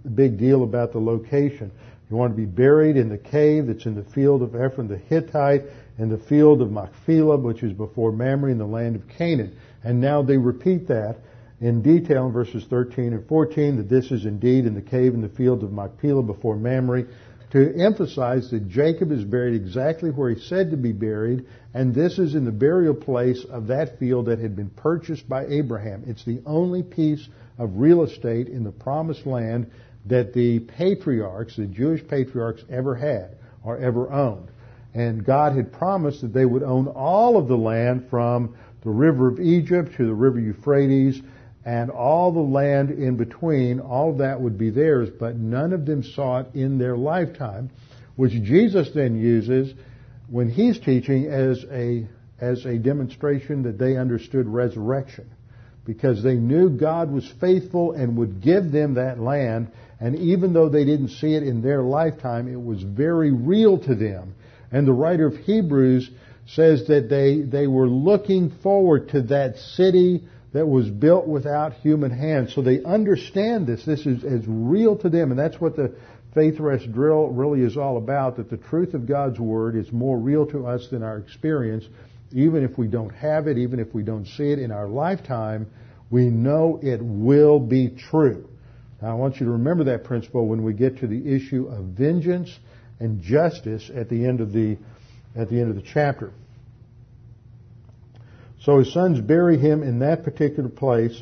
big 0.08 0.38
deal 0.38 0.64
about 0.64 0.92
the 0.92 1.00
location. 1.00 1.70
You 2.10 2.16
want 2.16 2.32
to 2.32 2.36
be 2.36 2.46
buried 2.46 2.96
in 2.96 3.08
the 3.08 3.18
cave 3.18 3.68
that's 3.68 3.86
in 3.86 3.94
the 3.94 4.02
field 4.02 4.42
of 4.42 4.56
Ephron 4.56 4.88
the 4.88 4.98
Hittite, 4.98 5.62
in 5.96 6.08
the 6.08 6.18
field 6.18 6.60
of 6.60 6.72
Machpelah, 6.72 7.36
which 7.36 7.62
is 7.62 7.72
before 7.72 8.10
Mamre 8.10 8.50
in 8.50 8.58
the 8.58 8.66
land 8.66 8.96
of 8.96 9.06
Canaan. 9.08 9.56
And 9.84 10.00
now 10.00 10.22
they 10.22 10.36
repeat 10.36 10.88
that 10.88 11.18
in 11.60 11.82
detail 11.82 12.26
in 12.26 12.32
verses 12.32 12.64
13 12.68 13.12
and 13.12 13.26
14 13.28 13.76
that 13.76 13.88
this 13.88 14.10
is 14.10 14.24
indeed 14.24 14.66
in 14.66 14.74
the 14.74 14.82
cave 14.82 15.14
in 15.14 15.20
the 15.20 15.28
field 15.28 15.62
of 15.62 15.72
Machpelah 15.72 16.22
before 16.22 16.56
Mamre 16.56 17.04
to 17.52 17.74
emphasize 17.76 18.50
that 18.50 18.68
Jacob 18.68 19.12
is 19.12 19.24
buried 19.24 19.54
exactly 19.54 20.10
where 20.10 20.30
he 20.30 20.40
said 20.40 20.70
to 20.70 20.76
be 20.76 20.92
buried, 20.92 21.46
and 21.74 21.94
this 21.94 22.18
is 22.18 22.34
in 22.34 22.44
the 22.44 22.52
burial 22.52 22.94
place 22.94 23.44
of 23.44 23.66
that 23.68 23.98
field 23.98 24.26
that 24.26 24.38
had 24.38 24.56
been 24.56 24.70
purchased 24.70 25.28
by 25.28 25.46
Abraham. 25.46 26.04
It's 26.06 26.24
the 26.24 26.40
only 26.46 26.82
piece 26.82 27.28
of 27.58 27.76
real 27.76 28.02
estate 28.02 28.48
in 28.48 28.62
the 28.62 28.70
promised 28.70 29.26
land 29.26 29.70
that 30.06 30.32
the 30.32 30.60
patriarchs, 30.60 31.56
the 31.56 31.66
Jewish 31.66 32.06
patriarchs, 32.06 32.64
ever 32.70 32.94
had 32.94 33.36
or 33.62 33.78
ever 33.78 34.10
owned. 34.10 34.48
And 34.94 35.24
God 35.24 35.54
had 35.54 35.72
promised 35.72 36.22
that 36.22 36.32
they 36.32 36.44
would 36.44 36.62
own 36.62 36.88
all 36.88 37.36
of 37.36 37.48
the 37.48 37.56
land 37.56 38.08
from 38.10 38.56
the 38.82 38.90
river 38.90 39.28
of 39.28 39.38
Egypt 39.38 39.94
to 39.96 40.06
the 40.06 40.14
river 40.14 40.40
Euphrates 40.40 41.20
and 41.64 41.90
all 41.90 42.32
the 42.32 42.40
land 42.40 42.90
in 42.90 43.16
between, 43.16 43.80
all 43.80 44.10
of 44.10 44.18
that 44.18 44.40
would 44.40 44.56
be 44.56 44.70
theirs, 44.70 45.10
but 45.20 45.36
none 45.36 45.72
of 45.72 45.84
them 45.84 46.02
saw 46.02 46.40
it 46.40 46.46
in 46.54 46.78
their 46.78 46.96
lifetime, 46.96 47.70
which 48.16 48.32
Jesus 48.32 48.90
then 48.94 49.18
uses 49.18 49.74
when 50.28 50.48
he's 50.48 50.78
teaching 50.78 51.26
as 51.26 51.64
a, 51.70 52.06
as 52.40 52.64
a 52.64 52.78
demonstration 52.78 53.62
that 53.64 53.78
they 53.78 53.96
understood 53.96 54.48
resurrection. 54.48 55.30
Because 55.90 56.22
they 56.22 56.36
knew 56.36 56.70
God 56.70 57.10
was 57.10 57.28
faithful 57.40 57.94
and 57.94 58.16
would 58.16 58.40
give 58.40 58.70
them 58.70 58.94
that 58.94 59.18
land, 59.18 59.72
and 59.98 60.14
even 60.14 60.52
though 60.52 60.68
they 60.68 60.84
didn't 60.84 61.08
see 61.08 61.34
it 61.34 61.42
in 61.42 61.62
their 61.62 61.82
lifetime, 61.82 62.46
it 62.46 62.62
was 62.62 62.80
very 62.80 63.32
real 63.32 63.76
to 63.76 63.96
them. 63.96 64.36
And 64.70 64.86
the 64.86 64.92
writer 64.92 65.26
of 65.26 65.34
Hebrews 65.34 66.08
says 66.46 66.86
that 66.86 67.08
they, 67.10 67.40
they 67.40 67.66
were 67.66 67.88
looking 67.88 68.52
forward 68.62 69.08
to 69.08 69.22
that 69.22 69.56
city 69.56 70.22
that 70.52 70.64
was 70.64 70.88
built 70.88 71.26
without 71.26 71.72
human 71.72 72.12
hands. 72.12 72.54
So 72.54 72.62
they 72.62 72.84
understand 72.84 73.66
this. 73.66 73.84
This 73.84 74.06
is 74.06 74.22
as 74.22 74.42
real 74.46 74.96
to 74.98 75.08
them. 75.08 75.32
And 75.32 75.40
that's 75.40 75.60
what 75.60 75.74
the 75.74 75.96
faith 76.36 76.60
rest 76.60 76.92
drill 76.92 77.30
really 77.30 77.62
is 77.62 77.76
all 77.76 77.96
about, 77.96 78.36
that 78.36 78.48
the 78.48 78.58
truth 78.58 78.94
of 78.94 79.08
God's 79.08 79.40
Word 79.40 79.74
is 79.74 79.90
more 79.90 80.16
real 80.16 80.46
to 80.52 80.68
us 80.68 80.86
than 80.88 81.02
our 81.02 81.18
experience. 81.18 81.84
Even 82.32 82.64
if 82.64 82.78
we 82.78 82.86
don't 82.86 83.14
have 83.14 83.48
it, 83.48 83.58
even 83.58 83.80
if 83.80 83.92
we 83.92 84.02
don't 84.02 84.26
see 84.26 84.50
it 84.50 84.58
in 84.58 84.70
our 84.70 84.88
lifetime, 84.88 85.66
we 86.10 86.26
know 86.26 86.78
it 86.82 87.00
will 87.02 87.58
be 87.58 87.88
true. 87.88 88.48
Now 89.02 89.10
I 89.10 89.14
want 89.14 89.40
you 89.40 89.46
to 89.46 89.52
remember 89.52 89.84
that 89.84 90.04
principle 90.04 90.46
when 90.46 90.62
we 90.62 90.72
get 90.72 90.98
to 90.98 91.06
the 91.06 91.34
issue 91.34 91.66
of 91.66 91.84
vengeance 91.86 92.56
and 92.98 93.20
justice 93.22 93.90
at 93.94 94.08
the 94.08 94.26
end 94.26 94.40
of 94.40 94.52
the, 94.52 94.76
at 95.34 95.48
the 95.48 95.60
end 95.60 95.70
of 95.70 95.76
the 95.76 95.82
chapter. 95.82 96.32
So 98.62 98.78
his 98.78 98.92
sons 98.92 99.20
bury 99.20 99.56
him 99.56 99.82
in 99.82 100.00
that 100.00 100.22
particular 100.22 100.68
place. 100.68 101.20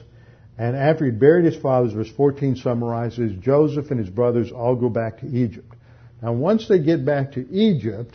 And 0.59 0.75
after 0.75 1.05
he 1.05 1.13
buried 1.13 1.45
his 1.45 1.57
fathers, 1.57 1.93
verse 1.93 2.11
14 2.17 2.57
summarizes, 2.57 3.33
Joseph 3.41 3.93
and 3.93 4.01
his 4.01 4.11
brothers 4.11 4.51
all 4.51 4.75
go 4.75 4.89
back 4.89 5.21
to 5.21 5.27
Egypt. 5.27 5.73
Now 6.21 6.33
once 6.33 6.67
they 6.67 6.81
get 6.81 7.05
back 7.05 7.33
to 7.33 7.49
Egypt, 7.49 8.15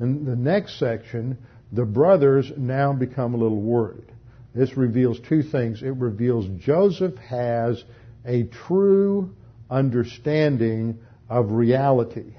in 0.00 0.24
the 0.24 0.36
next 0.36 0.78
section, 0.78 1.38
the 1.72 1.84
brothers 1.84 2.50
now 2.56 2.92
become 2.92 3.34
a 3.34 3.36
little 3.36 3.60
worried. 3.60 4.10
This 4.54 4.76
reveals 4.76 5.20
two 5.20 5.42
things. 5.42 5.82
It 5.82 5.94
reveals 5.96 6.46
Joseph 6.58 7.16
has 7.16 7.84
a 8.24 8.44
true 8.44 9.34
understanding 9.70 10.98
of 11.28 11.50
reality. 11.52 12.34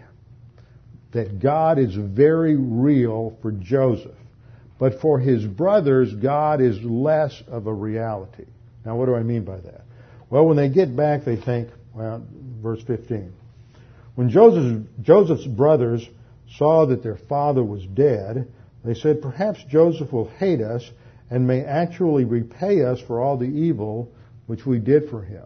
That 1.12 1.40
God 1.40 1.80
is 1.80 1.96
very 1.96 2.56
real 2.56 3.38
for 3.42 3.52
Joseph. 3.52 4.16
But 4.80 5.02
for 5.02 5.20
his 5.20 5.46
brothers, 5.46 6.14
God 6.14 6.62
is 6.62 6.82
less 6.82 7.42
of 7.48 7.68
a 7.68 7.74
reality. 7.74 8.46
Now, 8.86 8.96
what 8.96 9.08
do 9.08 9.16
I 9.16 9.24
mean 9.24 9.44
by 9.44 9.58
that? 9.58 9.84
Well, 10.30 10.46
when 10.46 10.58
they 10.58 10.70
get 10.70 10.96
back, 10.96 11.26
they 11.26 11.36
think, 11.36 11.70
well, 11.94 12.24
verse 12.62 12.82
15. 12.84 13.34
When 14.16 14.30
Joseph's, 14.30 14.88
Joseph's 15.02 15.48
brothers 15.48 16.08
saw 16.58 16.86
that 16.88 17.04
their 17.04 17.18
father 17.18 17.64
was 17.64 17.86
dead, 17.86 18.48
they 18.84 18.94
said, 18.94 19.22
perhaps 19.22 19.64
Joseph 19.70 20.12
will 20.12 20.30
hate 20.30 20.62
us 20.62 20.90
and 21.30 21.48
may 21.48 21.64
actually 21.64 22.26
repay 22.26 22.84
us 22.84 23.00
for 23.02 23.20
all 23.22 23.38
the 23.38 23.46
evil 23.46 24.12
which 24.48 24.66
we 24.66 24.80
did 24.80 25.10
for 25.10 25.22
him. 25.22 25.46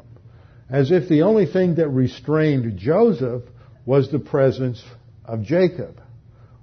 As 0.70 0.92
if 0.92 1.10
the 1.10 1.24
only 1.24 1.46
thing 1.46 1.76
that 1.76 1.90
restrained 1.90 2.78
Joseph 2.78 3.44
was 3.86 4.12
the 4.12 4.20
presence 4.20 4.84
of 5.26 5.44
Jacob. 5.44 6.02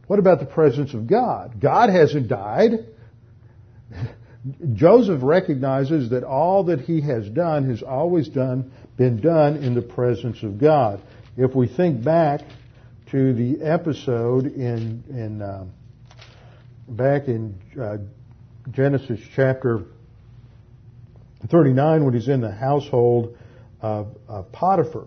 What 0.06 0.18
about 0.18 0.40
the 0.40 0.46
presence 0.46 0.94
of 0.94 1.06
God? 1.06 1.61
God 1.61 1.90
hasn't 1.90 2.28
died. 2.28 2.87
Joseph 4.74 5.20
recognizes 5.22 6.11
that 6.11 6.24
all 6.24 6.64
that 6.64 6.80
he 6.80 7.02
has 7.02 7.28
done 7.28 7.68
has 7.68 7.83
always 7.83 8.28
done, 8.28 8.72
been 8.96 9.20
done 9.20 9.56
in 9.56 9.74
the 9.74 9.83
presence 9.83 10.42
of 10.42 10.59
God. 10.59 11.00
If 11.37 11.54
we 11.54 11.68
think 11.68 12.02
back 12.02 12.40
to 13.11 13.35
the 13.35 13.62
episode 13.62 14.46
in, 14.46 15.04
in 15.11 15.42
uh, 15.42 15.66
back 16.90 17.29
in 17.29 17.55
uh, 17.81 17.98
Genesis 18.70 19.20
chapter 19.37 19.85
39 21.48 22.05
when 22.05 22.14
he's 22.14 22.29
in 22.29 22.40
the 22.40 22.50
household 22.50 23.37
of, 23.81 24.09
of 24.29 24.50
Potiphar. 24.53 25.07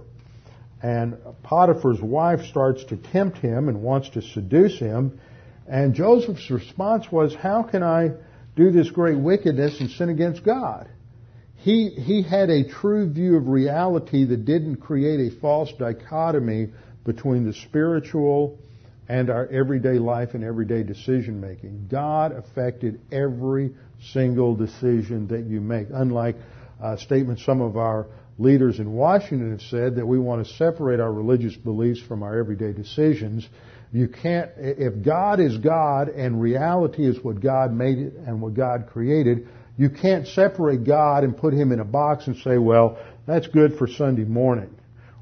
And 0.81 1.17
Potiphar's 1.43 2.01
wife 2.01 2.45
starts 2.45 2.83
to 2.85 2.97
tempt 2.97 3.37
him 3.37 3.69
and 3.69 3.81
wants 3.81 4.09
to 4.11 4.21
seduce 4.21 4.79
him. 4.79 5.19
And 5.67 5.93
Joseph's 5.93 6.49
response 6.49 7.11
was, 7.11 7.35
how 7.35 7.63
can 7.63 7.83
I 7.83 8.11
do 8.55 8.71
this 8.71 8.89
great 8.89 9.17
wickedness 9.17 9.79
and 9.79 9.89
sin 9.91 10.09
against 10.09 10.43
God? 10.43 10.89
He, 11.57 11.89
he 11.89 12.23
had 12.23 12.49
a 12.49 12.67
true 12.67 13.09
view 13.09 13.37
of 13.37 13.47
reality 13.47 14.25
that 14.25 14.45
didn't 14.45 14.77
create 14.77 15.31
a 15.31 15.39
false 15.39 15.71
dichotomy 15.77 16.69
between 17.05 17.45
the 17.45 17.53
spiritual 17.53 18.57
and 19.07 19.29
our 19.29 19.47
everyday 19.47 19.99
life 19.99 20.33
and 20.33 20.43
everyday 20.43 20.83
decision 20.83 21.41
making. 21.41 21.87
God 21.89 22.31
affected 22.31 23.01
every 23.11 23.73
single 24.11 24.55
decision 24.55 25.27
that 25.27 25.45
you 25.45 25.59
make, 25.61 25.87
unlike 25.91 26.35
uh, 26.81 26.97
statements 26.97 27.45
some 27.45 27.61
of 27.61 27.77
our 27.77 28.07
leaders 28.37 28.79
in 28.79 28.91
Washington 28.91 29.51
have 29.51 29.61
said 29.61 29.95
that 29.95 30.05
we 30.05 30.19
want 30.19 30.45
to 30.45 30.53
separate 30.55 30.99
our 30.99 31.11
religious 31.11 31.55
beliefs 31.55 32.01
from 32.01 32.23
our 32.23 32.37
everyday 32.37 32.73
decisions. 32.73 33.47
You 33.91 34.07
can't, 34.07 34.49
if 34.57 35.03
God 35.03 35.39
is 35.39 35.57
God 35.57 36.09
and 36.09 36.41
reality 36.41 37.05
is 37.05 37.23
what 37.23 37.39
God 37.39 37.71
made 37.71 37.99
it 37.99 38.13
and 38.13 38.41
what 38.41 38.55
God 38.55 38.87
created, 38.91 39.47
you 39.77 39.89
can't 39.89 40.27
separate 40.27 40.83
God 40.83 41.23
and 41.23 41.37
put 41.37 41.53
Him 41.53 41.71
in 41.71 41.79
a 41.79 41.85
box 41.85 42.27
and 42.27 42.37
say, 42.37 42.57
well, 42.57 42.97
that's 43.27 43.47
good 43.47 43.77
for 43.77 43.87
Sunday 43.87 44.23
morning. 44.23 44.75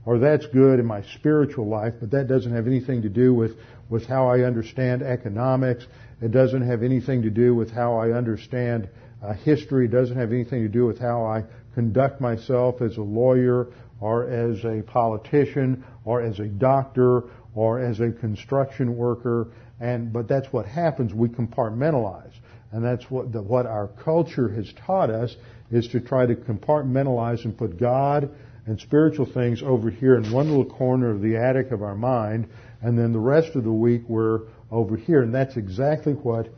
Or 0.05 0.17
that's 0.19 0.47
good 0.47 0.79
in 0.79 0.85
my 0.85 1.03
spiritual 1.15 1.67
life, 1.67 1.93
but 1.99 2.11
that 2.11 2.27
doesn't 2.27 2.53
have 2.53 2.65
anything 2.65 3.03
to 3.03 3.09
do 3.09 3.33
with, 3.33 3.51
with 3.89 4.07
how 4.07 4.27
I 4.27 4.41
understand 4.41 5.03
economics. 5.03 5.85
It 6.21 6.31
doesn't 6.31 6.63
have 6.63 6.81
anything 6.81 7.21
to 7.21 7.29
do 7.29 7.53
with 7.53 7.71
how 7.71 7.97
I 7.97 8.11
understand 8.11 8.89
uh, 9.23 9.33
history. 9.33 9.85
It 9.85 9.91
doesn't 9.91 10.17
have 10.17 10.31
anything 10.31 10.63
to 10.63 10.69
do 10.69 10.85
with 10.85 10.99
how 10.99 11.25
I 11.25 11.43
conduct 11.75 12.19
myself 12.19 12.81
as 12.81 12.97
a 12.97 13.01
lawyer 13.01 13.67
or 13.99 14.27
as 14.27 14.63
a 14.65 14.81
politician 14.81 15.85
or 16.03 16.21
as 16.21 16.39
a 16.39 16.47
doctor 16.47 17.23
or 17.53 17.79
as 17.79 17.99
a 17.99 18.11
construction 18.11 18.97
worker. 18.97 19.49
And, 19.79 20.11
but 20.11 20.27
that's 20.27 20.51
what 20.51 20.65
happens. 20.65 21.13
We 21.13 21.29
compartmentalize. 21.29 22.33
And 22.71 22.83
that's 22.83 23.09
what, 23.11 23.31
the, 23.31 23.41
what 23.41 23.65
our 23.67 23.87
culture 23.87 24.49
has 24.49 24.71
taught 24.85 25.11
us 25.11 25.35
is 25.69 25.87
to 25.89 25.99
try 25.99 26.25
to 26.25 26.35
compartmentalize 26.35 27.45
and 27.45 27.55
put 27.55 27.79
God 27.79 28.31
and 28.65 28.79
spiritual 28.79 29.25
things 29.25 29.61
over 29.63 29.89
here 29.89 30.15
in 30.15 30.31
one 30.31 30.47
little 30.47 30.65
corner 30.65 31.09
of 31.09 31.21
the 31.21 31.37
attic 31.37 31.71
of 31.71 31.81
our 31.81 31.95
mind, 31.95 32.47
and 32.81 32.97
then 32.97 33.11
the 33.11 33.19
rest 33.19 33.55
of 33.55 33.63
the 33.63 33.71
week 33.71 34.03
we're 34.07 34.41
over 34.69 34.95
here. 34.95 35.21
And 35.21 35.33
that's 35.33 35.57
exactly 35.57 36.13
what 36.13 36.49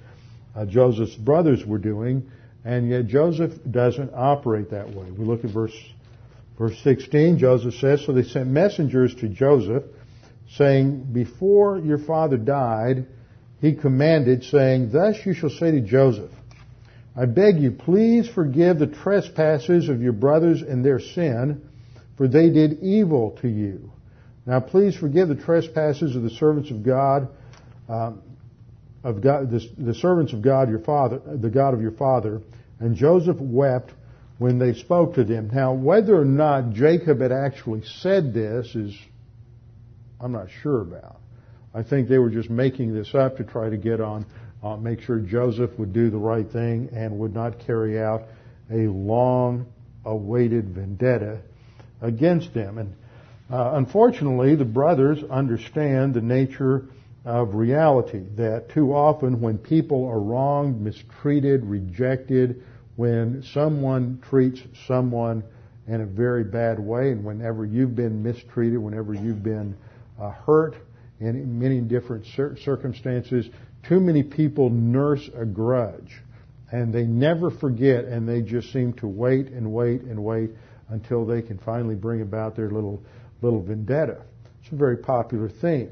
uh, 0.56 0.66
Joseph's 0.66 1.16
brothers 1.16 1.66
were 1.66 1.78
doing. 1.78 2.30
And 2.66 2.90
yet 2.90 3.08
Joseph 3.08 3.54
doesn't 3.70 4.12
operate 4.14 4.72
that 4.72 4.90
way. 4.90 5.12
We 5.12 5.26
look 5.26 5.44
at 5.44 5.52
verse, 5.52 5.76
verse 6.58 6.78
16. 6.84 7.38
Joseph 7.38 7.76
says, 7.76 8.06
So 8.06 8.14
they 8.14 8.24
sent 8.24 8.50
messengers 8.50 9.14
to 9.16 9.28
Joseph, 9.28 9.84
saying, 10.56 11.12
Before 11.12 11.78
your 11.80 11.98
father 11.98 12.38
died, 12.38 13.08
he 13.60 13.74
commanded, 13.74 14.44
saying, 14.46 14.92
Thus 14.92 15.18
you 15.26 15.34
shall 15.34 15.50
say 15.50 15.72
to 15.72 15.82
Joseph, 15.82 16.32
I 17.16 17.26
beg 17.26 17.60
you, 17.60 17.72
please 17.72 18.28
forgive 18.28 18.80
the 18.80 18.88
trespasses 18.88 19.90
of 19.90 20.02
your 20.02 20.14
brothers 20.14 20.62
and 20.62 20.84
their 20.84 21.00
sin, 21.00 21.70
for 22.18 22.28
they 22.28 22.50
did 22.50 22.82
evil 22.82 23.38
to 23.42 23.48
you. 23.48 23.92
Now 24.46 24.60
please 24.60 24.96
forgive 24.96 25.30
the 25.30 25.36
trespasses 25.36 26.16
of 26.16 26.24
the 26.24 26.30
servants 26.30 26.70
of 26.70 26.84
God, 26.84 27.30
um, 27.90 28.22
of 29.04 29.22
God, 29.22 29.50
the, 29.52 29.68
the 29.78 29.94
servants 29.94 30.34
of 30.34 30.42
God, 30.42 30.70
your 30.70 30.80
father, 30.80 31.20
the 31.26 31.50
God 31.50 31.74
of 31.74 31.82
your 31.82 31.92
father. 31.92 32.42
And 32.80 32.96
Joseph 32.96 33.38
wept 33.40 33.92
when 34.38 34.60
they 34.60 34.74
spoke 34.74 35.16
to 35.16 35.24
them. 35.24 35.50
Now, 35.54 35.74
whether 35.74 36.20
or 36.20 36.26
not 36.26 36.72
Jacob 36.72 37.22
had 37.22 37.32
actually 37.32 37.84
said 38.02 38.34
this 38.34 38.76
is, 38.76 38.98
I'm 40.20 40.32
not 40.32 40.48
sure 40.62 40.82
about. 40.82 41.18
I 41.74 41.84
think 41.84 42.08
they 42.08 42.18
were 42.18 42.30
just 42.30 42.50
making 42.50 42.94
this 42.94 43.16
up 43.16 43.38
to 43.38 43.44
try 43.44 43.70
to 43.70 43.78
get 43.78 44.00
on, 44.00 44.26
uh, 44.64 44.76
make 44.78 45.02
sure 45.02 45.20
Joseph 45.20 45.72
would 45.80 45.94
do 45.94 46.10
the 46.10 46.18
right 46.18 46.50
thing 46.50 46.90
and 46.94 47.18
would 47.20 47.34
not 47.34 47.60
carry 47.66 48.00
out 48.00 48.24
a 48.72 48.88
long 48.88 49.66
awaited 50.06 50.70
vendetta 50.70 51.40
against 52.04 52.54
them. 52.54 52.78
And 52.78 52.94
uh, 53.52 53.72
unfortunately, 53.76 54.56
the 54.56 54.66
brothers 54.66 55.24
understand 55.30 56.14
the 56.14 56.22
nature 56.22 56.86
of 57.26 57.56
reality 57.56 58.24
that 58.36 58.70
too 58.70 58.94
often 58.94 59.40
when 59.42 59.58
people 59.58 60.06
are 60.06 60.20
wronged, 60.20 60.82
mistreated, 60.82 61.64
rejected, 61.64 62.62
when 62.96 63.44
someone 63.54 64.22
treats 64.30 64.62
someone 64.88 65.44
in 65.88 66.02
a 66.02 66.06
very 66.06 66.44
bad 66.44 66.80
way, 66.80 67.12
and 67.12 67.24
whenever 67.24 67.66
you've 67.66 67.96
been 67.96 68.22
mistreated, 68.22 68.78
whenever 68.78 69.14
you've 69.14 69.44
been 69.44 69.76
uh, 70.22 70.30
hurt 70.30 70.76
in 71.20 71.60
many 71.60 71.82
different 71.82 72.26
cir- 72.36 72.56
circumstances, 72.58 73.50
too 73.88 74.00
many 74.00 74.24
people 74.24 74.70
nurse 74.70 75.30
a 75.36 75.46
grudge. 75.46 76.22
And 76.72 76.94
they 76.94 77.04
never 77.04 77.52
forget, 77.52 78.06
and 78.06 78.28
they 78.28 78.42
just 78.42 78.72
seem 78.74 78.94
to 78.94 79.08
wait 79.08 79.48
and 79.48 79.72
wait 79.72 80.02
and 80.02 80.24
wait 80.24 80.52
until 80.94 81.26
they 81.26 81.42
can 81.42 81.58
finally 81.58 81.96
bring 81.96 82.22
about 82.22 82.56
their 82.56 82.70
little 82.70 83.02
little 83.42 83.62
vendetta. 83.62 84.22
It's 84.62 84.72
a 84.72 84.76
very 84.76 84.98
popular 84.98 85.50
theme. 85.50 85.92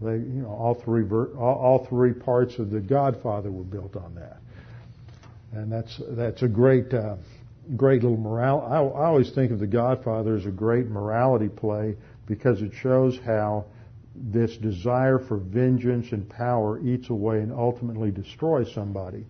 They, 0.00 0.12
you 0.12 0.42
know, 0.42 0.48
all 0.48 0.74
three 0.74 1.04
all, 1.10 1.34
all 1.36 1.86
three 1.86 2.12
parts 2.12 2.58
of 2.58 2.70
the 2.70 2.80
Godfather 2.80 3.50
were 3.50 3.64
built 3.64 3.96
on 3.96 4.14
that 4.14 4.38
and 5.56 5.72
that's 5.72 6.00
that's 6.10 6.42
a 6.42 6.48
great 6.48 6.92
uh, 6.92 7.16
great 7.76 8.02
little 8.02 8.18
morale. 8.18 8.60
I, 8.60 8.76
I 8.76 9.06
always 9.06 9.30
think 9.30 9.50
of 9.52 9.58
The 9.58 9.66
Godfather 9.66 10.36
as 10.36 10.46
a 10.46 10.50
great 10.50 10.86
morality 10.86 11.48
play 11.48 11.96
because 12.26 12.62
it 12.62 12.72
shows 12.80 13.18
how 13.24 13.66
this 14.14 14.56
desire 14.56 15.18
for 15.18 15.36
vengeance 15.36 16.12
and 16.12 16.28
power 16.28 16.80
eats 16.80 17.10
away 17.10 17.40
and 17.40 17.52
ultimately 17.52 18.10
destroys 18.10 18.72
somebody. 18.72 19.26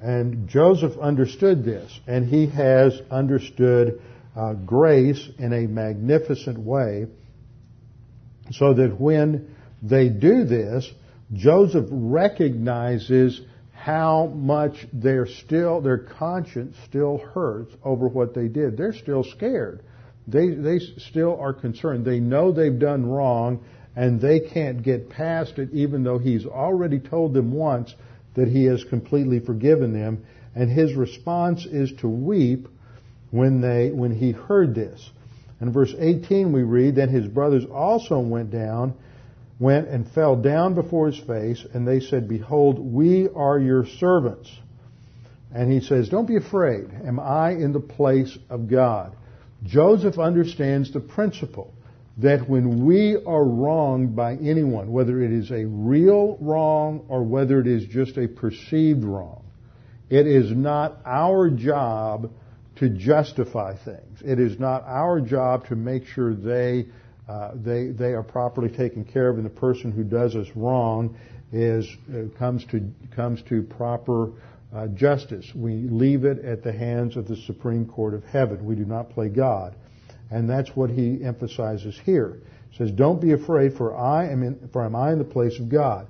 And 0.00 0.48
Joseph 0.48 0.96
understood 0.98 1.64
this, 1.64 1.98
and 2.06 2.28
he 2.28 2.46
has 2.46 3.00
understood 3.10 4.00
uh, 4.38 4.54
grace 4.54 5.28
in 5.38 5.52
a 5.52 5.66
magnificent 5.66 6.58
way, 6.58 7.06
so 8.52 8.72
that 8.74 8.98
when 9.00 9.54
they 9.82 10.08
do 10.08 10.44
this, 10.44 10.88
Joseph 11.32 11.86
recognizes 11.90 13.40
how 13.72 14.26
much 14.26 14.86
they're 14.92 15.26
still, 15.26 15.80
their 15.80 15.98
conscience 15.98 16.76
still 16.86 17.18
hurts 17.18 17.74
over 17.84 18.08
what 18.08 18.34
they 18.34 18.48
did. 18.48 18.76
They're 18.76 18.92
still 18.92 19.24
scared. 19.24 19.82
They, 20.26 20.50
they 20.50 20.78
still 20.78 21.38
are 21.40 21.52
concerned. 21.52 22.04
They 22.04 22.20
know 22.20 22.52
they've 22.52 22.78
done 22.78 23.06
wrong 23.06 23.64
and 23.96 24.20
they 24.20 24.40
can't 24.40 24.82
get 24.82 25.10
past 25.10 25.58
it 25.58 25.70
even 25.72 26.04
though 26.04 26.18
he's 26.18 26.46
already 26.46 27.00
told 27.00 27.34
them 27.34 27.52
once 27.52 27.94
that 28.34 28.46
he 28.46 28.64
has 28.66 28.84
completely 28.84 29.40
forgiven 29.40 29.92
them. 29.92 30.24
And 30.54 30.70
his 30.70 30.94
response 30.94 31.66
is 31.66 31.92
to 32.00 32.08
weep 32.08 32.68
when 33.30 33.60
they, 33.60 33.90
when 33.90 34.14
he 34.14 34.32
heard 34.32 34.74
this. 34.74 35.10
In 35.60 35.72
verse 35.72 35.94
18 35.98 36.52
we 36.52 36.62
read, 36.62 36.94
Then 36.96 37.08
his 37.08 37.26
brothers 37.26 37.64
also 37.64 38.18
went 38.20 38.50
down 38.50 38.94
went 39.58 39.88
and 39.88 40.08
fell 40.12 40.36
down 40.36 40.74
before 40.74 41.10
his 41.10 41.18
face, 41.18 41.64
and 41.74 41.86
they 41.86 42.00
said, 42.00 42.28
Behold, 42.28 42.78
we 42.78 43.28
are 43.34 43.58
your 43.58 43.86
servants. 43.86 44.50
And 45.52 45.72
he 45.72 45.80
says, 45.80 46.08
Don't 46.08 46.26
be 46.26 46.36
afraid. 46.36 46.90
Am 47.04 47.18
I 47.18 47.52
in 47.52 47.72
the 47.72 47.80
place 47.80 48.36
of 48.48 48.68
God? 48.68 49.16
Joseph 49.64 50.18
understands 50.18 50.92
the 50.92 51.00
principle 51.00 51.74
that 52.18 52.48
when 52.48 52.84
we 52.84 53.16
are 53.26 53.44
wronged 53.44 54.14
by 54.14 54.34
anyone, 54.34 54.92
whether 54.92 55.20
it 55.20 55.32
is 55.32 55.50
a 55.50 55.64
real 55.64 56.36
wrong 56.40 57.04
or 57.08 57.22
whether 57.24 57.60
it 57.60 57.66
is 57.66 57.84
just 57.86 58.16
a 58.16 58.28
perceived 58.28 59.04
wrong, 59.04 59.44
it 60.10 60.26
is 60.26 60.50
not 60.50 60.98
our 61.04 61.50
job 61.50 62.30
to 62.78 62.88
justify 62.88 63.76
things. 63.76 64.22
It 64.24 64.38
is 64.38 64.58
not 64.58 64.84
our 64.84 65.20
job 65.20 65.66
to 65.68 65.76
make 65.76 66.06
sure 66.06 66.34
they 66.34 66.86
uh, 67.28 67.52
they 67.54 67.88
they 67.88 68.12
are 68.12 68.22
properly 68.22 68.70
taken 68.70 69.04
care 69.04 69.28
of, 69.28 69.36
and 69.36 69.44
the 69.44 69.50
person 69.50 69.92
who 69.92 70.02
does 70.02 70.34
us 70.34 70.46
wrong 70.54 71.16
is 71.52 71.86
uh, 72.10 72.38
comes 72.38 72.64
to 72.66 72.90
comes 73.14 73.42
to 73.42 73.62
proper 73.62 74.32
uh, 74.74 74.86
justice. 74.88 75.46
We 75.54 75.74
leave 75.74 76.24
it 76.24 76.44
at 76.44 76.62
the 76.62 76.72
hands 76.72 77.16
of 77.16 77.28
the 77.28 77.36
Supreme 77.36 77.86
Court 77.86 78.14
of 78.14 78.24
Heaven. 78.24 78.64
We 78.64 78.76
do 78.76 78.84
not 78.84 79.10
play 79.10 79.28
God, 79.28 79.74
and 80.30 80.48
that's 80.48 80.74
what 80.74 80.90
he 80.90 81.22
emphasizes 81.22 81.98
here. 82.04 82.38
He 82.70 82.78
says, 82.78 82.92
"Don't 82.92 83.20
be 83.20 83.32
afraid, 83.32 83.74
for 83.74 83.96
I 83.96 84.28
am 84.28 84.42
in, 84.42 84.68
for 84.72 84.84
am 84.84 84.96
I 84.96 85.12
in 85.12 85.18
the 85.18 85.24
place 85.24 85.58
of 85.58 85.68
God. 85.68 86.06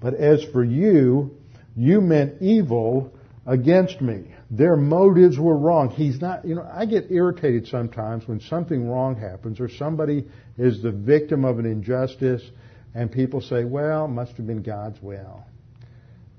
But 0.00 0.14
as 0.14 0.42
for 0.42 0.64
you, 0.64 1.36
you 1.76 2.00
meant 2.00 2.40
evil 2.40 3.12
against 3.46 4.00
me." 4.00 4.34
Their 4.52 4.76
motives 4.76 5.38
were 5.38 5.56
wrong. 5.56 5.88
He's 5.88 6.20
not, 6.20 6.44
you 6.44 6.54
know, 6.54 6.68
I 6.70 6.84
get 6.84 7.10
irritated 7.10 7.66
sometimes 7.68 8.28
when 8.28 8.38
something 8.38 8.86
wrong 8.86 9.16
happens 9.16 9.58
or 9.60 9.70
somebody 9.70 10.26
is 10.58 10.82
the 10.82 10.90
victim 10.92 11.46
of 11.46 11.58
an 11.58 11.64
injustice 11.64 12.42
and 12.94 13.10
people 13.10 13.40
say, 13.40 13.64
well, 13.64 14.06
must 14.06 14.36
have 14.36 14.46
been 14.46 14.62
God's 14.62 15.00
will. 15.00 15.42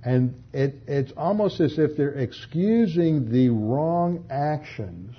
And 0.06 0.44
it, 0.54 0.76
it's 0.86 1.12
almost 1.18 1.60
as 1.60 1.80
if 1.80 1.98
they're 1.98 2.14
excusing 2.14 3.32
the 3.32 3.50
wrong 3.50 4.26
actions 4.30 5.16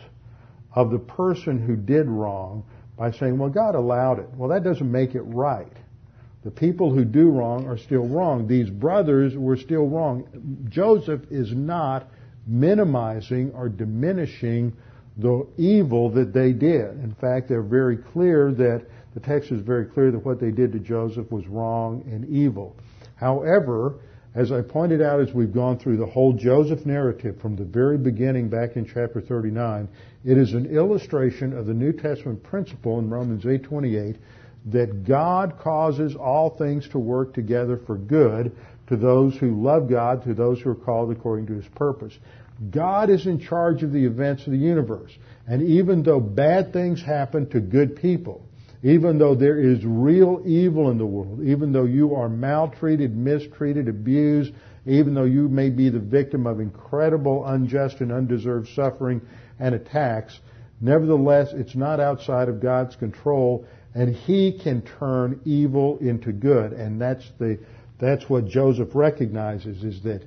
of 0.72 0.92
the 0.92 1.00
person 1.00 1.58
who 1.58 1.74
did 1.74 2.06
wrong 2.06 2.62
by 2.96 3.10
saying, 3.10 3.38
well, 3.38 3.50
God 3.50 3.74
allowed 3.74 4.20
it. 4.20 4.28
Well, 4.36 4.50
that 4.50 4.62
doesn't 4.62 4.90
make 4.90 5.16
it 5.16 5.22
right. 5.22 5.72
The 6.44 6.52
people 6.52 6.94
who 6.94 7.04
do 7.04 7.28
wrong 7.30 7.66
are 7.66 7.78
still 7.78 8.06
wrong. 8.06 8.46
These 8.46 8.70
brothers 8.70 9.36
were 9.36 9.56
still 9.56 9.88
wrong. 9.88 10.68
Joseph 10.68 11.22
is 11.32 11.50
not 11.52 12.08
minimizing 12.46 13.52
or 13.52 13.68
diminishing 13.68 14.72
the 15.16 15.46
evil 15.56 16.10
that 16.10 16.32
they 16.32 16.52
did. 16.52 16.90
In 17.02 17.14
fact, 17.20 17.48
they're 17.48 17.62
very 17.62 17.96
clear 17.96 18.52
that 18.52 18.84
the 19.14 19.20
text 19.20 19.52
is 19.52 19.60
very 19.60 19.86
clear 19.86 20.10
that 20.10 20.24
what 20.24 20.40
they 20.40 20.50
did 20.50 20.72
to 20.72 20.78
Joseph 20.80 21.30
was 21.30 21.46
wrong 21.46 22.02
and 22.10 22.28
evil. 22.28 22.74
However, 23.14 23.96
as 24.34 24.50
I 24.50 24.62
pointed 24.62 25.00
out 25.00 25.20
as 25.20 25.32
we've 25.32 25.54
gone 25.54 25.78
through 25.78 25.98
the 25.98 26.06
whole 26.06 26.32
Joseph 26.32 26.84
narrative 26.84 27.40
from 27.40 27.54
the 27.54 27.64
very 27.64 27.96
beginning 27.96 28.48
back 28.48 28.74
in 28.74 28.84
chapter 28.84 29.20
39, 29.20 29.88
it 30.24 30.36
is 30.36 30.54
an 30.54 30.66
illustration 30.66 31.56
of 31.56 31.66
the 31.66 31.74
New 31.74 31.92
Testament 31.92 32.42
principle 32.42 32.98
in 32.98 33.08
Romans 33.08 33.44
8:28 33.44 34.16
that 34.66 35.04
God 35.04 35.58
causes 35.58 36.16
all 36.16 36.50
things 36.50 36.88
to 36.88 36.98
work 36.98 37.34
together 37.34 37.76
for 37.76 37.96
good 37.96 38.50
to 38.88 38.96
those 38.96 39.36
who 39.36 39.62
love 39.62 39.88
God, 39.88 40.24
to 40.24 40.34
those 40.34 40.60
who 40.60 40.70
are 40.70 40.74
called 40.74 41.10
according 41.10 41.46
to 41.46 41.54
His 41.54 41.66
purpose. 41.74 42.12
God 42.70 43.10
is 43.10 43.26
in 43.26 43.40
charge 43.40 43.82
of 43.82 43.92
the 43.92 44.04
events 44.04 44.46
of 44.46 44.52
the 44.52 44.58
universe. 44.58 45.10
And 45.46 45.62
even 45.62 46.02
though 46.02 46.20
bad 46.20 46.72
things 46.72 47.02
happen 47.02 47.48
to 47.50 47.60
good 47.60 47.96
people, 47.96 48.46
even 48.82 49.18
though 49.18 49.34
there 49.34 49.58
is 49.58 49.84
real 49.84 50.42
evil 50.44 50.90
in 50.90 50.98
the 50.98 51.06
world, 51.06 51.42
even 51.42 51.72
though 51.72 51.84
you 51.84 52.14
are 52.14 52.28
maltreated, 52.28 53.16
mistreated, 53.16 53.88
abused, 53.88 54.52
even 54.86 55.14
though 55.14 55.24
you 55.24 55.48
may 55.48 55.70
be 55.70 55.88
the 55.88 55.98
victim 55.98 56.46
of 56.46 56.60
incredible 56.60 57.46
unjust 57.46 58.00
and 58.00 58.12
undeserved 58.12 58.68
suffering 58.74 59.22
and 59.58 59.74
attacks, 59.74 60.38
nevertheless, 60.80 61.48
it's 61.54 61.74
not 61.74 61.98
outside 61.98 62.48
of 62.48 62.60
God's 62.60 62.94
control, 62.96 63.66
and 63.94 64.14
He 64.14 64.60
can 64.62 64.82
turn 64.82 65.40
evil 65.46 65.98
into 65.98 66.32
good. 66.32 66.72
And 66.72 67.00
that's 67.00 67.24
the 67.38 67.58
that's 68.04 68.28
what 68.28 68.46
Joseph 68.46 68.94
recognizes 68.94 69.82
is 69.82 70.02
that 70.02 70.22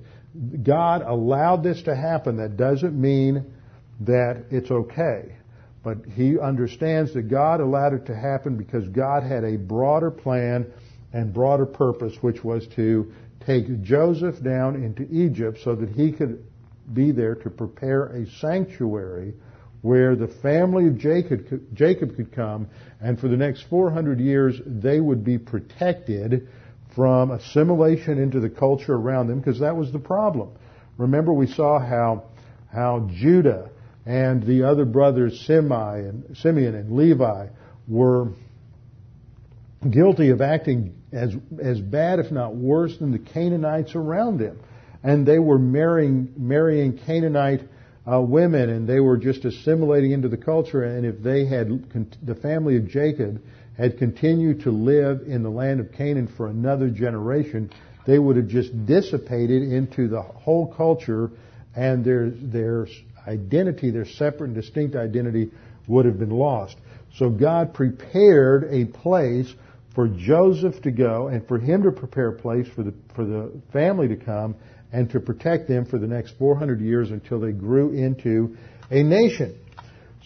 God 0.64 1.02
allowed 1.02 1.64
this 1.64 1.82
to 1.84 1.96
happen. 1.96 2.38
That 2.38 2.58
doesn't 2.58 3.00
mean 3.00 3.54
that 4.02 4.46
it's 4.52 4.72
okay. 4.72 5.36
But 5.84 5.98
he 6.16 6.40
understands 6.40 7.14
that 7.14 7.30
God 7.30 7.62
allowed 7.62 7.94
it 7.94 8.06
to 8.08 8.16
happen 8.16 8.58
because 8.58 8.88
God 8.90 9.24
had 9.24 9.44
a 9.44 9.58
broader 9.58 10.12
plan 10.12 10.68
and 11.14 11.34
broader 11.34 11.66
purpose, 11.66 12.14
which 12.22 12.44
was 12.44 12.68
to 12.76 13.12
take 13.46 13.82
Joseph 13.82 14.44
down 14.44 14.76
into 14.76 15.08
Egypt 15.10 15.60
so 15.64 15.76
that 15.76 15.90
he 15.90 16.12
could 16.12 16.44
be 16.94 17.12
there 17.12 17.36
to 17.36 17.50
prepare 17.50 18.08
a 18.08 18.26
sanctuary 18.40 19.34
where 19.82 20.16
the 20.16 20.28
family 20.28 20.88
of 20.88 20.98
Jacob 20.98 21.46
Jacob 21.74 22.16
could 22.16 22.32
come, 22.34 22.68
and 23.00 23.20
for 23.20 23.28
the 23.28 23.38
next 23.38 23.64
400 23.70 24.20
years 24.20 24.60
they 24.66 25.00
would 25.00 25.24
be 25.24 25.38
protected 25.38 26.50
from 26.98 27.30
assimilation 27.30 28.18
into 28.18 28.40
the 28.40 28.50
culture 28.50 28.96
around 28.96 29.28
them 29.28 29.38
because 29.38 29.60
that 29.60 29.78
was 29.78 29.92
the 29.92 30.00
problem. 30.00 30.50
Remember 30.98 31.32
we 31.32 31.46
saw 31.46 31.78
how, 31.78 32.24
how 32.74 33.08
Judah 33.14 33.70
and 34.08 34.42
the 34.42 34.64
other 34.64 34.84
brothers, 34.84 35.40
Simeon 35.46 36.26
and, 36.34 36.92
Levi, 36.92 37.50
were 37.88 38.32
guilty 39.88 40.32
of 40.32 40.42
acting 40.42 40.96
as, 41.12 41.36
as 41.62 41.80
bad, 41.80 42.18
if 42.18 42.32
not 42.32 42.56
worse, 42.56 42.98
than 42.98 43.12
the 43.12 43.20
Canaanites 43.20 43.94
around 43.94 44.40
them. 44.40 44.60
And 45.04 45.24
they 45.24 45.38
were 45.38 45.60
marrying, 45.60 46.34
marrying 46.36 46.98
Canaanite 47.06 47.62
uh, 48.12 48.22
women 48.22 48.72
and 48.72 48.90
they 48.90 49.02
were 49.02 49.18
just 49.18 49.46
assimilating 49.46 50.14
into 50.14 50.30
the 50.30 50.38
culture. 50.38 50.82
And 50.82 51.06
if 51.06 51.22
they 51.22 51.46
had, 51.46 51.92
the 52.24 52.34
family 52.34 52.78
of 52.78 52.88
Jacob 52.88 53.40
had 53.78 53.98
continued 53.98 54.62
to 54.62 54.72
live 54.72 55.22
in 55.28 55.44
the 55.44 55.50
land 55.50 55.80
of 55.80 55.92
Canaan 55.94 56.28
for 56.28 56.48
another 56.48 56.90
generation, 56.90 57.70
they 58.06 58.18
would 58.18 58.36
have 58.38 58.48
just 58.48 58.86
dissipated 58.86 59.62
into 59.62 60.08
the 60.08 60.22
whole 60.22 60.74
culture 60.74 61.30
and 61.76 62.04
their, 62.04 62.32
their 62.32 62.88
identity, 63.28 63.92
their 63.92 64.06
separate 64.06 64.48
and 64.48 64.56
distinct 64.56 64.96
identity 64.96 65.52
would 65.88 66.06
have 66.06 66.18
been 66.18 66.32
lost. 66.32 66.76
So 67.18 67.30
God 67.30 67.74
prepared 67.74 68.68
a 68.72 68.86
place 68.86 69.54
for 69.94 70.08
Joseph 70.08 70.82
to 70.84 70.92
go 70.92 71.28
and 71.28 71.48
for 71.48 71.60
him 71.60 71.84
to 71.84 71.92
prepare 71.92 72.30
a 72.30 72.40
place 72.40 72.68
for 72.76 72.84
the, 72.84 72.94
for 73.16 73.26
the 73.26 73.52
family 73.74 74.08
to 74.08 74.16
come 74.16 74.56
and 74.92 75.10
to 75.12 75.20
protect 75.20 75.68
them 75.68 75.86
for 75.86 75.98
the 75.98 76.08
next 76.08 76.36
400 76.38 76.80
years 76.80 77.12
until 77.12 77.40
they 77.40 77.52
grew 77.52 77.92
into 77.92 78.58
a 78.90 79.04
nation. 79.04 79.58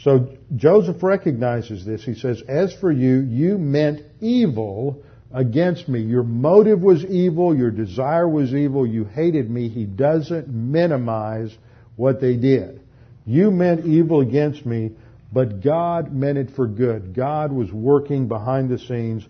So 0.03 0.29
Joseph 0.55 1.03
recognizes 1.03 1.85
this. 1.85 2.03
He 2.03 2.15
says, 2.15 2.41
As 2.47 2.73
for 2.73 2.91
you, 2.91 3.19
you 3.19 3.57
meant 3.57 4.01
evil 4.19 5.03
against 5.31 5.87
me. 5.87 6.01
Your 6.01 6.23
motive 6.23 6.81
was 6.81 7.05
evil. 7.05 7.55
Your 7.55 7.69
desire 7.71 8.27
was 8.27 8.53
evil. 8.53 8.85
You 8.85 9.05
hated 9.05 9.49
me. 9.49 9.69
He 9.69 9.85
doesn't 9.85 10.47
minimize 10.47 11.55
what 11.95 12.19
they 12.19 12.35
did. 12.35 12.81
You 13.25 13.51
meant 13.51 13.85
evil 13.85 14.21
against 14.21 14.65
me, 14.65 14.91
but 15.31 15.61
God 15.61 16.11
meant 16.11 16.39
it 16.39 16.49
for 16.55 16.67
good. 16.67 17.13
God 17.13 17.51
was 17.51 17.71
working 17.71 18.27
behind 18.27 18.69
the 18.69 18.79
scenes 18.79 19.23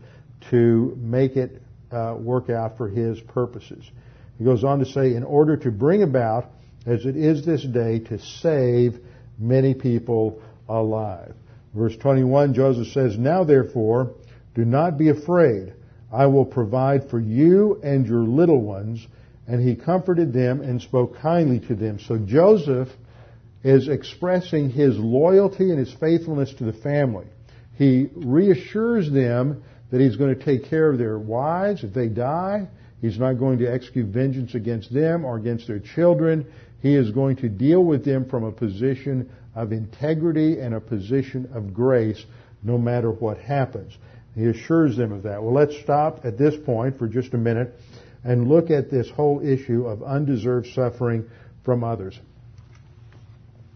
to 0.52 0.98
make 0.98 1.36
it 1.36 1.62
uh, 1.92 2.16
work 2.18 2.50
out 2.50 2.78
for 2.78 2.88
His 2.88 3.20
purposes. 3.20 3.84
He 4.38 4.46
goes 4.46 4.64
on 4.64 4.80
to 4.80 4.86
say, 4.86 5.16
in 5.16 5.24
order 5.24 5.58
to 5.58 5.70
bring 5.70 6.02
about, 6.02 6.46
as 6.86 7.06
it 7.06 7.18
is 7.18 7.46
this 7.46 7.62
day, 7.62 8.00
to 8.00 8.18
save 8.18 8.98
many 9.38 9.74
people 9.74 10.42
alive. 10.80 11.34
Verse 11.74 11.96
21, 11.98 12.54
Joseph 12.54 12.88
says, 12.88 13.18
Now 13.18 13.44
therefore, 13.44 14.14
do 14.56 14.66
not 14.66 14.98
be 14.98 15.10
afraid. 15.10 15.74
I 16.12 16.26
will 16.26 16.46
provide 16.46 17.10
for 17.10 17.20
you 17.20 17.80
and 17.84 18.06
your 18.06 18.24
little 18.24 18.62
ones. 18.62 19.06
And 19.48 19.62
he 19.62 19.76
comforted 19.76 20.34
them 20.34 20.62
and 20.62 20.82
spoke 20.82 21.18
kindly 21.18 21.60
to 21.68 21.76
them. 21.76 22.00
So 22.00 22.18
Joseph 22.18 22.90
is 23.64 23.88
expressing 23.88 24.70
his 24.70 24.98
loyalty 24.98 25.70
and 25.70 25.80
his 25.80 25.94
faithfulness 25.94 26.54
to 26.56 26.64
the 26.66 26.74
family. 26.74 27.28
He 27.78 28.10
reassures 28.14 29.10
them 29.12 29.64
that 29.92 30.02
he's 30.02 30.16
going 30.16 30.36
to 30.36 30.44
take 30.44 30.66
care 30.66 30.90
of 30.90 30.98
their 30.98 31.18
wives 31.18 31.84
if 31.84 31.94
they 31.94 32.08
die. 32.08 32.68
He's 33.02 33.18
not 33.18 33.34
going 33.34 33.60
to 33.60 33.66
execute 33.66 34.08
vengeance 34.08 34.54
against 34.56 34.94
them 34.94 35.26
or 35.26 35.38
against 35.38 35.68
their 35.68 35.80
children. 35.80 36.46
He 36.82 36.96
is 36.96 37.12
going 37.12 37.38
to 37.38 37.50
deal 37.50 37.84
with 37.84 38.04
them 38.04 38.26
from 38.26 38.44
a 38.44 38.52
position 38.52 39.30
of 39.56 39.72
integrity 39.72 40.60
and 40.60 40.74
a 40.74 40.80
position 40.80 41.50
of 41.54 41.74
grace 41.74 42.24
no 42.64 42.78
matter 42.78 43.12
what 43.12 43.38
happens. 43.38 43.98
He 44.36 44.46
assures 44.46 44.96
them 44.98 45.12
of 45.12 45.24
that. 45.24 45.44
Well, 45.44 45.54
let's 45.54 45.78
stop 45.82 46.26
at 46.26 46.38
this 46.38 46.56
point 46.66 46.98
for 46.98 47.08
just 47.08 47.34
a 47.34 47.38
minute 47.38 47.76
and 48.24 48.48
look 48.48 48.70
at 48.70 48.90
this 48.90 49.10
whole 49.10 49.46
issue 49.46 49.86
of 49.86 50.04
undeserved 50.04 50.68
suffering 50.74 51.26
from 51.64 51.84
others. 51.84 52.20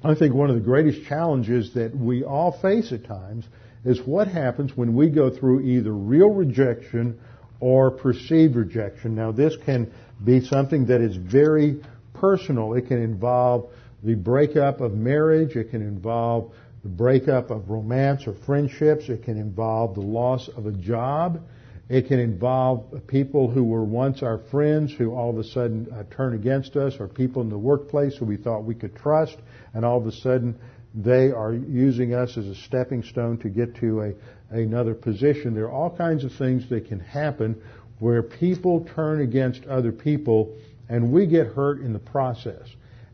I 0.03 0.15
think 0.15 0.33
one 0.33 0.49
of 0.49 0.55
the 0.55 0.61
greatest 0.61 1.07
challenges 1.07 1.73
that 1.73 1.95
we 1.95 2.23
all 2.23 2.51
face 2.51 2.91
at 2.91 3.05
times 3.05 3.45
is 3.83 3.99
what 4.01 4.27
happens 4.27 4.75
when 4.75 4.95
we 4.95 5.09
go 5.09 5.29
through 5.29 5.61
either 5.61 5.91
real 5.91 6.29
rejection 6.29 7.19
or 7.59 7.91
perceived 7.91 8.55
rejection. 8.55 9.15
Now, 9.15 9.31
this 9.31 9.55
can 9.65 9.91
be 10.23 10.41
something 10.41 10.87
that 10.87 11.01
is 11.01 11.15
very 11.15 11.81
personal. 12.19 12.73
It 12.73 12.87
can 12.87 13.01
involve 13.01 13.69
the 14.03 14.15
breakup 14.15 14.81
of 14.81 14.93
marriage. 14.93 15.55
It 15.55 15.71
can 15.71 15.81
involve 15.81 16.53
the 16.83 16.89
breakup 16.89 17.49
of 17.49 17.69
romance 17.69 18.27
or 18.27 18.33
friendships. 18.45 19.09
It 19.09 19.23
can 19.23 19.37
involve 19.37 19.95
the 19.95 20.01
loss 20.01 20.47
of 20.49 20.65
a 20.65 20.71
job. 20.71 21.41
It 21.87 22.07
can 22.07 22.19
involve 22.19 23.07
people 23.07 23.49
who 23.49 23.63
were 23.63 23.83
once 23.83 24.23
our 24.23 24.39
friends 24.49 24.91
who 24.91 25.13
all 25.13 25.29
of 25.29 25.37
a 25.37 25.43
sudden 25.43 25.87
uh, 25.93 26.03
turn 26.15 26.33
against 26.33 26.75
us, 26.75 26.95
or 26.99 27.07
people 27.07 27.43
in 27.43 27.49
the 27.49 27.57
workplace 27.57 28.15
who 28.17 28.25
we 28.25 28.37
thought 28.37 28.63
we 28.63 28.73
could 28.73 28.95
trust, 28.95 29.37
and 29.73 29.85
all 29.85 29.97
of 29.97 30.07
a 30.07 30.11
sudden 30.11 30.57
they 30.95 31.31
are 31.31 31.53
using 31.53 32.13
us 32.13 32.37
as 32.37 32.47
a 32.47 32.55
stepping 32.55 33.03
stone 33.03 33.37
to 33.39 33.49
get 33.49 33.75
to 33.75 34.01
a, 34.01 34.13
another 34.49 34.95
position. 34.95 35.53
There 35.53 35.65
are 35.65 35.71
all 35.71 35.95
kinds 35.95 36.23
of 36.23 36.31
things 36.33 36.67
that 36.69 36.87
can 36.87 36.99
happen 36.99 37.61
where 37.99 38.23
people 38.23 38.87
turn 38.95 39.21
against 39.21 39.65
other 39.65 39.91
people 39.91 40.55
and 40.89 41.11
we 41.11 41.25
get 41.27 41.47
hurt 41.47 41.81
in 41.81 41.93
the 41.93 41.99
process. 41.99 42.67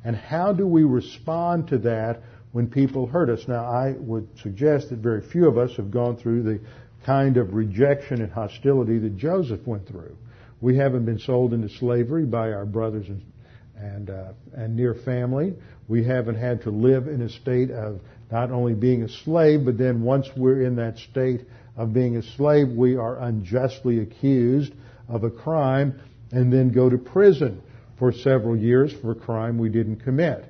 And 0.03 0.15
how 0.15 0.53
do 0.53 0.65
we 0.65 0.84
respond 0.84 1.67
to 1.69 1.78
that 1.80 2.22
when 2.51 2.67
people 2.67 3.07
hurt 3.07 3.30
us? 3.30 3.47
Now, 3.47 3.65
I 3.65 3.95
would 3.97 4.28
suggest 4.39 4.89
that 4.89 4.99
very 4.99 5.22
few 5.22 5.47
of 5.47 5.57
us 5.57 5.76
have 5.78 5.91
gone 5.91 6.17
through 6.17 6.43
the 6.43 6.59
kind 7.05 7.38
of 7.38 7.53
rejection 7.53 8.22
and 8.22 8.32
hostility 8.32 8.99
that 8.99 9.17
Joseph 9.17 9.65
went 9.65 9.88
through. 9.88 10.15
We 10.59 10.78
haven't 10.78 11.05
been 11.05 11.19
sold 11.19 11.53
into 11.53 11.69
slavery 11.69 12.26
by 12.26 12.51
our 12.51 12.65
brothers 12.65 13.07
and 13.07 13.22
and, 13.82 14.09
uh, 14.09 14.34
and 14.53 14.76
near 14.76 14.93
family. 14.93 15.55
We 15.88 16.03
haven't 16.03 16.36
had 16.36 16.61
to 16.63 16.69
live 16.69 17.07
in 17.07 17.22
a 17.22 17.30
state 17.30 17.72
of 17.72 17.99
not 18.32 18.51
only 18.51 18.74
being 18.74 19.03
a 19.03 19.09
slave, 19.09 19.65
but 19.65 19.78
then 19.78 20.03
once 20.03 20.28
we're 20.38 20.63
in 20.63 20.76
that 20.78 20.97
state 20.97 21.41
of 21.76 21.93
being 21.93 22.17
a 22.17 22.24
slave, 22.24 22.69
we 22.69 22.95
are 22.95 23.19
unjustly 23.19 23.99
accused 23.99 24.74
of 25.09 25.24
a 25.24 25.30
crime 25.30 25.99
and 26.32 26.52
then 26.52 26.72
go 26.72 26.90
to 26.90 26.98
prison 26.98 27.62
for 27.98 28.12
several 28.12 28.58
years 28.58 28.92
for 28.94 29.12
a 29.12 29.16
crime 29.16 29.58
we 29.58 29.70
didn't 29.70 29.98
commit. 29.98 30.46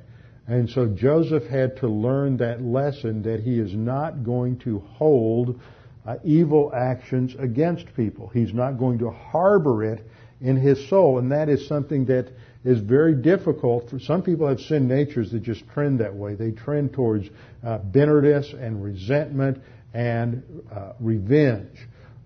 And 0.48 0.70
so 0.70 0.88
Joseph 0.88 1.46
had 1.46 1.78
to 1.78 1.88
learn 1.88 2.38
that 2.38 2.62
lesson 2.62 3.24
that 3.24 3.42
he 3.42 3.60
is 3.60 3.74
not 3.74 4.24
going 4.24 4.60
to 4.60 4.80
hold 4.80 5.60
uh, 6.06 6.16
evil 6.24 6.72
actions 6.76 7.36
against 7.38 7.94
people. 7.96 8.28
He's 8.28 8.54
not 8.54 8.78
going 8.78 9.00
to 9.00 9.12
harbor 9.12 9.84
it 9.84 10.06
in 10.42 10.58
his 10.58 10.90
soul. 10.90 11.20
And 11.20 11.32
that 11.32 11.48
is 11.48 11.68
something 11.68 12.06
that 12.06 12.32
is 12.64 12.80
very 12.80 13.16
difficult 13.16 13.90
for 13.90 14.00
some 14.00 14.22
people 14.22 14.48
have 14.48 14.60
sin 14.60 14.88
natures 14.88 15.32
that 15.32 15.44
just 15.44 15.68
trend 15.70 16.00
that 16.00 16.14
way. 16.14 16.36
They 16.36 16.52
trend 16.52 16.94
towards 16.94 17.30
uh, 17.64 17.80
bitterness 17.80 18.54
and 18.54 18.84
resentment 18.84 19.62
and 19.94 20.44
uh, 20.74 20.94
revenge. 21.00 21.78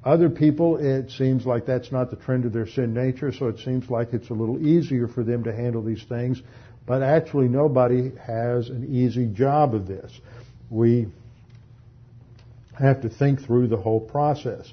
Other 0.05 0.29
people, 0.29 0.77
it 0.77 1.09
seems 1.09 1.47
like 1.47 1.65
that's 1.65 1.91
not 1.91 2.11
the 2.11 2.15
trend 2.15 2.45
of 2.45 2.53
their 2.53 2.67
sin 2.67 2.93
nature, 2.93 3.31
so 3.31 3.47
it 3.47 3.57
seems 3.57 3.89
like 3.89 4.13
it's 4.13 4.29
a 4.29 4.33
little 4.33 4.63
easier 4.63 5.07
for 5.07 5.23
them 5.23 5.43
to 5.45 5.53
handle 5.53 5.81
these 5.81 6.03
things. 6.03 6.43
But 6.85 7.01
actually, 7.01 7.47
nobody 7.47 8.11
has 8.23 8.69
an 8.69 8.87
easy 8.93 9.25
job 9.25 9.73
of 9.73 9.87
this. 9.87 10.11
We 10.69 11.07
have 12.77 13.01
to 13.01 13.09
think 13.09 13.41
through 13.41 13.67
the 13.67 13.77
whole 13.77 13.99
process. 13.99 14.71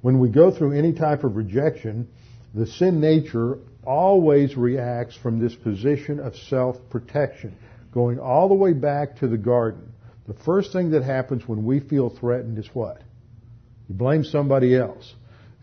When 0.00 0.18
we 0.18 0.30
go 0.30 0.50
through 0.50 0.72
any 0.72 0.94
type 0.94 1.24
of 1.24 1.36
rejection, 1.36 2.08
the 2.54 2.66
sin 2.66 3.00
nature 3.00 3.58
always 3.84 4.56
reacts 4.56 5.14
from 5.14 5.38
this 5.38 5.54
position 5.54 6.20
of 6.20 6.34
self-protection, 6.36 7.54
going 7.92 8.18
all 8.18 8.48
the 8.48 8.54
way 8.54 8.72
back 8.72 9.18
to 9.18 9.28
the 9.28 9.36
garden. 9.36 9.92
The 10.26 10.34
first 10.34 10.72
thing 10.72 10.92
that 10.92 11.02
happens 11.02 11.46
when 11.46 11.66
we 11.66 11.80
feel 11.80 12.08
threatened 12.08 12.58
is 12.58 12.68
what? 12.72 13.02
You 13.90 13.96
blame 13.96 14.22
somebody 14.22 14.76
else. 14.76 15.14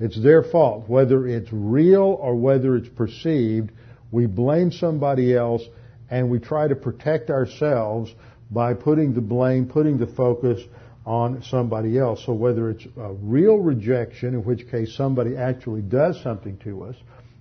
It's 0.01 0.21
their 0.21 0.43
fault. 0.43 0.89
Whether 0.89 1.29
it's 1.29 1.47
real 1.53 2.19
or 2.21 2.35
whether 2.35 2.75
it's 2.75 2.89
perceived, 2.89 3.71
we 4.11 4.25
blame 4.25 4.69
somebody 4.69 5.33
else 5.33 5.63
and 6.09 6.29
we 6.29 6.39
try 6.39 6.67
to 6.67 6.75
protect 6.75 7.29
ourselves 7.29 8.13
by 8.51 8.73
putting 8.73 9.13
the 9.13 9.21
blame, 9.21 9.65
putting 9.65 9.97
the 9.97 10.07
focus 10.07 10.61
on 11.05 11.41
somebody 11.41 11.97
else. 11.97 12.25
So 12.25 12.33
whether 12.33 12.69
it's 12.69 12.85
a 12.97 13.13
real 13.13 13.59
rejection, 13.59 14.33
in 14.33 14.43
which 14.43 14.69
case 14.69 14.93
somebody 14.93 15.37
actually 15.37 15.83
does 15.83 16.21
something 16.21 16.57
to 16.65 16.83
us, 16.83 16.97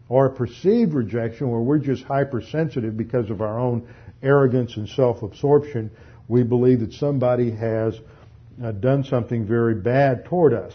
or 0.09 0.27
a 0.27 0.31
perceived 0.31 0.95
rejection 0.95 1.51
where 1.51 1.63
we're 1.63 1.79
just 1.79 2.05
hypersensitive 2.05 2.97
because 2.97 3.29
of 3.29 3.41
our 3.41 3.59
own 3.59 3.89
arrogance 4.23 4.77
and 4.77 4.89
self-absorption, 4.89 5.91
we 6.29 6.45
believe 6.45 6.79
that 6.79 6.93
somebody 6.93 7.51
has 7.51 7.99
uh, 8.63 8.73
done 8.73 9.05
something 9.05 9.47
very 9.47 9.75
bad 9.75 10.25
toward 10.25 10.55
us. 10.55 10.73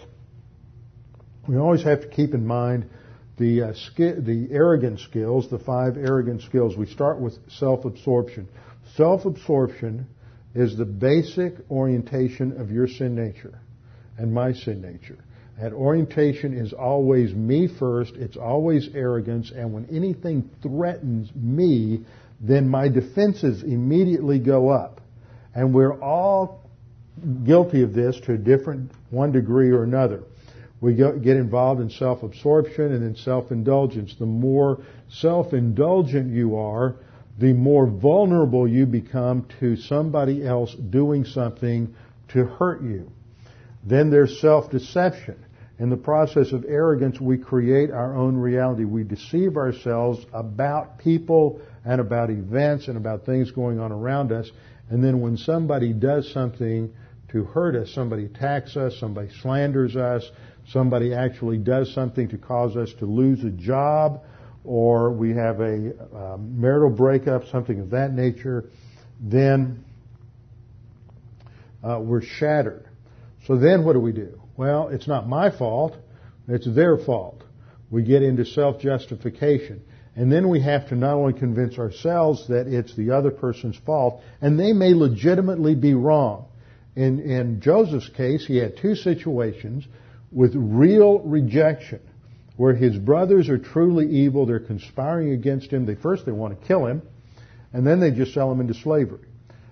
We 1.47 1.57
always 1.57 1.83
have 1.83 2.01
to 2.01 2.07
keep 2.07 2.33
in 2.33 2.45
mind 2.45 2.89
the 3.37 3.63
uh, 3.63 3.73
sk- 3.73 4.23
the 4.23 4.47
arrogant 4.51 4.99
skills, 4.99 5.49
the 5.49 5.59
five 5.59 5.97
arrogant 5.97 6.41
skills. 6.43 6.77
We 6.77 6.85
start 6.85 7.19
with 7.19 7.37
self-absorption. 7.49 8.47
Self-absorption 8.95 10.05
is 10.53 10.77
the 10.77 10.85
basic 10.85 11.55
orientation 11.69 12.59
of 12.59 12.71
your 12.71 12.87
sin 12.87 13.15
nature 13.15 13.59
and 14.17 14.33
my 14.33 14.53
sin 14.53 14.81
nature. 14.81 15.17
That 15.59 15.73
orientation 15.73 16.57
is 16.57 16.73
always 16.73 17.33
me 17.33 17.67
first, 17.67 18.13
it's 18.15 18.37
always 18.37 18.89
arrogance, 18.93 19.51
and 19.55 19.73
when 19.73 19.87
anything 19.91 20.49
threatens 20.61 21.29
me, 21.35 22.01
then 22.39 22.67
my 22.67 22.89
defenses 22.89 23.63
immediately 23.63 24.39
go 24.39 24.69
up. 24.69 25.01
And 25.53 25.73
we're 25.73 25.99
all 26.01 26.60
guilty 27.43 27.83
of 27.83 27.93
this 27.93 28.19
to 28.21 28.33
a 28.33 28.37
different 28.37 28.91
one 29.09 29.31
degree 29.31 29.69
or 29.69 29.83
another. 29.83 30.23
We 30.79 30.95
get 30.95 31.37
involved 31.37 31.79
in 31.79 31.89
self-absorption 31.91 32.91
and 32.91 33.03
in 33.03 33.15
self-indulgence. 33.15 34.15
The 34.17 34.25
more 34.25 34.81
self-indulgent 35.09 36.33
you 36.33 36.55
are, 36.55 36.95
the 37.37 37.53
more 37.53 37.85
vulnerable 37.85 38.67
you 38.67 38.85
become 38.85 39.47
to 39.59 39.75
somebody 39.75 40.45
else 40.45 40.73
doing 40.73 41.23
something 41.25 41.93
to 42.29 42.45
hurt 42.45 42.81
you. 42.81 43.11
Then 43.83 44.09
there's 44.09 44.39
self-deception. 44.41 45.45
In 45.79 45.89
the 45.89 45.97
process 45.97 46.51
of 46.51 46.65
arrogance, 46.67 47.19
we 47.19 47.37
create 47.37 47.89
our 47.89 48.15
own 48.15 48.35
reality. 48.35 48.83
We 48.83 49.03
deceive 49.03 49.57
ourselves 49.57 50.25
about 50.33 50.99
people 50.99 51.61
and 51.83 51.99
about 51.99 52.29
events 52.29 52.87
and 52.87 52.97
about 52.97 53.25
things 53.25 53.51
going 53.51 53.79
on 53.79 53.91
around 53.91 54.31
us. 54.31 54.49
And 54.89 55.03
then 55.03 55.21
when 55.21 55.37
somebody 55.37 55.93
does 55.93 56.31
something 56.31 56.93
to 57.31 57.43
hurt 57.45 57.75
us, 57.75 57.91
somebody 57.93 58.25
attacks 58.25 58.75
us, 58.75 58.95
somebody 58.99 59.29
slanders 59.41 59.95
us, 59.95 60.23
somebody 60.69 61.13
actually 61.13 61.57
does 61.57 61.93
something 61.93 62.27
to 62.29 62.37
cause 62.37 62.75
us 62.75 62.91
to 62.99 63.05
lose 63.05 63.43
a 63.43 63.49
job, 63.49 64.21
or 64.63 65.11
we 65.11 65.31
have 65.31 65.59
a 65.59 65.93
uh, 66.15 66.37
marital 66.37 66.89
breakup, 66.89 67.47
something 67.47 67.79
of 67.79 67.91
that 67.91 68.13
nature, 68.13 68.65
then 69.19 69.83
uh, 71.83 71.99
we're 71.99 72.21
shattered. 72.21 72.87
So 73.47 73.57
then 73.57 73.83
what 73.85 73.93
do 73.93 73.99
we 73.99 74.11
do? 74.11 74.39
Well, 74.55 74.89
it's 74.89 75.07
not 75.07 75.27
my 75.27 75.49
fault. 75.49 75.95
It's 76.47 76.67
their 76.73 76.97
fault. 76.97 77.43
We 77.89 78.03
get 78.03 78.21
into 78.21 78.45
self-justification. 78.45 79.81
And 80.15 80.31
then 80.31 80.49
we 80.49 80.61
have 80.61 80.89
to 80.89 80.95
not 80.95 81.13
only 81.15 81.33
convince 81.33 81.79
ourselves 81.79 82.47
that 82.49 82.67
it's 82.67 82.95
the 82.95 83.11
other 83.11 83.31
person's 83.31 83.77
fault, 83.85 84.21
and 84.41 84.59
they 84.59 84.73
may 84.73 84.93
legitimately 84.93 85.75
be 85.75 85.93
wrong. 85.93 86.47
In, 86.95 87.19
in 87.19 87.61
Joseph's 87.61 88.09
case, 88.09 88.45
he 88.45 88.57
had 88.57 88.77
two 88.77 88.95
situations 88.95 89.85
with 90.31 90.53
real 90.55 91.19
rejection, 91.19 92.01
where 92.57 92.73
his 92.73 92.97
brothers 92.97 93.49
are 93.49 93.57
truly 93.57 94.07
evil, 94.07 94.45
they're 94.45 94.59
conspiring 94.59 95.31
against 95.31 95.71
him. 95.71 95.85
They 95.85 95.95
first 95.95 96.25
they 96.25 96.31
want 96.31 96.59
to 96.59 96.67
kill 96.67 96.85
him, 96.85 97.01
and 97.73 97.85
then 97.87 97.99
they 97.99 98.11
just 98.11 98.33
sell 98.33 98.51
him 98.51 98.59
into 98.59 98.73
slavery. 98.73 99.27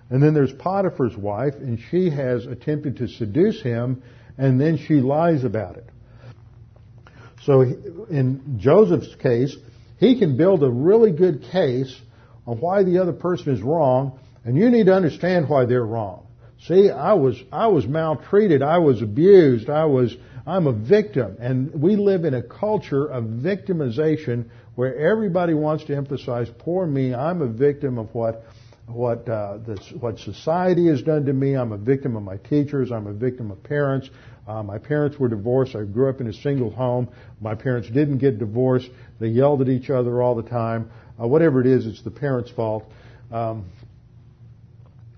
And 0.08 0.22
then 0.22 0.34
there's 0.34 0.52
Potiphar's 0.52 1.16
wife, 1.16 1.54
and 1.54 1.78
she 1.90 2.10
has 2.10 2.46
attempted 2.46 2.96
to 2.96 3.08
seduce 3.08 3.62
him, 3.62 4.02
and 4.36 4.60
then 4.60 4.78
she 4.78 4.94
lies 4.94 5.44
about 5.44 5.76
it. 5.76 5.86
So 7.44 7.62
in 7.62 8.58
Joseph's 8.58 9.14
case, 9.16 9.56
he 9.98 10.18
can 10.18 10.36
build 10.36 10.62
a 10.62 10.70
really 10.70 11.12
good 11.12 11.44
case 11.52 11.94
on 12.46 12.58
why 12.58 12.82
the 12.82 12.98
other 12.98 13.12
person 13.12 13.54
is 13.54 13.62
wrong, 13.62 14.18
and 14.44 14.56
you 14.56 14.70
need 14.70 14.86
to 14.86 14.94
understand 14.94 15.48
why 15.48 15.66
they're 15.66 15.84
wrong. 15.84 16.26
See, 16.66 16.90
I 16.90 17.14
was, 17.14 17.40
I 17.50 17.68
was 17.68 17.86
maltreated, 17.86 18.62
I 18.62 18.78
was 18.78 19.00
abused, 19.00 19.70
I 19.70 19.86
was, 19.86 20.14
I'm 20.46 20.66
a 20.66 20.72
victim, 20.72 21.36
and 21.40 21.72
we 21.80 21.96
live 21.96 22.24
in 22.24 22.34
a 22.34 22.42
culture 22.42 23.06
of 23.06 23.24
victimization 23.24 24.44
where 24.74 24.94
everybody 24.94 25.54
wants 25.54 25.84
to 25.84 25.96
emphasize, 25.96 26.48
poor 26.58 26.86
me, 26.86 27.14
I'm 27.14 27.40
a 27.40 27.48
victim 27.48 27.98
of 27.98 28.14
what 28.14 28.44
what 28.86 29.28
uh, 29.28 29.58
this, 29.58 29.92
what 30.00 30.18
society 30.18 30.88
has 30.88 31.02
done 31.02 31.24
to 31.26 31.32
me. 31.32 31.54
I'm 31.54 31.72
a 31.72 31.78
victim 31.78 32.16
of 32.16 32.22
my 32.22 32.36
teachers. 32.38 32.90
I'm 32.90 33.06
a 33.06 33.12
victim 33.12 33.50
of 33.50 33.62
parents. 33.62 34.10
Uh, 34.48 34.62
my 34.62 34.78
parents 34.78 35.18
were 35.18 35.28
divorced. 35.28 35.76
I 35.76 35.84
grew 35.84 36.10
up 36.10 36.20
in 36.20 36.26
a 36.26 36.32
single 36.32 36.70
home. 36.70 37.08
My 37.40 37.54
parents 37.54 37.88
didn't 37.88 38.18
get 38.18 38.38
divorced. 38.38 38.88
They 39.20 39.28
yelled 39.28 39.60
at 39.60 39.68
each 39.68 39.90
other 39.90 40.20
all 40.20 40.34
the 40.34 40.42
time. 40.42 40.90
Uh, 41.20 41.28
whatever 41.28 41.60
it 41.60 41.68
is, 41.68 41.86
it's 41.86 42.02
the 42.02 42.10
parents' 42.10 42.50
fault. 42.50 42.84
Um, 43.30 43.66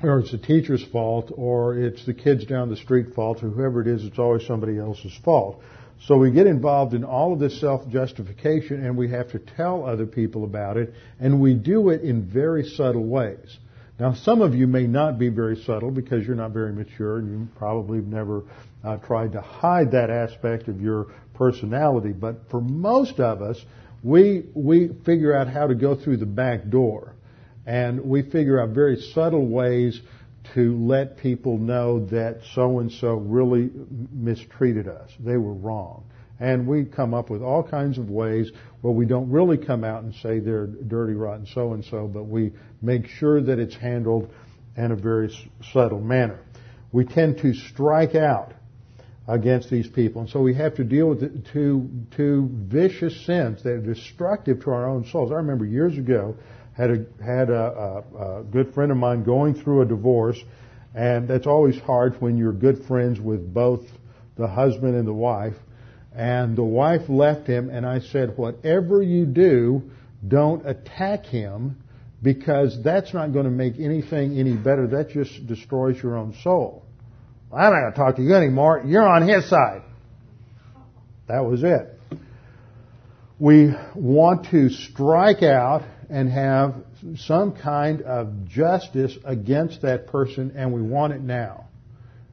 or 0.03 0.18
it's 0.18 0.32
the 0.32 0.38
teacher's 0.38 0.84
fault, 0.90 1.32
or 1.34 1.78
it's 1.78 2.05
the 2.07 2.14
kids 2.14 2.44
down 2.44 2.68
the 2.68 2.76
street 2.76 3.14
fault, 3.14 3.42
or 3.42 3.48
whoever 3.48 3.80
it 3.80 3.86
is, 3.86 4.05
it's 4.05 4.18
always 4.18 4.46
somebody 4.46 4.78
else's 4.78 5.16
fault. 5.24 5.62
So 6.07 6.16
we 6.16 6.32
get 6.32 6.48
involved 6.48 6.94
in 6.94 7.05
all 7.05 7.32
of 7.32 7.38
this 7.38 7.61
self-justification 7.61 8.84
and 8.84 8.96
we 8.96 9.11
have 9.11 9.30
to 9.32 9.38
tell 9.38 9.86
other 9.86 10.07
people 10.07 10.42
about 10.42 10.76
it 10.76 10.92
and 11.20 11.40
we 11.40 11.55
do 11.55 11.90
it 11.90 12.03
in 12.03 12.24
very 12.24 12.64
subtle 12.64 13.05
ways. 13.05 13.59
Now 14.00 14.14
some 14.14 14.40
of 14.40 14.53
you 14.53 14.66
may 14.66 14.88
not 14.88 15.16
be 15.16 15.28
very 15.28 15.62
subtle 15.62 15.92
because 15.92 16.26
you're 16.26 16.34
not 16.34 16.50
very 16.50 16.72
mature 16.72 17.18
and 17.18 17.30
you 17.30 17.48
probably 17.57 17.98
have 17.98 18.09
never 18.09 18.42
uh, 18.82 18.96
tried 18.96 19.32
to 19.32 19.40
hide 19.40 19.92
that 19.92 20.11
aspect 20.11 20.66
of 20.66 20.80
your 20.80 21.07
personality, 21.34 22.11
but 22.11 22.50
for 22.50 22.61
most 22.61 23.20
of 23.20 23.40
us, 23.40 23.64
we, 24.03 24.46
we 24.55 24.90
figure 25.07 25.32
out 25.36 25.46
how 25.46 25.68
to 25.68 25.76
go 25.76 25.94
through 25.94 26.16
the 26.16 26.26
back 26.26 26.68
door 26.68 27.12
and 27.67 28.01
we 28.05 28.23
figure 28.23 28.61
out 28.61 28.71
very 28.71 28.97
subtle 29.15 29.47
ways 29.47 30.01
to 30.55 30.77
let 30.85 31.17
people 31.19 31.59
know 31.59 32.05
that 32.07 32.41
so 32.55 32.81
and 32.81 32.91
so 32.91 33.15
really 33.15 33.71
mistreated 34.13 34.89
us. 34.89 35.11
They 35.21 35.37
were 35.37 35.55
wrong. 35.55 36.05
And 36.41 36.67
we 36.67 36.85
come 36.85 37.15
up 37.15 37.31
with 37.31 37.43
all 37.43 37.63
kinds 37.63 37.99
of 37.99 38.11
ways 38.11 38.51
where 38.81 38.93
we 38.93 39.07
don't 39.07 39.31
really 39.31 39.57
come 39.57 39.85
out 39.85 40.03
and 40.03 40.13
say 40.17 40.41
they're 40.41 40.67
dirty, 40.67 41.15
rotten 41.15 41.47
so 41.47 41.75
and 41.75 41.85
so, 41.85 42.09
but 42.09 42.25
we 42.25 42.53
make 42.81 43.07
sure 43.07 43.41
that 43.41 43.61
it's 43.61 43.77
handled 43.77 44.29
in 44.77 44.91
a 44.91 44.97
very 44.97 45.33
subtle 45.73 46.01
manner. 46.01 46.41
We 46.91 47.05
tend 47.05 47.39
to 47.39 47.55
strike 47.55 48.17
out 48.17 48.55
against 49.29 49.71
these 49.71 49.87
people. 49.87 50.23
And 50.23 50.31
so 50.31 50.41
we 50.41 50.55
have 50.55 50.75
to 50.77 50.85
deal 50.85 51.09
with 51.11 51.47
two, 51.53 51.89
two 52.17 52.51
vicious 52.53 53.25
sins 53.25 53.63
that 53.63 53.71
are 53.71 53.81
destructive 53.81 54.65
to 54.65 54.71
our 54.71 54.89
own 54.89 55.07
souls. 55.07 55.31
I 55.31 55.37
remember 55.37 55.65
years 55.65 55.97
ago, 55.97 56.35
had 56.75 56.91
a 56.91 57.05
had 57.23 57.51
a, 57.51 58.05
a, 58.14 58.41
a 58.41 58.45
good 58.45 58.73
friend 58.75 58.91
of 58.91 58.99
mine 58.99 59.25
going 59.25 59.55
through 59.55 59.83
a 59.83 59.85
divorce, 59.85 60.39
and 60.95 61.29
that's 61.29 61.47
always 61.47 61.79
hard 61.81 62.20
when 62.20 62.37
you're 62.37 62.53
good 62.53 62.85
friends 62.87 63.20
with 63.20 63.53
both 63.53 63.83
the 64.37 64.47
husband 64.47 64.95
and 64.95 65.07
the 65.07 65.12
wife. 65.12 65.55
And 66.14 66.57
the 66.57 66.64
wife 66.64 67.09
left 67.09 67.47
him, 67.47 67.70
and 67.70 67.87
I 67.87 68.01
said, 68.01 68.37
whatever 68.37 69.03
you 69.03 69.25
do, 69.25 69.91
don't 70.27 70.66
attack 70.66 71.25
him 71.25 71.79
because 72.23 72.79
that's 72.85 73.14
not 73.14 73.33
going 73.33 73.47
to 73.47 73.51
make 73.51 73.79
anything 73.79 74.39
any 74.39 74.55
better. 74.55 74.87
That 74.89 75.11
just 75.11 75.47
destroys 75.47 76.03
your 76.03 76.16
own 76.16 76.35
soul. 76.43 76.85
I'm 77.53 77.73
not 77.73 77.81
going 77.81 77.93
to 77.93 77.99
talk 77.99 78.16
to 78.16 78.23
you 78.23 78.35
anymore. 78.35 78.83
You're 78.87 79.09
on 79.09 79.27
his 79.27 79.49
side. 79.49 79.83
That 81.29 81.41
was 81.45 81.62
it. 81.64 81.99
We 83.39 83.75
want 83.95 84.51
to 84.51 84.68
strike 84.68 85.43
out 85.43 85.83
and 86.13 86.29
have 86.31 86.75
some 87.17 87.53
kind 87.57 88.03
of 88.03 88.47
justice 88.47 89.17
against 89.25 89.81
that 89.81 90.09
person, 90.09 90.53
and 90.55 90.71
we 90.71 90.83
want 90.83 91.15
it 91.15 91.23
now. 91.23 91.65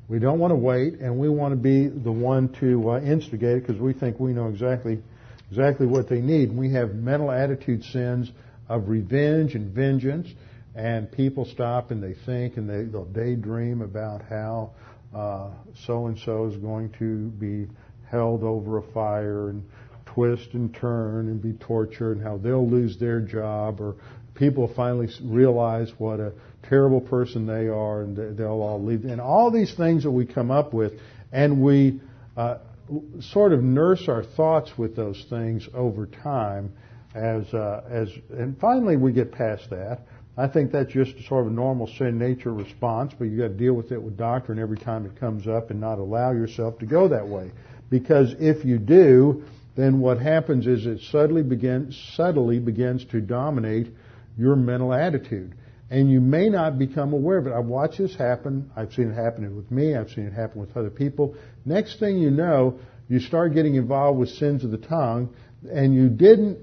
We 0.09 0.19
don't 0.19 0.37
want 0.37 0.51
to 0.51 0.57
wait, 0.57 0.95
and 0.99 1.17
we 1.17 1.29
want 1.29 1.53
to 1.53 1.55
be 1.55 1.87
the 1.87 2.11
one 2.11 2.49
to 2.59 2.91
uh, 2.91 2.99
instigate 2.99 3.57
it 3.57 3.67
because 3.67 3.81
we 3.81 3.93
think 3.93 4.19
we 4.19 4.33
know 4.33 4.49
exactly 4.49 4.99
exactly 5.49 5.87
what 5.87 6.09
they 6.09 6.19
need. 6.19 6.51
We 6.51 6.73
have 6.73 6.93
mental 6.93 7.31
attitude 7.31 7.85
sins 7.85 8.29
of 8.67 8.89
revenge 8.89 9.55
and 9.55 9.73
vengeance, 9.73 10.27
and 10.75 11.09
people 11.09 11.45
stop 11.45 11.91
and 11.91 12.03
they 12.03 12.15
think 12.25 12.57
and 12.57 12.69
they, 12.69 12.83
they'll 12.83 13.05
daydream 13.05 13.81
about 13.81 14.23
how 14.23 14.71
so 15.87 16.07
and 16.07 16.19
so 16.25 16.47
is 16.47 16.57
going 16.57 16.93
to 16.99 17.29
be 17.29 17.67
held 18.11 18.43
over 18.43 18.79
a 18.79 18.91
fire 18.91 19.49
and 19.49 19.63
twist 20.13 20.49
and 20.53 20.73
turn 20.73 21.27
and 21.27 21.41
be 21.41 21.53
tortured 21.53 22.17
and 22.17 22.23
how 22.23 22.37
they'll 22.37 22.67
lose 22.67 22.97
their 22.97 23.19
job 23.19 23.79
or 23.81 23.95
people 24.35 24.71
finally 24.75 25.09
realize 25.23 25.91
what 25.97 26.19
a 26.19 26.31
terrible 26.67 27.01
person 27.01 27.45
they 27.45 27.67
are 27.67 28.01
and 28.01 28.37
they'll 28.37 28.61
all 28.61 28.83
leave. 28.83 29.05
And 29.05 29.19
all 29.19 29.51
these 29.51 29.73
things 29.75 30.03
that 30.03 30.11
we 30.11 30.25
come 30.25 30.51
up 30.51 30.73
with 30.73 30.93
and 31.31 31.61
we 31.61 31.99
uh, 32.37 32.57
sort 33.19 33.53
of 33.53 33.61
nurse 33.61 34.07
our 34.07 34.23
thoughts 34.23 34.71
with 34.77 34.95
those 34.95 35.25
things 35.29 35.67
over 35.73 36.05
time 36.05 36.71
as, 37.13 37.53
uh, 37.53 37.83
as, 37.89 38.09
and 38.31 38.57
finally 38.59 38.97
we 38.97 39.11
get 39.11 39.31
past 39.31 39.69
that. 39.69 40.01
I 40.37 40.47
think 40.47 40.71
that's 40.71 40.91
just 40.93 41.11
sort 41.27 41.45
of 41.45 41.51
a 41.51 41.55
normal 41.55 41.87
sin 41.97 42.17
nature 42.17 42.53
response, 42.53 43.13
but 43.17 43.25
you 43.25 43.37
got 43.37 43.49
to 43.49 43.53
deal 43.53 43.73
with 43.73 43.91
it 43.91 44.01
with 44.01 44.15
doctrine 44.15 44.57
every 44.57 44.77
time 44.77 45.05
it 45.05 45.19
comes 45.19 45.47
up 45.47 45.69
and 45.69 45.81
not 45.81 45.99
allow 45.99 46.31
yourself 46.31 46.79
to 46.79 46.85
go 46.85 47.09
that 47.09 47.27
way. 47.27 47.51
Because 47.89 48.33
if 48.39 48.63
you 48.63 48.77
do, 48.77 49.43
then 49.79 49.99
what 49.99 50.19
happens 50.19 50.67
is 50.67 50.85
it 50.85 50.99
subtly 51.11 51.43
begins, 51.43 51.97
subtly 52.15 52.59
begins 52.59 53.05
to 53.05 53.21
dominate 53.21 53.87
your 54.37 54.55
mental 54.55 54.93
attitude. 54.93 55.55
And 55.89 56.09
you 56.09 56.21
may 56.21 56.49
not 56.49 56.77
become 56.77 57.13
aware 57.13 57.37
of 57.37 57.47
it. 57.47 57.53
I've 57.53 57.65
watched 57.65 57.97
this 57.97 58.15
happen. 58.15 58.71
I've 58.75 58.93
seen 58.93 59.09
it 59.09 59.15
happen 59.15 59.55
with 59.55 59.71
me. 59.71 59.95
I've 59.95 60.09
seen 60.09 60.25
it 60.25 60.33
happen 60.33 60.61
with 60.61 60.75
other 60.77 60.89
people. 60.89 61.35
Next 61.65 61.99
thing 61.99 62.17
you 62.17 62.29
know, 62.29 62.79
you 63.07 63.19
start 63.19 63.53
getting 63.55 63.75
involved 63.75 64.19
with 64.19 64.29
sins 64.29 64.63
of 64.63 64.71
the 64.71 64.77
tongue, 64.77 65.33
and 65.71 65.95
you 65.95 66.09
didn't 66.09 66.59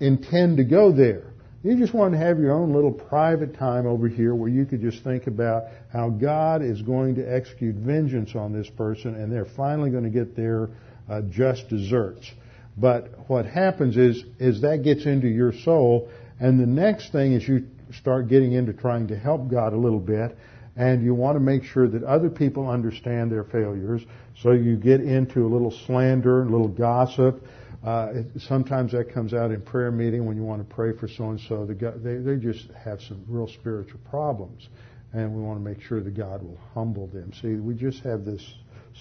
intend 0.00 0.56
to 0.56 0.64
go 0.64 0.92
there. 0.92 1.34
You 1.62 1.76
just 1.78 1.94
want 1.94 2.12
to 2.12 2.18
have 2.18 2.38
your 2.38 2.52
own 2.52 2.72
little 2.72 2.92
private 2.92 3.54
time 3.58 3.86
over 3.86 4.08
here 4.08 4.34
where 4.34 4.48
you 4.48 4.64
could 4.64 4.80
just 4.80 5.02
think 5.02 5.26
about 5.26 5.64
how 5.92 6.10
God 6.10 6.62
is 6.62 6.82
going 6.82 7.14
to 7.16 7.22
execute 7.22 7.74
vengeance 7.74 8.34
on 8.34 8.52
this 8.52 8.68
person, 8.68 9.14
and 9.14 9.32
they're 9.32 9.44
finally 9.44 9.90
going 9.90 10.04
to 10.04 10.10
get 10.10 10.36
their 10.36 10.70
uh, 11.08 11.22
just 11.22 11.68
desserts. 11.68 12.30
But 12.76 13.28
what 13.28 13.46
happens 13.46 13.96
is, 13.96 14.24
is 14.38 14.60
that 14.62 14.82
gets 14.82 15.06
into 15.06 15.28
your 15.28 15.52
soul, 15.52 16.08
and 16.40 16.58
the 16.58 16.66
next 16.66 17.12
thing 17.12 17.32
is 17.32 17.46
you 17.46 17.68
start 17.92 18.28
getting 18.28 18.52
into 18.52 18.72
trying 18.72 19.06
to 19.08 19.16
help 19.16 19.48
God 19.48 19.72
a 19.72 19.76
little 19.76 20.00
bit, 20.00 20.36
and 20.76 21.04
you 21.04 21.14
want 21.14 21.36
to 21.36 21.40
make 21.40 21.62
sure 21.62 21.86
that 21.86 22.02
other 22.02 22.28
people 22.28 22.68
understand 22.68 23.30
their 23.30 23.44
failures. 23.44 24.02
So 24.42 24.50
you 24.50 24.76
get 24.76 25.00
into 25.00 25.46
a 25.46 25.48
little 25.48 25.70
slander, 25.70 26.42
a 26.42 26.50
little 26.50 26.68
gossip. 26.68 27.44
Uh, 27.84 28.22
sometimes 28.38 28.90
that 28.92 29.12
comes 29.12 29.34
out 29.34 29.52
in 29.52 29.60
prayer 29.60 29.92
meeting 29.92 30.24
when 30.24 30.36
you 30.36 30.42
want 30.42 30.68
to 30.68 30.74
pray 30.74 30.96
for 30.96 31.06
so 31.06 31.30
and 31.30 31.40
so. 31.48 31.66
They 31.66 32.16
they 32.16 32.36
just 32.36 32.66
have 32.72 33.00
some 33.02 33.22
real 33.28 33.46
spiritual 33.46 34.00
problems, 34.10 34.68
and 35.12 35.32
we 35.32 35.42
want 35.42 35.62
to 35.62 35.64
make 35.64 35.80
sure 35.80 36.00
that 36.00 36.16
God 36.16 36.42
will 36.42 36.58
humble 36.72 37.06
them. 37.06 37.32
See, 37.40 37.54
we 37.54 37.74
just 37.74 38.02
have 38.02 38.24
this 38.24 38.42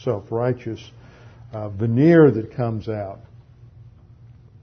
self-righteous 0.03 0.91
uh, 1.53 1.69
veneer 1.69 2.29
that 2.31 2.53
comes 2.55 2.87
out. 2.89 3.21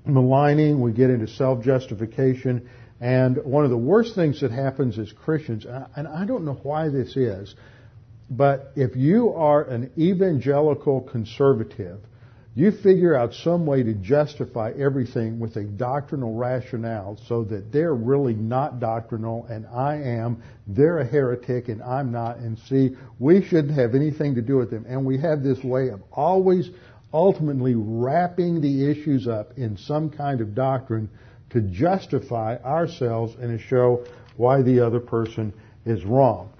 Maligning, 0.06 0.80
we 0.80 0.92
get 0.92 1.10
into 1.10 1.26
self-justification, 1.26 2.68
and 3.00 3.36
one 3.44 3.64
of 3.64 3.70
the 3.70 3.76
worst 3.76 4.14
things 4.14 4.40
that 4.40 4.50
happens 4.50 4.98
as 4.98 5.12
Christians, 5.12 5.66
and 5.96 6.08
I 6.08 6.24
don't 6.24 6.44
know 6.44 6.58
why 6.62 6.88
this 6.88 7.16
is, 7.16 7.54
but 8.30 8.72
if 8.76 8.96
you 8.96 9.30
are 9.34 9.62
an 9.62 9.90
evangelical 9.98 11.00
conservative, 11.00 12.00
you 12.54 12.72
figure 12.72 13.14
out 13.14 13.32
some 13.32 13.64
way 13.64 13.82
to 13.82 13.94
justify 13.94 14.72
everything 14.76 15.38
with 15.38 15.56
a 15.56 15.64
doctrinal 15.64 16.34
rationale 16.34 17.16
so 17.28 17.44
that 17.44 17.70
they're 17.72 17.94
really 17.94 18.34
not 18.34 18.80
doctrinal 18.80 19.46
and 19.46 19.66
I 19.66 19.96
am, 19.96 20.42
they're 20.66 20.98
a 20.98 21.06
heretic 21.06 21.68
and 21.68 21.80
I'm 21.80 22.10
not, 22.10 22.38
and 22.38 22.58
see, 22.58 22.96
we 23.20 23.42
shouldn't 23.42 23.78
have 23.78 23.94
anything 23.94 24.34
to 24.34 24.42
do 24.42 24.56
with 24.56 24.70
them. 24.70 24.84
And 24.88 25.06
we 25.06 25.18
have 25.18 25.42
this 25.42 25.62
way 25.62 25.88
of 25.88 26.02
always 26.12 26.68
ultimately 27.12 27.74
wrapping 27.74 28.60
the 28.60 28.90
issues 28.90 29.26
up 29.26 29.56
in 29.56 29.76
some 29.76 30.10
kind 30.10 30.40
of 30.40 30.54
doctrine 30.54 31.08
to 31.50 31.60
justify 31.60 32.56
ourselves 32.58 33.34
and 33.40 33.58
to 33.58 33.64
show 33.64 34.04
why 34.36 34.62
the 34.62 34.80
other 34.80 35.00
person 35.00 35.52
is 35.84 36.04
wrong. 36.04 36.52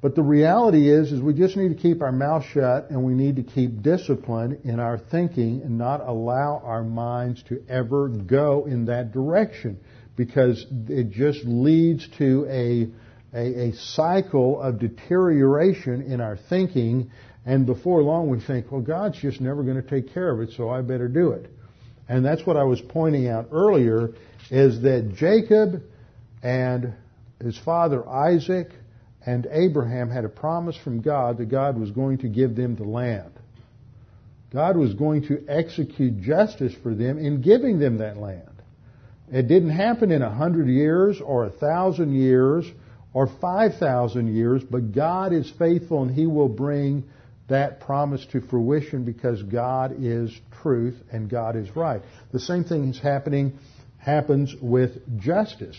But 0.00 0.14
the 0.14 0.22
reality 0.22 0.88
is, 0.88 1.10
is 1.10 1.20
we 1.20 1.34
just 1.34 1.56
need 1.56 1.70
to 1.70 1.74
keep 1.74 2.02
our 2.02 2.12
mouth 2.12 2.44
shut 2.52 2.90
and 2.90 3.02
we 3.02 3.14
need 3.14 3.36
to 3.36 3.42
keep 3.42 3.82
discipline 3.82 4.60
in 4.62 4.78
our 4.78 4.96
thinking 4.96 5.62
and 5.62 5.76
not 5.76 6.00
allow 6.00 6.62
our 6.64 6.84
minds 6.84 7.42
to 7.44 7.64
ever 7.68 8.08
go 8.08 8.64
in 8.66 8.84
that 8.86 9.12
direction 9.12 9.80
because 10.14 10.64
it 10.88 11.10
just 11.10 11.44
leads 11.44 12.06
to 12.18 12.46
a, 12.48 12.88
a, 13.36 13.68
a 13.68 13.72
cycle 13.74 14.60
of 14.60 14.78
deterioration 14.78 16.02
in 16.02 16.20
our 16.20 16.36
thinking 16.36 17.10
and 17.46 17.66
before 17.66 18.02
long 18.02 18.28
we 18.28 18.40
think, 18.40 18.70
well, 18.70 18.80
God's 18.80 19.18
just 19.18 19.40
never 19.40 19.62
going 19.62 19.80
to 19.82 19.88
take 19.88 20.12
care 20.12 20.30
of 20.30 20.40
it, 20.40 20.54
so 20.56 20.68
I 20.68 20.82
better 20.82 21.08
do 21.08 21.30
it. 21.30 21.50
And 22.08 22.24
that's 22.24 22.44
what 22.46 22.56
I 22.56 22.64
was 22.64 22.80
pointing 22.80 23.28
out 23.28 23.48
earlier 23.52 24.10
is 24.50 24.82
that 24.82 25.14
Jacob 25.14 25.82
and 26.42 26.94
his 27.42 27.58
father 27.58 28.06
Isaac 28.08 28.70
and 29.24 29.46
Abraham 29.50 30.10
had 30.10 30.24
a 30.24 30.28
promise 30.28 30.76
from 30.76 31.02
God 31.02 31.38
that 31.38 31.46
God 31.46 31.78
was 31.78 31.90
going 31.90 32.18
to 32.18 32.28
give 32.28 32.56
them 32.56 32.76
the 32.76 32.84
land. 32.84 33.32
God 34.50 34.76
was 34.76 34.94
going 34.94 35.26
to 35.28 35.44
execute 35.48 36.22
justice 36.22 36.72
for 36.82 36.94
them 36.94 37.18
in 37.18 37.42
giving 37.42 37.78
them 37.78 37.98
that 37.98 38.16
land. 38.16 38.62
It 39.30 39.46
didn't 39.46 39.70
happen 39.70 40.10
in 40.10 40.22
a 40.22 40.30
hundred 40.30 40.68
years 40.68 41.20
or 41.20 41.44
a 41.44 41.50
thousand 41.50 42.14
years 42.14 42.64
or 43.12 43.26
five 43.26 43.76
thousand 43.76 44.34
years, 44.34 44.62
but 44.64 44.92
God 44.92 45.34
is 45.34 45.52
faithful 45.58 46.02
and 46.02 46.10
He 46.10 46.26
will 46.26 46.48
bring 46.48 47.04
that 47.48 47.80
promise 47.80 48.24
to 48.32 48.40
fruition 48.40 49.04
because 49.04 49.42
God 49.42 49.96
is 50.00 50.30
truth 50.62 50.96
and 51.10 51.28
God 51.28 51.56
is 51.56 51.74
right. 51.74 52.02
The 52.32 52.40
same 52.40 52.64
thing 52.64 52.88
is 52.88 52.98
happening 52.98 53.58
happens 53.98 54.54
with 54.60 55.20
justice 55.20 55.76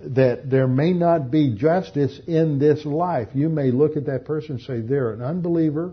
that 0.00 0.48
there 0.50 0.68
may 0.68 0.92
not 0.92 1.30
be 1.30 1.54
justice 1.54 2.20
in 2.26 2.58
this 2.58 2.84
life. 2.84 3.28
You 3.34 3.48
may 3.48 3.70
look 3.70 3.96
at 3.96 4.06
that 4.06 4.24
person 4.24 4.56
and 4.56 4.60
say 4.60 4.80
they're 4.80 5.12
an 5.12 5.22
unbeliever, 5.22 5.92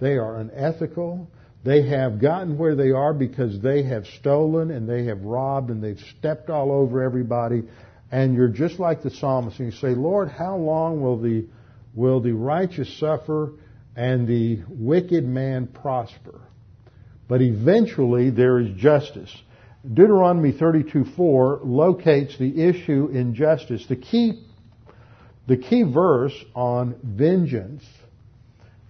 they 0.00 0.16
are 0.16 0.36
unethical, 0.36 1.28
they 1.64 1.88
have 1.88 2.20
gotten 2.20 2.56
where 2.56 2.74
they 2.74 2.90
are 2.90 3.12
because 3.12 3.60
they 3.60 3.82
have 3.82 4.06
stolen 4.18 4.70
and 4.70 4.88
they 4.88 5.04
have 5.04 5.22
robbed 5.22 5.70
and 5.70 5.82
they've 5.82 6.02
stepped 6.18 6.48
all 6.48 6.72
over 6.72 7.02
everybody. 7.02 7.64
And 8.10 8.34
you're 8.34 8.48
just 8.48 8.80
like 8.80 9.02
the 9.02 9.10
psalmist 9.10 9.58
and 9.58 9.72
you 9.72 9.78
say, 9.78 9.94
Lord, 9.94 10.28
how 10.30 10.56
long 10.56 11.02
will 11.02 11.20
the, 11.20 11.46
will 11.94 12.20
the 12.20 12.32
righteous 12.32 12.98
suffer 12.98 13.52
and 14.00 14.26
the 14.26 14.60
wicked 14.66 15.26
man 15.26 15.66
prosper? 15.66 16.40
But 17.28 17.42
eventually 17.42 18.30
there 18.30 18.58
is 18.58 18.70
justice. 18.76 19.30
Deuteronomy 19.86 20.52
32:4 20.52 21.60
locates 21.62 22.38
the 22.38 22.62
issue 22.62 23.10
in 23.12 23.34
justice. 23.34 23.86
The 23.86 23.96
key, 23.96 24.42
the 25.46 25.58
key 25.58 25.82
verse 25.82 26.32
on 26.54 26.94
vengeance 27.02 27.84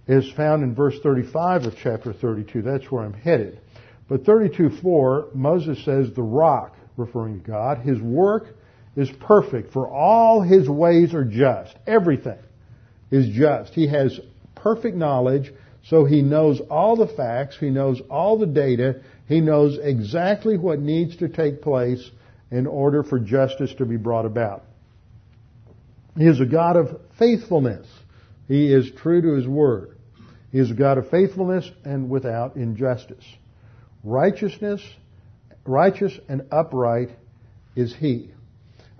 is 0.07 0.31
found 0.31 0.63
in 0.63 0.75
verse 0.75 0.97
35 1.03 1.65
of 1.65 1.75
chapter 1.75 2.13
32. 2.13 2.61
That's 2.61 2.89
where 2.89 3.03
I'm 3.03 3.11
headed. 3.13 3.59
But 4.07 4.23
32:4, 4.23 5.35
Moses 5.35 5.83
says, 5.83 6.13
"The 6.13 6.23
rock," 6.23 6.77
referring 6.95 7.41
to 7.41 7.45
God, 7.45 7.79
"His 7.79 7.99
work 7.99 8.55
is 8.95 9.11
perfect, 9.11 9.73
for 9.73 9.89
all 9.89 10.41
His 10.41 10.69
ways 10.69 11.13
are 11.13 11.25
just. 11.25 11.77
Everything 11.85 12.39
is 13.11 13.27
just. 13.27 13.73
He 13.73 13.87
has 13.87 14.17
perfect 14.55 14.95
knowledge, 14.95 15.53
so 15.83 16.05
He 16.05 16.21
knows 16.21 16.59
all 16.69 16.95
the 16.95 17.07
facts. 17.07 17.57
He 17.59 17.69
knows 17.69 18.01
all 18.09 18.37
the 18.37 18.45
data. 18.45 19.01
He 19.27 19.41
knows 19.41 19.77
exactly 19.81 20.57
what 20.57 20.79
needs 20.79 21.15
to 21.17 21.27
take 21.27 21.61
place 21.61 22.09
in 22.51 22.67
order 22.67 23.03
for 23.03 23.19
justice 23.19 23.73
to 23.75 23.85
be 23.85 23.97
brought 23.97 24.25
about. 24.25 24.63
He 26.17 26.27
is 26.27 26.41
a 26.41 26.45
God 26.45 26.75
of 26.75 26.99
faithfulness. 27.17 27.87
He 28.47 28.71
is 28.71 28.91
true 28.91 29.21
to 29.21 29.33
His 29.35 29.47
word. 29.47 29.97
He 30.51 30.59
is 30.59 30.69
a 30.69 30.75
God 30.75 30.97
of 30.97 31.09
faithfulness 31.09 31.69
and 31.85 32.09
without 32.09 32.57
injustice. 32.57 33.23
Righteousness, 34.03 34.81
righteous 35.65 36.19
and 36.27 36.47
upright 36.51 37.09
is 37.75 37.95
He. 37.95 38.31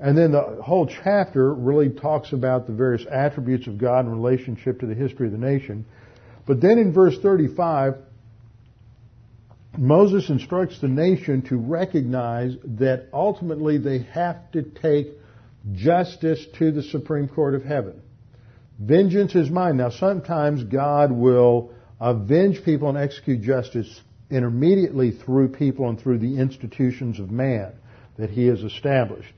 And 0.02 0.18
then 0.18 0.32
the 0.32 0.58
whole 0.64 0.88
chapter 0.88 1.54
really 1.54 1.90
talks 1.90 2.34
about 2.34 2.66
the 2.66 2.74
various 2.74 3.06
attributes 3.10 3.68
of 3.68 3.78
God 3.78 4.06
in 4.06 4.12
relationship 4.12 4.80
to 4.80 4.88
the 4.88 4.96
history 4.96 5.28
of 5.28 5.32
the 5.32 5.38
nation. 5.38 5.86
But 6.48 6.60
then 6.60 6.80
in 6.80 6.92
verse 6.92 7.16
35, 7.20 7.98
Moses 9.78 10.28
instructs 10.30 10.82
the 10.82 10.88
nation 10.88 11.44
to 11.44 11.56
recognize 11.56 12.56
that 12.80 13.10
ultimately 13.14 13.78
they 13.78 14.00
have 14.00 14.52
to 14.54 14.64
take 14.64 15.10
justice 15.72 16.44
to 16.58 16.72
the 16.72 16.82
Supreme 16.82 17.28
Court 17.28 17.54
of 17.54 17.64
Heaven. 17.64 18.02
Vengeance 18.80 19.36
is 19.36 19.52
mine. 19.52 19.78
Now 19.78 19.92
sometimes 19.92 20.64
God 20.64 21.12
will 21.12 21.74
avenge 22.00 22.64
people 22.66 22.90
and 22.90 22.98
execute 22.98 23.44
justice 23.44 24.02
intermediately 24.32 25.12
through 25.12 25.50
people 25.50 25.88
and 25.90 26.02
through 26.02 26.18
the 26.18 26.40
institutions 26.40 27.20
of 27.20 27.30
man 27.30 27.74
that 28.18 28.32
he 28.32 28.48
has 28.48 28.64
established. 28.64 29.32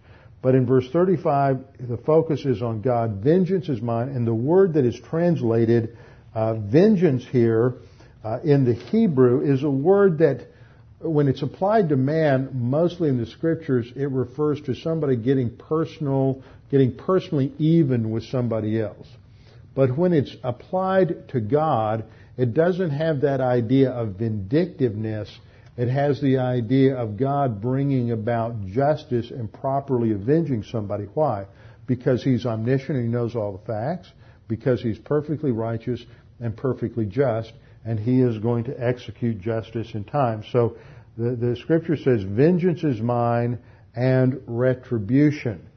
But 0.43 0.55
in 0.55 0.65
verse 0.65 0.87
35, 0.91 1.63
the 1.79 1.97
focus 1.97 2.43
is 2.43 2.61
on 2.61 2.81
God. 2.81 3.23
Vengeance 3.23 3.69
is 3.69 3.81
mine. 3.81 4.09
And 4.09 4.27
the 4.27 4.33
word 4.33 4.73
that 4.73 4.83
is 4.83 4.99
translated 5.09 5.97
uh, 6.35 6.55
vengeance 6.55 7.25
here 7.31 7.75
uh, 8.25 8.39
in 8.43 8.65
the 8.65 8.73
Hebrew 8.73 9.41
is 9.41 9.63
a 9.63 9.69
word 9.69 10.17
that, 10.17 10.45
when 10.99 11.29
it's 11.29 11.41
applied 11.41 11.89
to 11.89 11.95
man, 11.95 12.49
mostly 12.53 13.07
in 13.07 13.17
the 13.17 13.25
scriptures, 13.25 13.87
it 13.95 14.11
refers 14.11 14.59
to 14.63 14.75
somebody 14.75 15.15
getting 15.15 15.55
personal, 15.55 16.43
getting 16.69 16.93
personally 16.93 17.53
even 17.57 18.11
with 18.11 18.25
somebody 18.25 18.81
else. 18.81 19.07
But 19.73 19.97
when 19.97 20.11
it's 20.11 20.35
applied 20.43 21.29
to 21.29 21.39
God, 21.39 22.03
it 22.37 22.53
doesn't 22.53 22.91
have 22.91 23.21
that 23.21 23.39
idea 23.39 23.91
of 23.91 24.15
vindictiveness. 24.15 25.29
It 25.75 25.89
has 25.89 26.21
the 26.21 26.37
idea 26.37 26.95
of 26.95 27.17
God 27.17 27.61
bringing 27.61 28.11
about 28.11 28.65
justice 28.65 29.31
and 29.31 29.51
properly 29.51 30.11
avenging 30.11 30.63
somebody. 30.63 31.05
Why? 31.05 31.45
Because 31.87 32.23
He's 32.23 32.45
omniscient 32.45 32.97
and 32.97 33.05
He 33.07 33.11
knows 33.11 33.35
all 33.35 33.53
the 33.53 33.65
facts. 33.65 34.11
Because 34.47 34.81
He's 34.81 34.99
perfectly 34.99 35.51
righteous 35.51 36.05
and 36.39 36.55
perfectly 36.55 37.05
just 37.05 37.53
and 37.85 37.99
he 37.99 38.21
is 38.21 38.37
going 38.39 38.65
to 38.65 38.83
execute 38.83 39.39
justice 39.39 39.93
in 39.93 40.03
time. 40.03 40.43
So 40.51 40.77
the, 41.17 41.35
the 41.35 41.55
scripture 41.57 41.97
says, 41.97 42.23
vengeance 42.23 42.83
is 42.83 43.01
mine 43.01 43.59
and 43.95 44.41
retribution. 44.47 45.67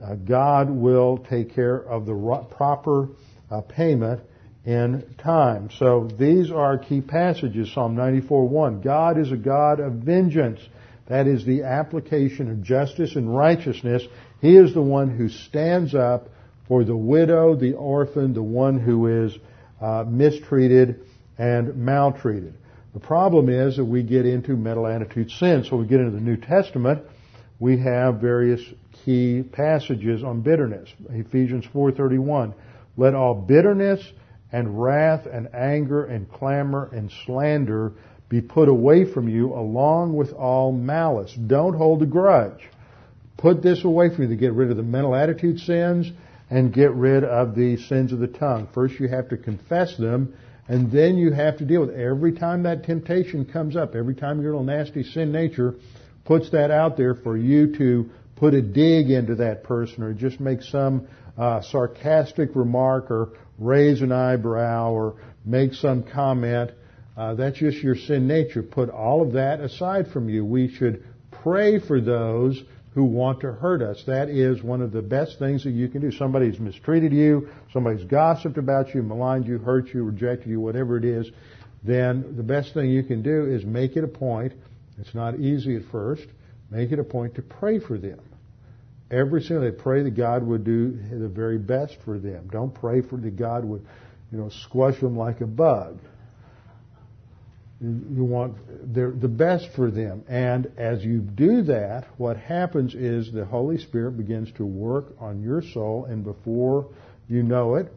Uh, 0.00 0.14
God 0.14 0.70
will 0.70 1.18
take 1.18 1.54
care 1.54 1.76
of 1.76 2.06
the 2.06 2.14
ro- 2.14 2.44
proper 2.44 3.08
uh, 3.50 3.62
payment 3.62 4.20
in 4.64 5.04
time. 5.18 5.68
So 5.78 6.08
these 6.18 6.50
are 6.50 6.78
key 6.78 7.00
passages. 7.00 7.72
Psalm 7.72 7.96
94:1. 7.96 8.80
God 8.82 9.18
is 9.18 9.30
a 9.30 9.36
God 9.36 9.80
of 9.80 9.92
vengeance. 9.94 10.60
That 11.06 11.26
is 11.26 11.44
the 11.44 11.64
application 11.64 12.50
of 12.50 12.62
justice 12.62 13.14
and 13.14 13.34
righteousness. 13.34 14.02
He 14.40 14.56
is 14.56 14.72
the 14.72 14.82
one 14.82 15.10
who 15.10 15.28
stands 15.28 15.94
up 15.94 16.28
for 16.66 16.82
the 16.82 16.96
widow, 16.96 17.54
the 17.54 17.74
orphan, 17.74 18.32
the 18.32 18.42
one 18.42 18.78
who 18.78 19.24
is 19.24 19.36
uh, 19.80 20.04
mistreated 20.08 21.00
and 21.36 21.76
maltreated. 21.76 22.54
The 22.94 23.00
problem 23.00 23.50
is 23.50 23.76
that 23.76 23.84
we 23.84 24.02
get 24.02 24.24
into 24.24 24.56
mental 24.56 24.86
attitude 24.86 25.30
sin. 25.32 25.64
So 25.68 25.76
we 25.76 25.86
get 25.86 26.00
into 26.00 26.12
the 26.12 26.20
New 26.20 26.36
Testament, 26.36 27.02
we 27.58 27.78
have 27.80 28.16
various 28.16 28.60
key 29.04 29.42
passages 29.42 30.24
on 30.24 30.40
bitterness. 30.40 30.88
Ephesians 31.10 31.66
4:31. 31.66 32.54
Let 32.96 33.14
all 33.14 33.34
bitterness 33.34 34.00
and 34.54 34.80
wrath 34.80 35.26
and 35.26 35.52
anger 35.52 36.04
and 36.04 36.30
clamor 36.30 36.88
and 36.92 37.10
slander 37.26 37.92
be 38.28 38.40
put 38.40 38.68
away 38.68 39.04
from 39.04 39.28
you 39.28 39.52
along 39.52 40.14
with 40.14 40.32
all 40.32 40.70
malice. 40.70 41.36
Don't 41.48 41.74
hold 41.74 42.02
a 42.02 42.06
grudge. 42.06 42.60
Put 43.36 43.64
this 43.64 43.84
away 43.84 44.14
from 44.14 44.22
you 44.22 44.28
to 44.28 44.36
get 44.36 44.52
rid 44.52 44.70
of 44.70 44.76
the 44.76 44.84
mental 44.84 45.12
attitude 45.16 45.58
sins 45.58 46.08
and 46.50 46.72
get 46.72 46.92
rid 46.92 47.24
of 47.24 47.56
the 47.56 47.78
sins 47.78 48.12
of 48.12 48.20
the 48.20 48.28
tongue. 48.28 48.68
First 48.72 49.00
you 49.00 49.08
have 49.08 49.28
to 49.30 49.36
confess 49.36 49.96
them 49.96 50.34
and 50.68 50.92
then 50.92 51.16
you 51.16 51.32
have 51.32 51.58
to 51.58 51.64
deal 51.64 51.80
with 51.80 51.90
it. 51.90 52.00
every 52.00 52.32
time 52.32 52.62
that 52.62 52.84
temptation 52.84 53.44
comes 53.44 53.74
up, 53.74 53.96
every 53.96 54.14
time 54.14 54.40
your 54.40 54.52
little 54.52 54.64
nasty 54.64 55.02
sin 55.02 55.32
nature 55.32 55.74
puts 56.24 56.50
that 56.50 56.70
out 56.70 56.96
there 56.96 57.16
for 57.16 57.36
you 57.36 57.76
to 57.76 58.08
put 58.36 58.54
a 58.54 58.62
dig 58.62 59.10
into 59.10 59.34
that 59.34 59.64
person 59.64 60.04
or 60.04 60.14
just 60.14 60.38
make 60.38 60.62
some 60.62 61.08
uh, 61.36 61.62
sarcastic 61.62 62.50
remark 62.54 63.10
or 63.10 63.30
raise 63.58 64.02
an 64.02 64.12
eyebrow 64.12 64.90
or 64.90 65.16
make 65.44 65.74
some 65.74 66.02
comment. 66.02 66.70
Uh, 67.16 67.34
that's 67.34 67.58
just 67.58 67.78
your 67.78 67.96
sin 67.96 68.26
nature. 68.26 68.62
Put 68.62 68.90
all 68.90 69.22
of 69.22 69.32
that 69.32 69.60
aside 69.60 70.08
from 70.12 70.28
you. 70.28 70.44
We 70.44 70.68
should 70.68 71.04
pray 71.30 71.78
for 71.78 72.00
those 72.00 72.62
who 72.94 73.04
want 73.04 73.40
to 73.40 73.52
hurt 73.52 73.82
us. 73.82 74.02
That 74.06 74.28
is 74.28 74.62
one 74.62 74.80
of 74.80 74.92
the 74.92 75.02
best 75.02 75.38
things 75.38 75.64
that 75.64 75.70
you 75.70 75.88
can 75.88 76.00
do. 76.00 76.12
Somebody's 76.12 76.60
mistreated 76.60 77.12
you, 77.12 77.48
somebody's 77.72 78.04
gossiped 78.04 78.56
about 78.56 78.94
you, 78.94 79.02
maligned 79.02 79.46
you, 79.46 79.58
hurt 79.58 79.88
you, 79.92 80.04
rejected 80.04 80.48
you, 80.48 80.60
whatever 80.60 80.96
it 80.96 81.04
is, 81.04 81.30
then 81.82 82.36
the 82.36 82.42
best 82.42 82.72
thing 82.72 82.90
you 82.90 83.02
can 83.02 83.22
do 83.22 83.46
is 83.46 83.64
make 83.64 83.96
it 83.96 84.04
a 84.04 84.08
point. 84.08 84.52
It's 84.98 85.14
not 85.14 85.38
easy 85.38 85.76
at 85.76 85.82
first. 85.90 86.24
Make 86.70 86.92
it 86.92 86.98
a 86.98 87.04
point 87.04 87.34
to 87.34 87.42
pray 87.42 87.78
for 87.78 87.98
them. 87.98 88.20
Every 89.14 89.42
single 89.42 89.70
day, 89.70 89.76
pray 89.76 90.02
that 90.02 90.16
God 90.16 90.42
would 90.42 90.64
do 90.64 90.90
the 90.90 91.28
very 91.28 91.58
best 91.58 91.96
for 92.04 92.18
them. 92.18 92.48
Don't 92.50 92.74
pray 92.74 93.00
for 93.00 93.16
that 93.16 93.36
God 93.36 93.64
would, 93.64 93.86
you 94.32 94.38
know, 94.38 94.48
squash 94.48 94.98
them 94.98 95.16
like 95.16 95.40
a 95.40 95.46
bug. 95.46 96.00
You 97.80 98.24
want 98.24 98.56
the 98.92 99.28
best 99.28 99.68
for 99.76 99.90
them. 99.90 100.24
And 100.26 100.72
as 100.76 101.04
you 101.04 101.20
do 101.20 101.62
that, 101.62 102.06
what 102.16 102.36
happens 102.36 102.94
is 102.94 103.30
the 103.30 103.44
Holy 103.44 103.78
Spirit 103.78 104.16
begins 104.16 104.50
to 104.52 104.64
work 104.64 105.14
on 105.20 105.42
your 105.42 105.62
soul, 105.62 106.06
and 106.06 106.24
before 106.24 106.88
you 107.28 107.44
know 107.44 107.76
it, 107.76 107.92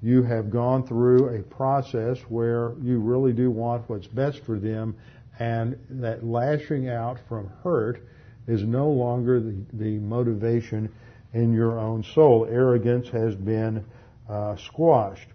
you 0.00 0.22
have 0.22 0.50
gone 0.50 0.86
through 0.86 1.36
a 1.36 1.42
process 1.42 2.18
where 2.28 2.72
you 2.80 2.98
really 2.98 3.32
do 3.32 3.50
want 3.50 3.88
what's 3.90 4.06
best 4.06 4.40
for 4.46 4.58
them, 4.58 4.96
and 5.38 5.78
that 5.90 6.24
lashing 6.24 6.88
out 6.88 7.18
from 7.28 7.48
hurt 7.62 8.00
is 8.46 8.62
no 8.62 8.88
longer 8.90 9.40
the, 9.40 9.54
the 9.72 9.98
motivation 9.98 10.92
in 11.32 11.52
your 11.52 11.78
own 11.78 12.04
soul. 12.14 12.46
Arrogance 12.50 13.08
has 13.08 13.34
been 13.34 13.84
uh, 14.28 14.56
squashed. 14.56 15.28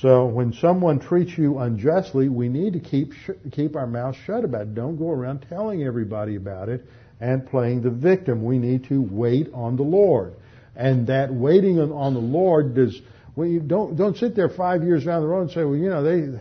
So 0.00 0.26
when 0.26 0.52
someone 0.54 0.98
treats 0.98 1.36
you 1.36 1.58
unjustly, 1.58 2.28
we 2.28 2.48
need 2.48 2.72
to 2.72 2.80
keep 2.80 3.12
sh- 3.12 3.30
keep 3.52 3.76
our 3.76 3.86
mouths 3.86 4.18
shut 4.26 4.44
about 4.44 4.62
it. 4.62 4.74
Don't 4.74 4.96
go 4.96 5.10
around 5.10 5.46
telling 5.48 5.84
everybody 5.84 6.36
about 6.36 6.68
it 6.68 6.84
and 7.20 7.46
playing 7.46 7.82
the 7.82 7.90
victim. 7.90 8.44
We 8.44 8.58
need 8.58 8.84
to 8.88 9.00
wait 9.00 9.48
on 9.52 9.76
the 9.76 9.82
Lord, 9.82 10.34
and 10.74 11.06
that 11.06 11.32
waiting 11.32 11.78
on 11.78 12.14
the 12.14 12.20
Lord 12.20 12.74
does. 12.74 13.00
We 13.36 13.58
don't 13.58 13.96
don't 13.96 14.16
sit 14.16 14.34
there 14.34 14.48
five 14.48 14.82
years 14.82 15.04
down 15.04 15.22
the 15.22 15.28
road 15.28 15.42
and 15.42 15.50
say, 15.50 15.64
well, 15.64 15.76
you 15.76 15.90
know, 15.90 16.02
they 16.02 16.40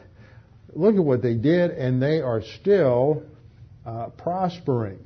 look 0.74 0.96
at 0.96 1.04
what 1.04 1.22
they 1.22 1.36
did, 1.36 1.72
and 1.72 2.02
they 2.02 2.22
are 2.22 2.42
still 2.42 3.24
uh, 3.86 4.08
prospering. 4.18 5.06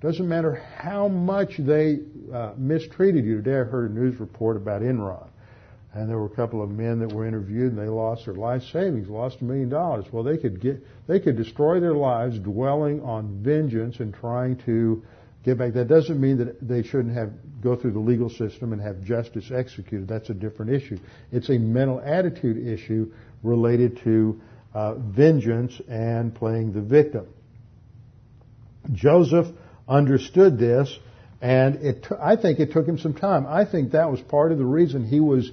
Doesn't 0.00 0.28
matter 0.28 0.54
how 0.78 1.08
much 1.08 1.58
they 1.58 1.98
uh, 2.32 2.52
mistreated 2.56 3.24
you. 3.24 3.36
Today 3.36 3.60
I 3.60 3.64
heard 3.64 3.90
a 3.90 3.94
news 3.94 4.18
report 4.18 4.56
about 4.56 4.80
Enron. 4.80 5.28
And 5.92 6.08
there 6.08 6.18
were 6.18 6.26
a 6.26 6.36
couple 6.36 6.62
of 6.62 6.70
men 6.70 7.00
that 7.00 7.12
were 7.12 7.26
interviewed 7.26 7.72
and 7.72 7.78
they 7.78 7.88
lost 7.88 8.24
their 8.24 8.34
life 8.34 8.62
savings, 8.72 9.08
lost 9.08 9.40
a 9.40 9.44
million 9.44 9.68
dollars. 9.68 10.06
Well, 10.10 10.22
they 10.22 10.38
could 10.38 10.60
get, 10.60 10.80
they 11.06 11.20
could 11.20 11.36
destroy 11.36 11.80
their 11.80 11.94
lives 11.94 12.38
dwelling 12.38 13.02
on 13.02 13.42
vengeance 13.42 13.98
and 13.98 14.14
trying 14.14 14.56
to 14.64 15.02
get 15.44 15.58
back. 15.58 15.74
That 15.74 15.88
doesn't 15.88 16.18
mean 16.18 16.38
that 16.38 16.66
they 16.66 16.82
shouldn't 16.82 17.14
have, 17.14 17.32
go 17.60 17.76
through 17.76 17.92
the 17.92 17.98
legal 17.98 18.30
system 18.30 18.72
and 18.72 18.80
have 18.80 19.02
justice 19.02 19.50
executed. 19.50 20.08
That's 20.08 20.30
a 20.30 20.34
different 20.34 20.70
issue. 20.70 20.98
It's 21.32 21.50
a 21.50 21.58
mental 21.58 22.00
attitude 22.00 22.66
issue 22.66 23.12
related 23.42 23.98
to 24.04 24.40
uh, 24.72 24.94
vengeance 24.94 25.78
and 25.88 26.34
playing 26.34 26.72
the 26.72 26.82
victim. 26.82 27.26
Joseph 28.92 29.48
understood 29.90 30.58
this, 30.58 30.96
and 31.42 31.76
it 31.76 32.04
t- 32.04 32.14
I 32.18 32.36
think 32.36 32.60
it 32.60 32.72
took 32.72 32.86
him 32.86 32.98
some 32.98 33.14
time. 33.14 33.46
I 33.46 33.64
think 33.64 33.92
that 33.92 34.10
was 34.10 34.20
part 34.20 34.52
of 34.52 34.58
the 34.58 34.64
reason 34.64 35.04
he 35.04 35.20
was 35.20 35.50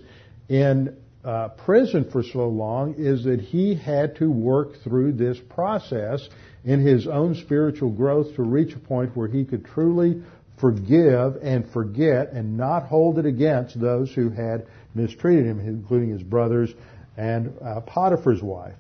in 0.48 0.96
uh, 1.26 1.50
prison 1.50 2.10
for 2.10 2.24
so 2.24 2.48
long 2.48 2.96
is 2.98 3.26
that 3.26 3.42
he 3.42 3.76
had 3.76 4.16
to 4.18 4.32
work 4.32 4.82
through 4.84 5.14
this 5.14 5.38
process 5.50 6.30
in 6.64 6.86
his 6.86 7.08
own 7.08 7.36
spiritual 7.36 7.90
growth 7.90 8.36
to 8.36 8.44
reach 8.44 8.74
a 8.74 8.80
point 8.80 9.16
where 9.18 9.28
he 9.28 9.44
could 9.44 9.66
truly 9.66 10.22
forgive 10.60 11.38
and 11.42 11.70
forget 11.72 12.32
and 12.32 12.58
not 12.58 12.88
hold 12.88 13.20
it 13.20 13.26
against 13.26 13.80
those 13.80 14.12
who 14.14 14.30
had 14.30 14.68
mistreated 14.96 15.46
him, 15.46 15.60
including 15.60 16.10
his 16.10 16.24
brothers 16.24 16.74
and 17.18 17.54
uh, 17.62 17.82
Potiphar's 17.82 18.42
wife. 18.42 18.76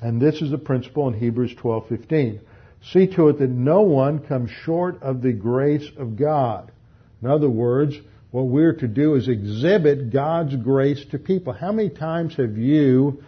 And 0.00 0.20
this 0.20 0.40
is 0.40 0.50
the 0.50 0.58
principle 0.58 1.08
in 1.08 1.14
Hebrews 1.14 1.54
12:15. 1.54 2.40
See 2.82 3.06
to 3.16 3.28
it 3.28 3.38
that 3.38 3.50
no 3.50 3.82
one 3.82 4.20
comes 4.20 4.50
short 4.64 5.02
of 5.02 5.20
the 5.20 5.32
grace 5.32 5.88
of 5.96 6.16
God. 6.16 6.70
In 7.20 7.28
other 7.28 7.50
words, 7.50 7.96
what 8.30 8.46
we're 8.46 8.74
to 8.74 8.88
do 8.88 9.14
is 9.14 9.28
exhibit 9.28 10.12
God's 10.12 10.54
grace 10.56 11.04
to 11.10 11.18
people. 11.18 11.52
How 11.52 11.72
many 11.72 11.88
times 11.88 12.36
have 12.36 12.56
you 12.56 13.22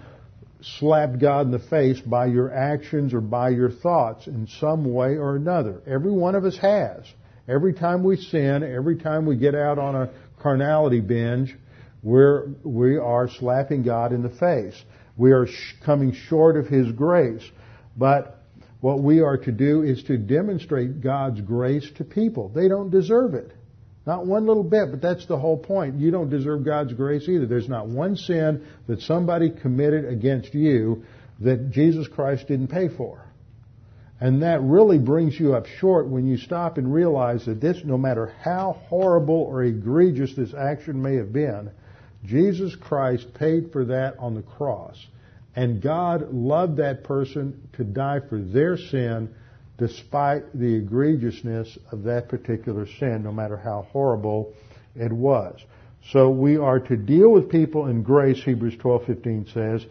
slapped 0.62 1.18
God 1.18 1.46
in 1.46 1.52
the 1.52 1.58
face 1.58 2.00
by 2.00 2.26
your 2.26 2.52
actions 2.52 3.14
or 3.14 3.20
by 3.20 3.48
your 3.48 3.70
thoughts 3.70 4.26
in 4.26 4.46
some 4.46 4.92
way 4.92 5.16
or 5.16 5.36
another? 5.36 5.80
Every 5.86 6.12
one 6.12 6.34
of 6.34 6.44
us 6.44 6.56
has. 6.58 7.04
Every 7.48 7.72
time 7.72 8.04
we 8.04 8.16
sin, 8.16 8.62
every 8.62 8.96
time 8.96 9.26
we 9.26 9.36
get 9.36 9.54
out 9.54 9.78
on 9.78 9.96
a 9.96 10.10
carnality 10.40 11.00
binge, 11.00 11.56
we're, 12.02 12.48
we 12.62 12.96
are 12.96 13.28
slapping 13.28 13.82
God 13.82 14.12
in 14.12 14.22
the 14.22 14.30
face. 14.30 14.80
We 15.16 15.32
are 15.32 15.46
sh- 15.46 15.74
coming 15.84 16.12
short 16.12 16.56
of 16.56 16.66
His 16.66 16.92
grace. 16.92 17.42
But 17.96 18.39
what 18.80 19.02
we 19.02 19.20
are 19.20 19.36
to 19.36 19.52
do 19.52 19.82
is 19.82 20.02
to 20.04 20.16
demonstrate 20.16 21.00
God's 21.00 21.40
grace 21.40 21.88
to 21.96 22.04
people. 22.04 22.48
They 22.48 22.68
don't 22.68 22.90
deserve 22.90 23.34
it. 23.34 23.52
Not 24.06 24.26
one 24.26 24.46
little 24.46 24.64
bit, 24.64 24.90
but 24.90 25.02
that's 25.02 25.26
the 25.26 25.38
whole 25.38 25.58
point. 25.58 25.96
You 25.96 26.10
don't 26.10 26.30
deserve 26.30 26.64
God's 26.64 26.94
grace 26.94 27.28
either. 27.28 27.46
There's 27.46 27.68
not 27.68 27.86
one 27.86 28.16
sin 28.16 28.66
that 28.86 29.02
somebody 29.02 29.50
committed 29.50 30.06
against 30.06 30.54
you 30.54 31.04
that 31.40 31.70
Jesus 31.70 32.08
Christ 32.08 32.48
didn't 32.48 32.68
pay 32.68 32.88
for. 32.88 33.24
And 34.20 34.42
that 34.42 34.60
really 34.62 34.98
brings 34.98 35.38
you 35.38 35.54
up 35.54 35.66
short 35.66 36.08
when 36.08 36.26
you 36.26 36.36
stop 36.36 36.76
and 36.76 36.92
realize 36.92 37.46
that 37.46 37.60
this, 37.60 37.78
no 37.84 37.96
matter 37.96 38.34
how 38.42 38.78
horrible 38.88 39.42
or 39.42 39.62
egregious 39.62 40.34
this 40.34 40.52
action 40.54 41.00
may 41.00 41.16
have 41.16 41.32
been, 41.32 41.70
Jesus 42.24 42.74
Christ 42.76 43.32
paid 43.34 43.72
for 43.72 43.86
that 43.86 44.18
on 44.18 44.34
the 44.34 44.42
cross. 44.42 44.96
And 45.56 45.82
God 45.82 46.32
loved 46.32 46.76
that 46.76 47.04
person 47.04 47.68
to 47.74 47.84
die 47.84 48.20
for 48.28 48.40
their 48.40 48.76
sin 48.76 49.34
despite 49.78 50.52
the 50.52 50.80
egregiousness 50.80 51.78
of 51.90 52.02
that 52.04 52.28
particular 52.28 52.86
sin, 52.98 53.22
no 53.22 53.32
matter 53.32 53.56
how 53.56 53.86
horrible 53.90 54.52
it 54.94 55.12
was. 55.12 55.58
So 56.12 56.30
we 56.30 56.56
are 56.56 56.80
to 56.80 56.96
deal 56.96 57.30
with 57.30 57.50
people 57.50 57.86
in 57.86 58.02
grace, 58.02 58.42
Hebrews 58.42 58.76
12:15 58.76 59.52
says, 59.52 59.86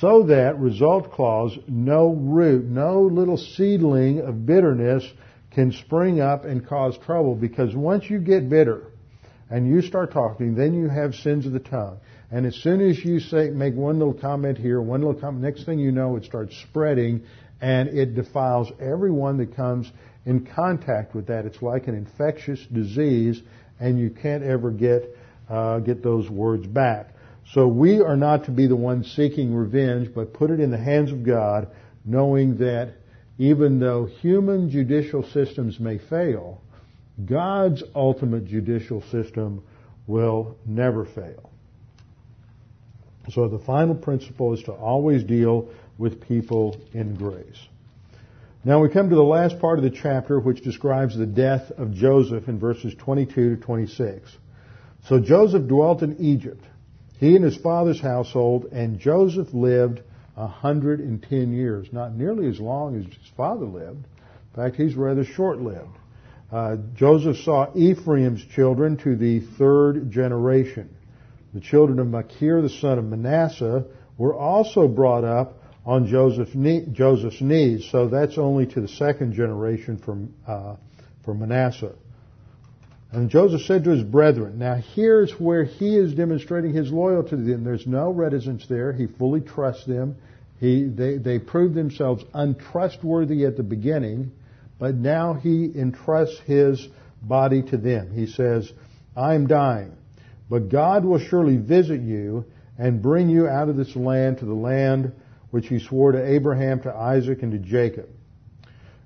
so 0.00 0.24
that 0.24 0.58
result 0.58 1.12
clause, 1.12 1.56
no 1.68 2.12
root, 2.12 2.64
no 2.64 3.02
little 3.02 3.36
seedling 3.36 4.20
of 4.20 4.44
bitterness 4.44 5.04
can 5.52 5.72
spring 5.72 6.20
up 6.20 6.44
and 6.44 6.66
cause 6.66 6.98
trouble 6.98 7.34
because 7.34 7.74
once 7.74 8.10
you 8.10 8.18
get 8.18 8.48
bitter 8.48 8.82
and 9.48 9.66
you 9.66 9.80
start 9.80 10.12
talking, 10.12 10.54
then 10.54 10.74
you 10.74 10.88
have 10.88 11.14
sins 11.14 11.46
of 11.46 11.52
the 11.52 11.60
tongue. 11.60 11.98
And 12.30 12.44
as 12.44 12.56
soon 12.56 12.80
as 12.80 13.04
you 13.04 13.20
say, 13.20 13.50
make 13.50 13.74
one 13.74 13.98
little 13.98 14.14
comment 14.14 14.58
here, 14.58 14.80
one 14.80 15.00
little 15.00 15.20
comment, 15.20 15.44
next 15.44 15.64
thing 15.64 15.78
you 15.78 15.92
know, 15.92 16.16
it 16.16 16.24
starts 16.24 16.56
spreading 16.68 17.22
and 17.60 17.88
it 17.88 18.14
defiles 18.14 18.70
everyone 18.80 19.38
that 19.38 19.54
comes 19.54 19.90
in 20.24 20.44
contact 20.44 21.14
with 21.14 21.28
that. 21.28 21.46
It's 21.46 21.62
like 21.62 21.86
an 21.86 21.94
infectious 21.94 22.60
disease 22.72 23.40
and 23.78 23.98
you 23.98 24.10
can't 24.10 24.42
ever 24.42 24.70
get, 24.70 25.16
uh, 25.48 25.78
get 25.78 26.02
those 26.02 26.28
words 26.28 26.66
back. 26.66 27.10
So 27.52 27.68
we 27.68 28.00
are 28.00 28.16
not 28.16 28.46
to 28.46 28.50
be 28.50 28.66
the 28.66 28.76
ones 28.76 29.12
seeking 29.14 29.54
revenge, 29.54 30.12
but 30.12 30.34
put 30.34 30.50
it 30.50 30.58
in 30.58 30.72
the 30.72 30.78
hands 30.78 31.12
of 31.12 31.24
God, 31.24 31.68
knowing 32.04 32.58
that 32.58 32.94
even 33.38 33.78
though 33.78 34.06
human 34.06 34.70
judicial 34.70 35.22
systems 35.22 35.78
may 35.78 35.98
fail, 35.98 36.60
God's 37.24 37.84
ultimate 37.94 38.46
judicial 38.46 39.02
system 39.10 39.62
will 40.06 40.56
never 40.66 41.04
fail. 41.04 41.45
So 43.32 43.48
the 43.48 43.58
final 43.58 43.94
principle 43.94 44.54
is 44.54 44.62
to 44.64 44.72
always 44.72 45.24
deal 45.24 45.68
with 45.98 46.20
people 46.20 46.76
in 46.92 47.14
grace. 47.14 47.68
Now 48.64 48.80
we 48.80 48.88
come 48.88 49.10
to 49.10 49.16
the 49.16 49.22
last 49.22 49.60
part 49.60 49.78
of 49.78 49.84
the 49.84 49.90
chapter 49.90 50.40
which 50.40 50.60
describes 50.60 51.16
the 51.16 51.26
death 51.26 51.70
of 51.76 51.92
Joseph 51.92 52.48
in 52.48 52.58
verses 52.58 52.94
22 52.98 53.56
to 53.56 53.62
26. 53.62 54.36
So 55.08 55.20
Joseph 55.20 55.68
dwelt 55.68 56.02
in 56.02 56.16
Egypt, 56.18 56.64
he 57.18 57.36
and 57.36 57.44
his 57.44 57.56
father's 57.56 58.00
household, 58.00 58.66
and 58.72 58.98
Joseph 58.98 59.54
lived 59.54 60.00
110 60.34 61.52
years, 61.52 61.88
not 61.92 62.14
nearly 62.14 62.48
as 62.48 62.58
long 62.60 62.96
as 62.98 63.04
his 63.04 63.32
father 63.36 63.66
lived. 63.66 64.04
In 64.04 64.62
fact, 64.62 64.76
he's 64.76 64.94
rather 64.94 65.24
short-lived. 65.24 65.96
Uh, 66.50 66.76
Joseph 66.94 67.38
saw 67.38 67.72
Ephraim's 67.74 68.44
children 68.44 68.96
to 68.98 69.16
the 69.16 69.40
third 69.58 70.10
generation. 70.10 70.95
The 71.56 71.62
children 71.62 71.98
of 72.00 72.08
Machir, 72.08 72.60
the 72.60 72.68
son 72.68 72.98
of 72.98 73.06
Manasseh, 73.06 73.86
were 74.18 74.34
also 74.34 74.86
brought 74.86 75.24
up 75.24 75.54
on 75.86 76.06
Joseph's, 76.06 76.54
knees, 77.40 77.88
so 77.90 78.08
that's 78.08 78.36
only 78.36 78.66
to 78.66 78.82
the 78.82 78.88
second 78.88 79.32
generation 79.32 79.96
from, 79.96 80.34
uh, 80.46 80.76
from 81.24 81.38
Manasseh. 81.38 81.94
And 83.10 83.30
Joseph 83.30 83.62
said 83.62 83.84
to 83.84 83.90
his 83.90 84.02
brethren, 84.02 84.58
now 84.58 84.74
here's 84.74 85.32
where 85.40 85.64
he 85.64 85.96
is 85.96 86.12
demonstrating 86.12 86.74
his 86.74 86.92
loyalty 86.92 87.30
to 87.30 87.36
them. 87.36 87.64
There's 87.64 87.86
no 87.86 88.10
reticence 88.10 88.66
there. 88.68 88.92
He 88.92 89.06
fully 89.06 89.40
trusts 89.40 89.86
them. 89.86 90.16
He, 90.60 90.84
they, 90.84 91.16
they 91.16 91.38
proved 91.38 91.74
themselves 91.74 92.22
untrustworthy 92.34 93.46
at 93.46 93.56
the 93.56 93.62
beginning, 93.62 94.30
but 94.78 94.94
now 94.94 95.32
he 95.32 95.72
entrusts 95.74 96.38
his 96.40 96.86
body 97.22 97.62
to 97.62 97.78
them. 97.78 98.12
He 98.12 98.26
says, 98.26 98.70
I 99.16 99.34
am 99.34 99.46
dying, 99.46 99.96
but 100.48 100.68
God 100.68 101.04
will 101.04 101.18
surely 101.18 101.56
visit 101.56 102.00
you 102.00 102.44
and 102.78 103.02
bring 103.02 103.28
you 103.28 103.48
out 103.48 103.68
of 103.68 103.76
this 103.76 103.96
land 103.96 104.38
to 104.38 104.44
the 104.44 104.54
land 104.54 105.12
which 105.50 105.68
he 105.68 105.78
swore 105.78 106.12
to 106.12 106.34
Abraham, 106.34 106.80
to 106.82 106.94
Isaac, 106.94 107.42
and 107.42 107.52
to 107.52 107.58
Jacob. 107.58 108.08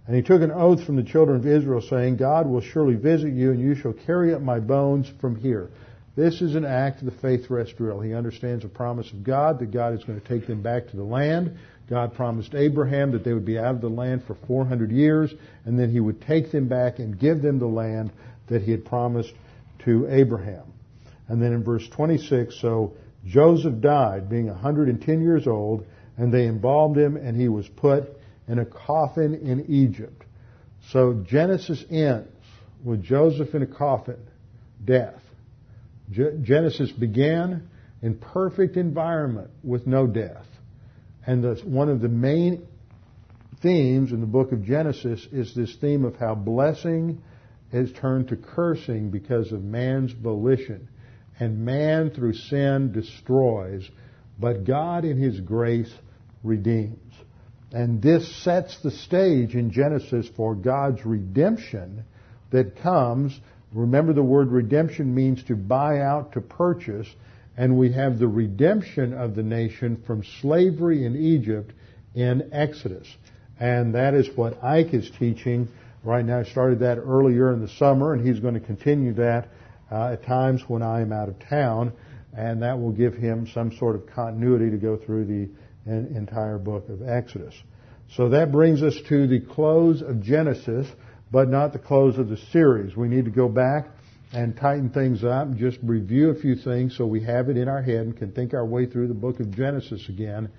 And 0.07 0.17
he 0.17 0.23
took 0.23 0.43
an 0.43 0.51
oath 0.51 0.85
from 0.85 0.97
the 0.97 1.05
children 1.05 1.37
of 1.37 1.47
Israel, 1.47 1.81
saying, 1.81 2.17
God 2.17 2.49
will 2.49 2.61
surely 2.61 2.97
visit 2.97 3.33
you, 3.33 3.53
and 3.53 3.61
you 3.61 3.77
shall 3.77 3.93
carry 3.93 4.35
up 4.35 4.43
my 4.43 4.59
bones 4.59 5.11
from 5.21 5.37
here. 5.37 5.71
This 6.17 6.43
is 6.43 6.57
an 6.57 6.65
act 6.65 7.01
of 7.01 7.05
the 7.07 7.21
faith 7.21 7.49
rest 7.49 7.77
drill. 7.77 8.01
He 8.01 8.13
understands 8.13 8.65
the 8.65 8.69
promise 8.69 9.11
of 9.13 9.23
God 9.23 9.61
that 9.61 9.71
God 9.71 9.95
is 9.95 10.03
going 10.03 10.21
to 10.21 10.27
take 10.27 10.47
them 10.47 10.63
back 10.63 10.89
to 10.89 10.97
the 10.97 11.05
land. 11.05 11.57
God 11.89 12.15
promised 12.15 12.55
Abraham 12.55 13.13
that 13.13 13.25
they 13.25 13.33
would 13.33 13.45
be 13.45 13.59
out 13.59 13.77
of 13.77 13.81
the 13.81 13.89
land 13.89 14.25
for 14.27 14.37
400 14.47 14.91
years, 14.91 15.33
and 15.65 15.79
then 15.79 15.91
he 15.91 16.01
would 16.01 16.21
take 16.23 16.51
them 16.51 16.69
back 16.69 16.99
and 16.99 17.19
give 17.19 17.43
them 17.43 17.59
the 17.59 17.67
land 17.67 18.11
that 18.49 18.63
he 18.63 18.73
had 18.73 18.85
promised 18.85 19.33
to 19.85 20.09
Abraham. 20.11 20.65
And 21.31 21.41
then 21.41 21.53
in 21.53 21.63
verse 21.63 21.89
26, 21.89 22.61
so 22.61 22.95
Joseph 23.25 23.81
died, 23.81 24.29
being 24.29 24.49
110 24.49 25.23
years 25.23 25.47
old, 25.47 25.87
and 26.19 26.35
they 26.35 26.47
embalmed 26.47 26.99
him, 26.99 27.17
and 27.17 27.41
he 27.41 27.49
was 27.49 27.69
put 27.69 28.11
in 28.49 28.59
a 28.59 28.67
coffin 28.67 29.35
in 29.35 29.67
Egypt. 29.69 30.25
So 30.91 31.25
Genesis 31.25 31.85
ends 31.89 32.29
with 32.83 33.05
Joseph 33.05 33.55
in 33.55 33.63
a 33.63 33.67
coffin, 33.67 34.19
death. 34.85 35.23
Genesis 36.11 36.91
began 36.91 37.69
in 38.03 38.17
perfect 38.17 38.77
environment 38.77 39.51
with 39.63 39.87
no 39.87 40.09
death. 40.09 40.47
And 41.25 41.45
the, 41.45 41.55
one 41.65 41.89
of 41.89 42.01
the 42.01 42.09
main 42.09 42.67
themes 43.63 44.11
in 44.11 44.21
the 44.21 44.27
book 44.27 44.51
of 44.51 44.65
Genesis 44.65 45.25
is 45.31 45.55
this 45.55 45.77
theme 45.77 46.05
of 46.05 46.17
how 46.17 46.35
blessing 46.35 47.23
is 47.73 47.93
turned 47.93 48.29
to 48.29 48.37
cursing 48.37 49.11
because 49.11 49.53
of 49.53 49.63
man's 49.63 50.11
volition. 50.11 50.89
And 51.41 51.65
man 51.65 52.11
through 52.11 52.35
sin 52.35 52.93
destroys, 52.93 53.89
but 54.39 54.65
God 54.65 55.05
in 55.05 55.19
His 55.19 55.41
grace 55.41 55.93
redeems. 56.45 57.15
And 57.73 58.03
this 58.03 58.45
sets 58.45 58.81
the 58.83 58.91
stage 58.91 59.55
in 59.55 59.71
Genesis 59.71 60.29
for 60.37 60.55
God's 60.55 61.05
redemption 61.07 62.05
that 62.51 62.77
comes. 62.83 63.39
Remember 63.73 64.13
the 64.13 64.23
word 64.23 64.49
redemption 64.49 65.15
means 65.15 65.43
to 65.45 65.57
buy 65.57 66.01
out, 66.01 66.33
to 66.33 66.41
purchase. 66.41 67.07
And 67.57 67.79
we 67.79 67.93
have 67.93 68.19
the 68.19 68.29
redemption 68.29 69.13
of 69.13 69.35
the 69.35 69.43
nation 69.43 70.03
from 70.07 70.25
slavery 70.41 71.05
in 71.05 71.17
Egypt 71.17 71.73
in 72.15 72.51
Exodus. 72.53 73.07
And 73.59 73.95
that 73.95 74.15
is 74.15 74.29
what 74.37 74.63
Ike 74.65 74.95
is 74.95 75.11
teaching 75.19 75.69
right 76.03 76.25
now. 76.25 76.41
I 76.41 76.45
started 76.45 76.81
that 76.81 76.99
earlier 76.99 77.53
in 77.53 77.61
the 77.61 77.69
summer, 77.69 78.15
and 78.15 78.27
he's 78.27 78.41
going 78.41 78.55
to 78.55 78.61
continue 78.61 79.13
that 79.15 79.49
uh, 79.91 80.13
at 80.13 80.25
times 80.25 80.63
when 80.69 80.83
I 80.83 81.01
am 81.01 81.13
out 81.13 81.29
of 81.29 81.39
town. 81.39 81.93
And 82.33 82.63
that 82.63 82.81
will 82.81 82.93
give 82.93 83.15
him 83.15 83.49
some 83.53 83.77
sort 83.77 83.97
of 83.97 84.07
continuity 84.07 84.71
to 84.71 84.77
go 84.77 84.97
through 84.97 85.25
the 85.25 85.49
entire 85.87 86.59
book 86.59 86.89
of 86.89 87.03
Exodus. 87.03 87.55
So 88.15 88.29
that 88.31 88.53
brings 88.53 88.83
us 88.83 88.97
to 89.09 89.27
the 89.27 89.41
close 89.41 90.03
of 90.03 90.23
Genesis, 90.23 90.87
but 91.31 91.49
not 91.49 91.73
the 91.73 91.79
close 91.79 92.19
of 92.19 92.29
the 92.29 92.37
series. 92.37 92.97
We 92.97 93.09
need 93.09 93.25
to 93.25 93.31
go 93.31 93.49
back 93.49 93.89
and 94.33 94.57
tighten 94.57 94.91
things 94.91 95.25
up 95.25 95.57
just 95.57 95.79
review 95.83 96.31
a 96.31 96.35
few 96.35 96.55
things 96.55 96.97
so 96.97 97.05
we 97.05 97.21
have 97.25 97.49
it 97.49 97.57
in 97.57 97.69
our 97.69 97.83
head 97.83 98.07
and 98.07 98.17
can 98.17 98.31
think 98.31 98.55
our 98.55 98.65
way 98.65 98.87
through 98.87 99.09
the 99.09 99.15
book 99.15 99.41
of 99.41 99.55
Genesis 99.55 100.09
again. 100.09 100.51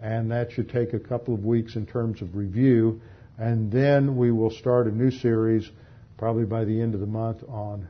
And 0.00 0.30
that 0.30 0.50
should 0.50 0.68
take 0.68 0.94
a 0.94 0.98
couple 0.98 1.34
of 1.34 1.44
weeks 1.44 1.76
in 1.76 1.86
terms 1.86 2.22
of 2.22 2.34
review. 2.34 3.00
And 3.38 3.70
then 3.70 4.16
we 4.16 4.32
will 4.32 4.50
start 4.50 4.86
a 4.86 4.90
new 4.90 5.10
series 5.10 5.68
probably 6.16 6.44
by 6.44 6.64
the 6.64 6.80
end 6.80 6.94
of 6.94 7.00
the 7.00 7.06
month 7.06 7.42
on 7.48 7.88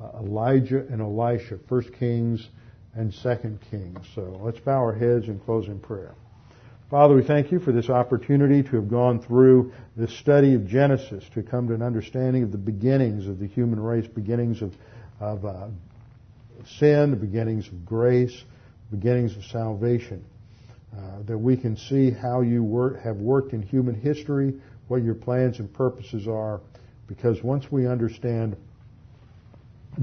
Elijah 0.00 0.86
and 0.90 1.00
Elisha, 1.00 1.58
First 1.68 1.92
Kings 1.98 2.46
and 2.94 3.12
Second 3.12 3.60
Kings. 3.70 3.98
So 4.14 4.40
let's 4.42 4.60
bow 4.60 4.78
our 4.78 4.94
heads 4.94 5.28
and 5.28 5.42
close 5.44 5.66
in 5.66 5.78
prayer. 5.80 6.14
Father, 6.90 7.16
we 7.16 7.24
thank 7.24 7.50
you 7.50 7.58
for 7.58 7.72
this 7.72 7.90
opportunity 7.90 8.62
to 8.62 8.76
have 8.76 8.88
gone 8.88 9.20
through 9.20 9.72
the 9.96 10.06
study 10.06 10.54
of 10.54 10.68
Genesis, 10.68 11.24
to 11.34 11.42
come 11.42 11.66
to 11.68 11.74
an 11.74 11.82
understanding 11.82 12.44
of 12.44 12.52
the 12.52 12.58
beginnings 12.58 13.26
of 13.26 13.40
the 13.40 13.46
human 13.46 13.80
race, 13.80 14.06
beginnings 14.06 14.62
of, 14.62 14.72
of 15.18 15.44
uh, 15.44 15.66
sin, 16.78 17.10
the 17.10 17.16
beginnings 17.16 17.66
of 17.66 17.84
grace, 17.84 18.44
beginnings 18.90 19.36
of 19.36 19.44
salvation. 19.46 20.24
Uh, 20.96 21.22
that 21.24 21.36
we 21.36 21.56
can 21.56 21.76
see 21.76 22.10
how 22.10 22.40
you 22.40 22.62
work, 22.62 23.02
have 23.02 23.16
worked 23.16 23.52
in 23.52 23.60
human 23.60 23.94
history, 23.94 24.54
what 24.86 25.02
your 25.02 25.14
plans 25.14 25.58
and 25.58 25.72
purposes 25.74 26.28
are, 26.28 26.60
because 27.08 27.42
once 27.42 27.70
we 27.70 27.86
understand 27.86 28.56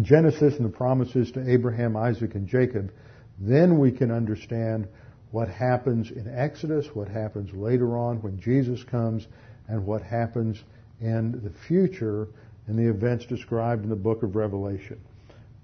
Genesis 0.01 0.55
and 0.55 0.65
the 0.65 0.75
promises 0.75 1.31
to 1.31 1.49
Abraham, 1.49 1.95
Isaac, 1.95 2.35
and 2.35 2.47
Jacob, 2.47 2.91
then 3.39 3.77
we 3.79 3.91
can 3.91 4.11
understand 4.11 4.87
what 5.31 5.47
happens 5.47 6.11
in 6.11 6.27
Exodus, 6.33 6.87
what 6.93 7.07
happens 7.07 7.51
later 7.53 7.97
on 7.97 8.21
when 8.21 8.39
Jesus 8.39 8.83
comes, 8.83 9.27
and 9.67 9.85
what 9.85 10.01
happens 10.01 10.63
in 11.01 11.31
the 11.43 11.51
future 11.67 12.27
in 12.67 12.75
the 12.75 12.89
events 12.89 13.25
described 13.25 13.83
in 13.83 13.89
the 13.89 13.95
book 13.95 14.23
of 14.23 14.35
Revelation. 14.35 14.99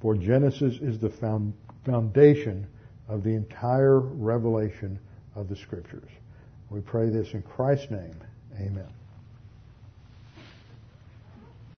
For 0.01 0.15
Genesis 0.15 0.75
is 0.81 0.99
the 0.99 1.09
foundation 1.85 2.67
of 3.07 3.23
the 3.23 3.35
entire 3.35 3.99
revelation 3.99 4.99
of 5.35 5.49
the 5.49 5.55
Scriptures. 5.55 6.09
We 6.69 6.81
pray 6.81 7.09
this 7.09 7.33
in 7.33 7.41
Christ's 7.41 7.91
name. 7.91 8.15
Amen. 8.55 8.98